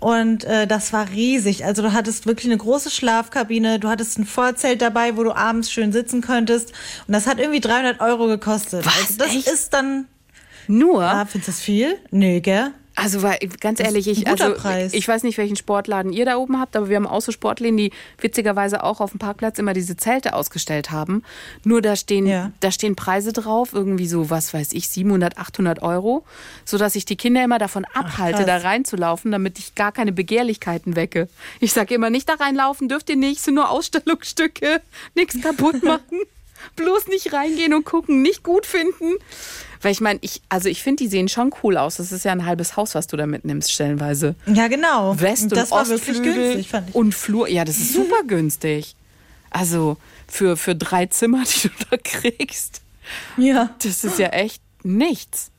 Und 0.00 0.44
äh, 0.44 0.66
das 0.66 0.92
war 0.92 1.08
riesig. 1.10 1.64
Also 1.64 1.82
du 1.82 1.92
hattest 1.92 2.26
wirklich 2.26 2.46
eine 2.46 2.58
große 2.58 2.90
Schlafkabine. 2.90 3.78
Du 3.78 3.88
hattest 3.88 4.18
ein 4.18 4.26
Vorzelt 4.26 4.82
dabei, 4.82 5.16
wo 5.16 5.22
du 5.24 5.32
abends 5.32 5.70
schön 5.70 5.92
sitzen 5.92 6.20
könntest. 6.20 6.72
Und 7.06 7.12
das 7.14 7.26
hat 7.26 7.38
irgendwie 7.38 7.60
300 7.60 8.00
Euro 8.00 8.26
gekostet. 8.26 8.84
Was? 8.86 8.96
Also 8.98 9.14
das 9.18 9.28
Echt? 9.34 9.48
ist 9.48 9.72
dann... 9.74 10.06
Nur, 10.68 11.02
Ah, 11.02 11.24
findest 11.26 11.48
du 11.48 11.52
das 11.52 11.60
viel? 11.60 11.98
Nee, 12.10 12.40
gell? 12.40 12.72
Also 13.02 13.22
weil, 13.22 13.38
ganz 13.60 13.80
ehrlich, 13.80 14.06
ich, 14.08 14.26
also, 14.28 14.52
Preis. 14.54 14.92
ich 14.92 15.06
weiß 15.08 15.22
nicht, 15.22 15.38
welchen 15.38 15.56
Sportladen 15.56 16.12
ihr 16.12 16.24
da 16.24 16.36
oben 16.36 16.60
habt, 16.60 16.76
aber 16.76 16.88
wir 16.88 16.96
haben 16.96 17.06
auch 17.06 17.22
so 17.22 17.32
Sportläden, 17.32 17.76
die 17.76 17.92
witzigerweise 18.20 18.82
auch 18.84 19.00
auf 19.00 19.10
dem 19.10 19.18
Parkplatz 19.18 19.58
immer 19.58 19.72
diese 19.72 19.96
Zelte 19.96 20.34
ausgestellt 20.34 20.90
haben. 20.90 21.22
Nur 21.64 21.80
da 21.82 21.96
stehen, 21.96 22.26
Ja. 22.26 22.52
da 22.60 22.70
stehen 22.70 22.96
Preise 22.96 23.32
drauf, 23.32 23.72
irgendwie 23.72 24.06
so, 24.06 24.28
was 24.30 24.52
weiß 24.52 24.72
ich, 24.72 24.88
700, 24.88 25.38
800 25.38 25.82
Euro, 25.82 26.24
sodass 26.64 26.94
ich 26.94 27.04
die 27.04 27.16
Kinder 27.16 27.42
immer 27.42 27.58
davon 27.58 27.84
abhalte, 27.94 28.44
da 28.44 28.54
krass. 28.56 28.64
reinzulaufen, 28.64 29.30
damit 29.32 29.58
ich 29.58 29.74
gar 29.74 29.92
keine 29.92 30.12
Begehrlichkeiten 30.12 30.94
wecke. 30.96 31.28
Ich 31.60 31.72
sage 31.72 31.94
immer, 31.94 32.10
nicht 32.10 32.28
da 32.28 32.34
reinlaufen, 32.34 32.88
dürft 32.88 33.08
ihr 33.10 33.16
nicht, 33.16 33.40
sind 33.40 33.54
nur 33.54 33.70
Ausstellungsstücke, 33.70 34.80
nichts 35.14 35.40
kaputt 35.40 35.82
machen. 35.82 36.20
Bloß 36.76 37.08
nicht 37.08 37.32
reingehen 37.32 37.74
und 37.74 37.84
gucken, 37.84 38.22
nicht 38.22 38.42
gut 38.42 38.66
finden. 38.66 39.14
Weil 39.82 39.92
ich 39.92 40.00
meine, 40.00 40.18
ich, 40.22 40.42
also 40.50 40.68
ich 40.68 40.82
finde, 40.82 41.04
die 41.04 41.08
sehen 41.08 41.28
schon 41.28 41.52
cool 41.62 41.76
aus. 41.78 41.96
Das 41.96 42.12
ist 42.12 42.24
ja 42.24 42.32
ein 42.32 42.44
halbes 42.44 42.76
Haus, 42.76 42.94
was 42.94 43.06
du 43.06 43.16
da 43.16 43.26
mitnimmst, 43.26 43.72
stellenweise. 43.72 44.34
Ja, 44.46 44.68
genau. 44.68 45.18
West- 45.18 45.44
Und 45.44 45.52
das 45.56 45.70
war 45.70 45.88
wirklich 45.88 46.16
Ostflügel 46.18 46.34
günstig, 46.34 46.68
fand 46.68 46.88
ich. 46.90 46.94
Und 46.94 47.14
Flur. 47.14 47.48
Ja, 47.48 47.64
das 47.64 47.78
ist 47.78 47.94
super 47.94 48.22
günstig. 48.26 48.94
Also 49.50 49.96
für, 50.28 50.56
für 50.56 50.74
drei 50.76 51.06
Zimmer, 51.06 51.42
die 51.44 51.68
du 51.68 51.74
da 51.90 51.96
kriegst, 51.96 52.82
Ja. 53.36 53.74
das 53.82 54.04
ist 54.04 54.18
ja 54.18 54.28
echt 54.28 54.62
nichts. 54.82 55.50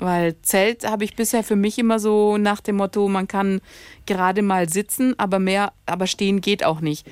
Weil 0.00 0.36
Zelt 0.42 0.88
habe 0.88 1.04
ich 1.04 1.16
bisher 1.16 1.42
für 1.42 1.56
mich 1.56 1.76
immer 1.78 1.98
so 1.98 2.38
nach 2.38 2.60
dem 2.60 2.76
Motto, 2.76 3.08
man 3.08 3.26
kann 3.28 3.60
gerade 4.06 4.42
mal 4.42 4.68
sitzen, 4.68 5.18
aber 5.18 5.40
mehr, 5.40 5.72
aber 5.86 6.06
stehen 6.06 6.40
geht 6.40 6.64
auch 6.64 6.80
nicht. 6.80 7.04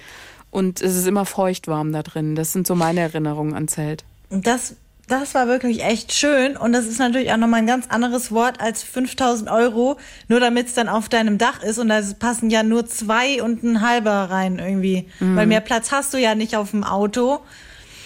Und 0.57 0.81
es 0.81 0.97
ist 0.97 1.07
immer 1.07 1.27
feuchtwarm 1.27 1.93
da 1.93 2.03
drin. 2.03 2.35
Das 2.35 2.55
sind 2.55 2.67
so 2.67 2.75
meine 2.75 3.01
Erinnerungen 3.01 3.53
an 3.53 3.69
Zelt. 3.69 4.05
Das, 4.31 4.77
das 5.07 5.35
war 5.35 5.49
wirklich 5.49 5.85
echt 5.85 6.15
schön. 6.15 6.57
Und 6.57 6.73
das 6.73 6.87
ist 6.87 6.99
natürlich 6.99 7.31
auch 7.31 7.37
nochmal 7.37 7.61
ein 7.61 7.67
ganz 7.67 7.89
anderes 7.89 8.33
Wort 8.33 8.59
als 8.59 8.83
5000 8.83 9.51
Euro, 9.51 9.99
nur 10.29 10.41
damit 10.41 10.69
es 10.69 10.73
dann 10.73 10.89
auf 10.89 11.11
deinem 11.11 11.37
Dach 11.37 11.63
ist. 11.63 11.79
Und 11.79 11.91
da 11.91 12.01
passen 12.19 12.49
ja 12.49 12.63
nur 12.63 12.87
zwei 12.87 13.43
und 13.43 13.65
ein 13.65 13.83
halber 13.83 14.31
rein 14.31 14.59
irgendwie. 14.59 15.11
Weil 15.21 15.47
mehr 15.47 15.61
Platz 15.61 15.93
hast 15.93 16.15
du 16.15 16.19
ja 16.19 16.35
nicht 16.35 16.57
auf 16.57 16.71
dem 16.71 16.85
Auto. 16.85 17.41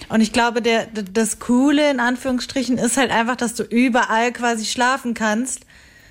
Und 0.08 0.20
ich 0.20 0.32
glaube, 0.32 0.60
der, 0.60 0.88
das 0.88 1.38
Coole 1.38 1.88
in 1.88 2.00
Anführungsstrichen 2.00 2.78
ist 2.78 2.96
halt 2.96 3.12
einfach, 3.12 3.36
dass 3.36 3.54
du 3.54 3.62
überall 3.62 4.32
quasi 4.32 4.64
schlafen 4.64 5.14
kannst. 5.14 5.66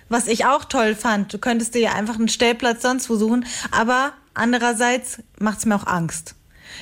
Was 0.07 0.27
ich 0.27 0.45
auch 0.45 0.63
toll 0.63 0.95
fand. 0.95 1.33
Du 1.33 1.37
könntest 1.37 1.75
dir 1.75 1.81
ja 1.81 1.91
einfach 1.95 2.15
einen 2.15 2.29
Stellplatz 2.29 2.81
sonst 2.81 3.09
wo 3.09 3.17
suchen. 3.17 3.45
Aber 3.71 4.13
andererseits 4.39 5.21
macht's 5.39 5.65
mir 5.65 5.75
auch 5.75 5.87
Angst. 5.87 6.35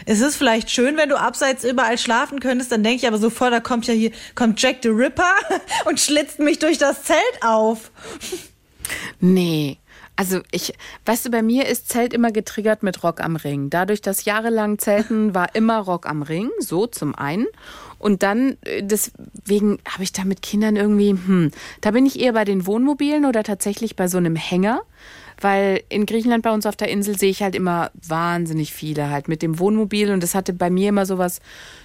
Es 0.06 0.22
ist 0.22 0.36
vielleicht 0.36 0.70
schön, 0.70 0.98
wenn 0.98 1.10
du 1.10 1.20
abseits 1.20 1.63
überall 1.63 1.98
schlafen 1.98 2.39
könntest, 2.39 2.72
dann 2.72 2.84
denke 2.84 2.98
ich 2.98 3.08
aber 3.08 3.17
sofort, 3.17 3.52
da 3.52 3.60
kommt 3.60 3.88
ja 3.88 3.93
hier, 3.93 4.12
kommt 4.36 4.62
Jack 4.62 4.78
the 4.84 4.89
Ripper 4.89 5.34
und 5.86 6.00
schlitzt 6.00 6.39
mich 6.39 6.60
durch 6.60 6.78
das 6.78 7.04
Zelt 7.04 7.41
auf. 7.41 7.91
Nee. 9.20 9.80
Also 10.15 10.39
ich, 10.52 10.74
weißt 11.06 11.26
du, 11.26 11.30
bei 11.30 11.41
mir 11.41 11.67
ist 11.67 11.89
Zelt 11.89 12.13
immer 12.13 12.32
getriggert 12.32 12.84
mit 12.84 13.04
Rock 13.04 13.22
am 13.22 13.36
Ring. 13.36 13.70
Dadurch, 13.70 14.02
dass 14.02 14.26
jahrelang 14.26 14.80
Zelten 14.80 15.36
war 15.36 15.54
immer 15.56 15.80
Rock 15.80 16.08
am 16.08 16.22
Ring, 16.22 16.50
so 16.60 16.88
zum 16.88 17.13
einen. 17.13 17.46
Und 18.00 18.24
dann, 18.24 18.58
äh, 18.63 18.82
deswegen 18.82 19.80
habe 19.88 20.04
ich 20.04 20.13
da 20.13 20.24
mit 20.24 20.41
Kindern 20.41 20.76
irgendwie, 20.76 21.12
hm, 21.12 21.52
da 21.82 21.91
bin 21.91 22.06
ich 22.06 22.20
eher 22.20 22.34
bei 22.34 22.46
den 22.46 22.65
Wohnmobilen 22.65 23.26
oder 23.26 23.43
tatsächlich 23.43 23.96
bei 23.96 24.08
so 24.08 24.17
einem 24.17 24.36
Hänger. 24.36 24.82
Weil 25.39 25.84
in 25.89 26.06
Griechenland 26.06 26.43
bei 26.43 26.52
uns 26.52 26.65
auf 26.65 26.76
der 26.76 26.89
Insel 26.89 27.17
sehe 27.17 27.30
ich 27.30 27.43
halt 27.43 27.56
immer 27.56 27.91
wahnsinnig 28.08 28.73
viele 28.73 29.10
halt 29.10 29.28
mit 29.28 29.41
dem 29.41 29.60
Wohnmobil 29.60 30.12
und 30.12 30.23
das 30.23 30.34
hatte 30.34 30.54
bei 30.54 30.69
mir 30.69 30.89
immer 30.89 31.06
so 31.06 31.17
was 31.17 31.39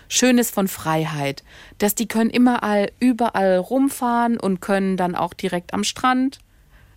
Schönes 0.09 0.51
von 0.51 0.69
Freiheit. 0.69 1.43
Dass 1.79 1.95
die 1.95 2.09
können 2.09 2.31
immer 2.31 2.63
all, 2.63 2.91
überall 2.99 3.59
rumfahren 3.59 4.39
und 4.39 4.61
können 4.61 4.97
dann 4.97 5.15
auch 5.15 5.35
direkt 5.35 5.75
am 5.75 5.85
Strand. 5.85 6.39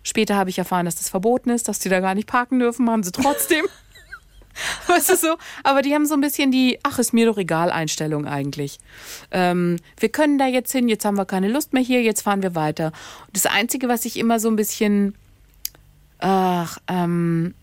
Später 0.02 0.36
habe 0.36 0.50
ich 0.50 0.58
erfahren, 0.58 0.86
dass 0.86 0.96
das 0.96 1.08
verboten 1.08 1.50
ist, 1.50 1.68
dass 1.68 1.78
die 1.78 1.88
da 1.88 2.00
gar 2.00 2.14
nicht 2.14 2.28
parken 2.28 2.58
dürfen, 2.58 2.84
machen 2.84 3.02
sie 3.02 3.12
trotzdem. 3.12 3.64
Weißt 4.86 5.10
du 5.10 5.16
so? 5.16 5.36
Aber 5.64 5.82
die 5.82 5.94
haben 5.94 6.06
so 6.06 6.14
ein 6.14 6.20
bisschen 6.20 6.50
die, 6.50 6.78
ach, 6.82 6.98
ist 6.98 7.12
mir 7.12 7.26
doch 7.26 7.38
egal 7.38 7.70
Einstellung 7.70 8.26
eigentlich. 8.26 8.78
Ähm, 9.30 9.76
wir 9.98 10.08
können 10.08 10.38
da 10.38 10.46
jetzt 10.46 10.72
hin, 10.72 10.88
jetzt 10.88 11.04
haben 11.04 11.18
wir 11.18 11.26
keine 11.26 11.48
Lust 11.48 11.72
mehr 11.72 11.82
hier, 11.82 12.02
jetzt 12.02 12.22
fahren 12.22 12.42
wir 12.42 12.54
weiter. 12.54 12.92
Und 13.26 13.36
das 13.36 13.46
Einzige, 13.46 13.88
was 13.88 14.04
ich 14.04 14.16
immer 14.16 14.40
so 14.40 14.48
ein 14.48 14.56
bisschen, 14.56 15.14
ach, 16.18 16.78
ähm, 16.88 17.54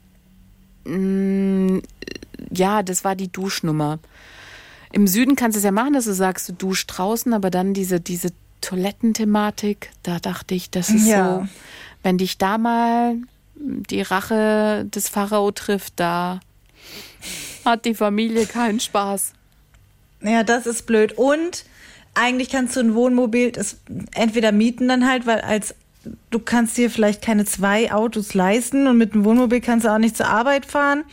mh, 0.86 1.82
ja, 2.52 2.84
das 2.84 3.04
war 3.04 3.16
die 3.16 3.32
Duschnummer. 3.32 4.00
Im 4.92 5.08
Süden 5.08 5.36
kannst 5.36 5.56
du 5.56 5.60
es 5.60 5.64
ja 5.66 5.72
machen, 5.72 5.94
dass 5.94 6.06
du 6.06 6.14
sagst, 6.14 6.50
du 6.50 6.54
duschst 6.54 6.92
draußen, 6.96 7.34
aber 7.34 7.50
dann 7.50 7.74
diese, 7.74 8.00
diese 8.00 8.30
Toilettenthematik, 8.62 9.90
da 10.04 10.20
dachte 10.20 10.54
ich, 10.56 10.70
das 10.70 10.90
ist 10.90 11.08
Ja. 11.08 11.40
so, 11.40 11.48
wenn 12.04 12.18
dich 12.18 12.38
da 12.38 12.58
mal 12.58 13.16
die 13.56 14.02
Rache 14.02 14.86
des 14.86 15.10
Pharao 15.10 15.52
trifft, 15.52 15.94
da 15.96 16.40
hat 17.66 17.86
die 17.86 17.96
Familie 17.96 18.46
keinen 18.46 18.80
Spaß. 18.80 19.34
Ja, 20.22 20.44
das 20.44 20.66
ist 20.68 20.86
blöd. 20.86 21.14
Und 21.14 21.66
eigentlich 22.14 22.50
kannst 22.50 22.76
du 22.76 22.82
ein 22.82 22.94
Wohnmobil 22.94 23.52
das 23.52 23.78
entweder 24.14 24.52
mieten 24.52 24.88
dann 24.88 25.08
halt, 25.10 25.26
weil 25.26 25.42
als 25.42 25.76
du 26.30 26.40
kannst 26.40 26.78
dir 26.78 26.90
vielleicht 26.90 27.22
keine 27.22 27.46
zwei 27.46 27.92
Autos 27.92 28.34
leisten 28.34 28.88
und 28.88 28.98
mit 28.98 29.14
einem 29.14 29.26
Wohnmobil 29.26 29.62
kannst 29.62 29.86
du 29.86 29.90
auch 29.92 29.98
nicht 29.98 30.18
zur 30.18 30.28
Arbeit 30.28 30.66
fahren. 30.66 31.04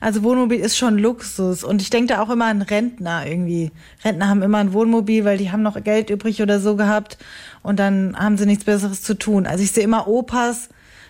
Also 0.00 0.22
Wohnmobil 0.22 0.60
ist 0.60 0.76
schon 0.76 0.98
Luxus. 0.98 1.64
Und 1.64 1.82
ich 1.82 1.90
denke 1.90 2.14
da 2.14 2.22
auch 2.22 2.30
immer 2.30 2.46
an 2.46 2.62
Rentner 2.62 3.26
irgendwie. 3.26 3.72
Rentner 4.04 4.28
haben 4.28 4.42
immer 4.42 4.58
ein 4.58 4.72
Wohnmobil, 4.72 5.24
weil 5.24 5.38
die 5.38 5.50
haben 5.50 5.62
noch 5.62 5.82
Geld 5.82 6.10
übrig 6.10 6.42
oder 6.42 6.60
so 6.60 6.76
gehabt 6.76 7.18
und 7.62 7.78
dann 7.78 8.16
haben 8.18 8.38
sie 8.38 8.46
nichts 8.46 8.64
Besseres 8.64 9.02
zu 9.02 9.14
tun. 9.14 9.46
Also 9.46 9.64
ich 9.64 9.72
sehe 9.72 9.84
immer 9.84 10.06
Opas 10.06 10.68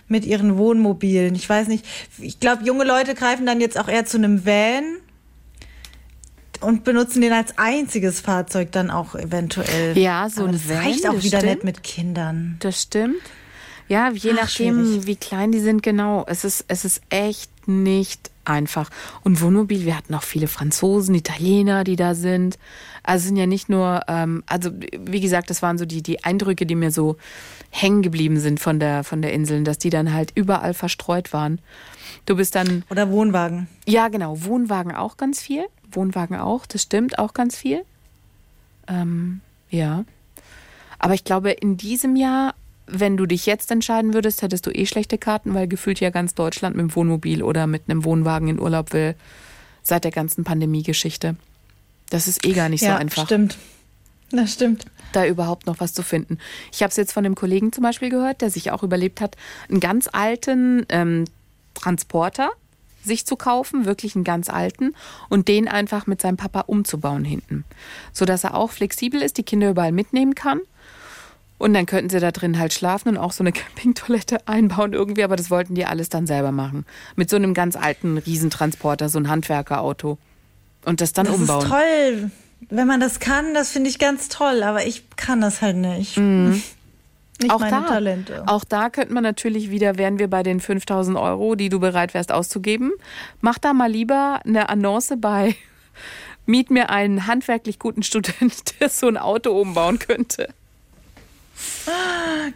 mit 0.09 0.25
ihren 0.25 0.57
Wohnmobilen. 0.57 1.35
Ich 1.35 1.49
weiß 1.49 1.69
nicht, 1.69 1.85
ich 2.19 2.41
glaube, 2.41 2.65
junge 2.65 2.85
Leute 2.85 3.15
greifen 3.15 3.47
dann 3.47 3.61
jetzt 3.61 3.79
auch 3.79 3.89
eher 3.89 4.07
zu 4.07 4.17
einem 4.17 4.47
Van 4.47 4.85
und 6.63 6.85
benutzen 6.85 7.21
den 7.23 7.33
als 7.33 7.57
einziges 7.59 8.21
Fahrzeug 8.21 8.73
dann 8.73 8.91
auch 8.91 9.15
eventuell. 9.15 9.97
Ja, 9.99 10.29
so 10.29 10.43
Aber 10.43 10.51
ein 10.51 10.53
das 10.55 10.69
Van, 10.69 10.77
reicht 10.79 11.09
auch 11.09 11.23
wieder 11.23 11.39
stimmt. 11.39 11.45
nicht 11.55 11.65
mit 11.65 11.83
Kindern. 11.83 12.57
Das 12.61 12.83
stimmt. 12.83 13.17
Ja, 13.89 14.11
je 14.11 14.33
Ach, 14.33 14.43
nachdem, 14.43 14.85
schwierig. 14.85 15.07
wie 15.07 15.17
klein 15.17 15.53
die 15.53 15.61
sind, 15.61 15.83
genau. 15.83 16.25
Es 16.27 16.45
ist, 16.45 16.65
es 16.69 16.85
ist 16.85 17.01
echt 17.09 17.51
nicht 17.69 18.31
einfach. 18.45 18.91
Und 19.23 19.41
Wohnmobil, 19.41 19.85
wir 19.85 19.97
hatten 19.97 20.15
auch 20.15 20.23
viele 20.25 20.49
Franzosen, 20.49 21.15
Italiener, 21.15 21.85
die 21.85 21.95
da 21.97 22.15
sind. 22.15 22.59
Also 23.05 23.23
es 23.23 23.27
sind 23.29 23.37
ja 23.37 23.47
nicht 23.47 23.69
nur, 23.69 24.03
ähm, 24.09 24.43
also 24.47 24.71
wie 24.99 25.21
gesagt, 25.21 25.51
das 25.51 25.63
waren 25.63 25.79
so 25.79 25.85
die, 25.85 26.03
die 26.03 26.25
Eindrücke, 26.25 26.67
die 26.67 26.75
mir 26.75 26.91
so 26.91 27.17
hängen 27.71 28.03
geblieben 28.03 28.39
sind 28.41 28.59
von 28.59 28.81
der, 28.81 29.05
von 29.05 29.23
der 29.23 29.33
Insel, 29.33 29.63
dass 29.63 29.79
die 29.79 29.91
dann 29.91 30.13
halt 30.13 30.33
überall 30.35 30.75
verstreut 30.75 31.33
waren. 31.33 31.61
Du 32.25 32.35
bist 32.37 32.57
dann 32.57 32.83
Oder 32.91 33.11
Wohnwagen. 33.11 33.69
ja, 33.87 34.09
genau. 34.09 34.43
Wohnwagen 34.45 34.93
auch 34.93 35.17
ganz 35.17 35.41
viel. 35.41 35.65
Wohnwagen 35.97 36.37
auch, 36.37 36.67
das 36.67 36.83
stimmt, 36.83 37.19
auch 37.19 37.35
ganz 37.35 37.57
viel. 37.57 37.85
Ähm, 38.89 39.41
ja. 39.71 40.05
Aber 40.99 41.15
ich 41.15 41.25
glaube, 41.25 41.51
in 41.51 41.77
diesem 41.77 42.17
Jahr, 42.17 42.55
wenn 42.87 43.17
du 43.17 43.27
dich 43.27 43.47
jetzt 43.47 43.71
entscheiden 43.71 44.15
würdest, 44.15 44.43
hättest 44.43 44.67
du 44.67 44.71
eh 44.71 44.87
schlechte 44.87 45.19
Karten, 45.19 45.55
weil 45.55 45.67
gefühlt 45.67 46.01
ja 46.01 46.11
ganz 46.11 46.35
Deutschland 46.35 46.77
mit 46.77 46.83
dem 46.83 46.95
Wohnmobil 46.95 47.43
oder 47.43 47.67
mit 47.67 47.83
einem 47.89 48.05
Wohnwagen 48.05 48.49
in 48.49 48.61
Urlaub 48.61 48.93
will, 48.93 49.15
seit 49.83 50.05
der 50.05 50.13
ganzen 50.13 50.45
Pandemie-Geschichte. 50.45 51.37
Das 52.11 52.29
ist 52.29 52.47
eh 52.47 52.53
gar 52.53 52.69
nicht 52.69 52.83
ja, 52.83 52.93
so 52.93 52.99
einfach 52.99 53.27
stimmt. 53.27 53.59
Das 54.31 54.53
stimmt. 54.53 54.87
da 55.13 55.25
überhaupt 55.25 55.67
noch 55.67 55.79
was 55.79 55.95
zu 55.95 56.03
finden. 56.03 56.39
Ich 56.73 56.83
habe 56.83 56.91
es 56.91 56.97
jetzt 56.97 57.13
von 57.13 57.25
einem 57.25 57.37
Kollegen 57.37 57.73
zum 57.73 57.83
Beispiel 57.83 58.11
gehört, 58.11 58.41
der 58.41 58.51
sich 58.51 58.73
auch 58.73 58.83
überlebt 58.83 59.21
hat, 59.21 59.37
einen 59.69 59.81
ganz 59.81 60.09
alten 60.13 60.85
ähm, 60.89 61.27
Transporter 61.75 62.51
sich 63.07 63.25
zu 63.27 63.37
kaufen, 63.37 63.85
wirklich 63.87 64.15
einen 64.15 64.25
ganz 64.25 64.51
alten, 64.51 64.95
und 65.29 65.49
den 65.49 65.69
einfach 65.69 66.07
mit 66.07 66.21
seinem 66.21 66.37
Papa 66.37 66.61
umzubauen 66.67 67.25
hinten. 67.25 67.65
Sodass 68.13 68.45
er 68.45 68.55
auch 68.55 68.71
flexibel 68.71 69.23
ist, 69.23 69.39
die 69.39 69.43
Kinder 69.43 69.71
überall 69.71 69.93
mitnehmen 69.93 70.35
kann. 70.35 70.61
Und 71.59 71.73
dann 71.73 71.87
könnten 71.87 72.11
sie 72.11 72.21
da 72.21 72.33
drin 72.33 72.59
halt 72.59 72.75
schlafen 72.75 73.09
und 73.09 73.17
auch 73.17 73.33
so 73.33 73.43
eine 73.43 73.53
Campingtoilette 73.53 74.47
einbauen 74.47 74.93
irgendwie, 74.93 75.25
aber 75.25 75.37
das 75.37 75.51
wollten 75.51 75.75
die 75.75 75.87
alles 75.87 76.11
dann 76.11 76.27
selber 76.27 76.53
machen. 76.53 76.85
Mit 77.17 77.31
so 77.31 77.37
einem 77.37 77.55
ganz 77.55 77.77
alten 77.77 78.19
Riesentransporter, 78.19 79.09
so 79.09 79.19
ein 79.19 79.29
Handwerkerauto. 79.31 80.19
Und 80.85 81.01
das 81.01 81.13
dann 81.15 81.27
Das 81.27 81.35
umbauen. 81.35 81.63
ist 81.63 81.69
toll. 81.71 82.31
Wenn 82.69 82.87
man 82.87 83.01
das 83.01 83.21
kann, 83.21 83.55
das 83.55 83.71
finde 83.71 83.89
ich 83.91 83.99
ganz 83.99 84.29
toll. 84.29 84.63
Aber 84.63 84.87
ich 84.87 85.05
kann 85.17 85.41
das 85.41 85.63
halt 85.63 85.77
nicht. 85.77 86.17
Nicht 87.41 87.53
auch 87.53 87.61
meine 87.61 87.83
da, 87.83 87.89
Talente. 87.89 88.43
Auch 88.47 88.65
da 88.65 88.91
könnte 88.91 89.13
man 89.13 89.23
natürlich 89.23 89.71
wieder, 89.71 89.99
wären 89.99 90.19
wir 90.19 90.29
bei 90.29 90.43
den 90.43 90.61
5000 90.61 91.19
Euro, 91.19 91.55
die 91.55 91.69
du 91.69 91.81
bereit 91.81 92.15
wärst 92.15 92.33
auszugeben. 92.33 92.93
Mach 93.41 93.59
da 93.59 93.73
mal 93.73 93.91
lieber 93.91 94.41
eine 94.45 94.69
Annonce 94.69 95.15
bei 95.19 95.55
Miet 96.47 96.71
mir 96.71 96.91
einen 96.91 97.27
handwerklich 97.27 97.79
guten 97.79 98.03
Student, 98.03 98.55
der 98.81 98.89
so 98.89 99.09
ein 99.09 99.17
Auto 99.17 99.61
umbauen 99.61 99.99
könnte. 99.99 100.49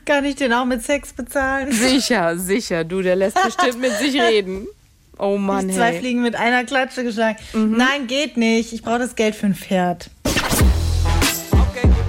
Kann 0.04 0.24
ich 0.24 0.36
den 0.36 0.52
auch 0.52 0.64
mit 0.64 0.82
Sex 0.82 1.12
bezahlen? 1.12 1.72
Sicher, 1.72 2.36
sicher. 2.36 2.84
Du, 2.84 3.02
der 3.02 3.16
lässt 3.16 3.42
bestimmt 3.42 3.80
mit 3.80 3.92
sich 3.92 4.20
reden. 4.20 4.66
Oh 5.18 5.36
Mann, 5.36 5.68
Ich 5.68 5.76
zwei 5.76 5.92
hey. 5.92 6.00
Fliegen 6.00 6.22
mit 6.22 6.34
einer 6.34 6.64
Klatsche 6.64 7.04
geschlagen. 7.04 7.38
Mhm. 7.52 7.76
Nein, 7.76 8.06
geht 8.06 8.36
nicht. 8.36 8.72
Ich 8.72 8.82
brauche 8.82 9.00
das 9.00 9.14
Geld 9.16 9.34
für 9.34 9.46
ein 9.46 9.54
Pferd. 9.54 10.10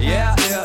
yeah, 0.00 0.36
yeah. 0.48 0.61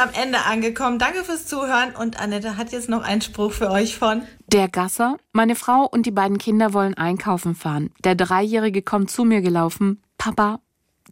Am 0.00 0.08
Ende 0.14 0.46
angekommen. 0.46 0.98
Danke 0.98 1.24
fürs 1.24 1.46
Zuhören. 1.46 1.94
Und 1.94 2.18
Annette 2.18 2.56
hat 2.56 2.72
jetzt 2.72 2.88
noch 2.88 3.02
einen 3.02 3.20
Spruch 3.20 3.52
für 3.52 3.70
euch 3.70 3.98
von. 3.98 4.22
Der 4.46 4.66
Gasser, 4.68 5.18
meine 5.32 5.54
Frau 5.54 5.84
und 5.84 6.06
die 6.06 6.10
beiden 6.10 6.38
Kinder 6.38 6.72
wollen 6.72 6.94
einkaufen 6.94 7.54
fahren. 7.54 7.90
Der 8.02 8.14
Dreijährige 8.14 8.80
kommt 8.80 9.10
zu 9.10 9.24
mir 9.24 9.42
gelaufen. 9.42 10.02
Papa, 10.16 10.60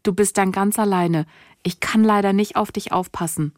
du 0.04 0.14
bist 0.14 0.38
dann 0.38 0.52
ganz 0.52 0.78
alleine. 0.78 1.26
Ich 1.62 1.80
kann 1.80 2.02
leider 2.02 2.32
nicht 2.32 2.56
auf 2.56 2.72
dich 2.72 2.90
aufpassen. 2.90 3.52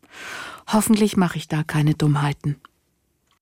Hoffentlich 0.67 1.17
mache 1.17 1.39
ich 1.39 1.47
da 1.47 1.63
keine 1.63 1.95
Dummheiten. 1.95 2.61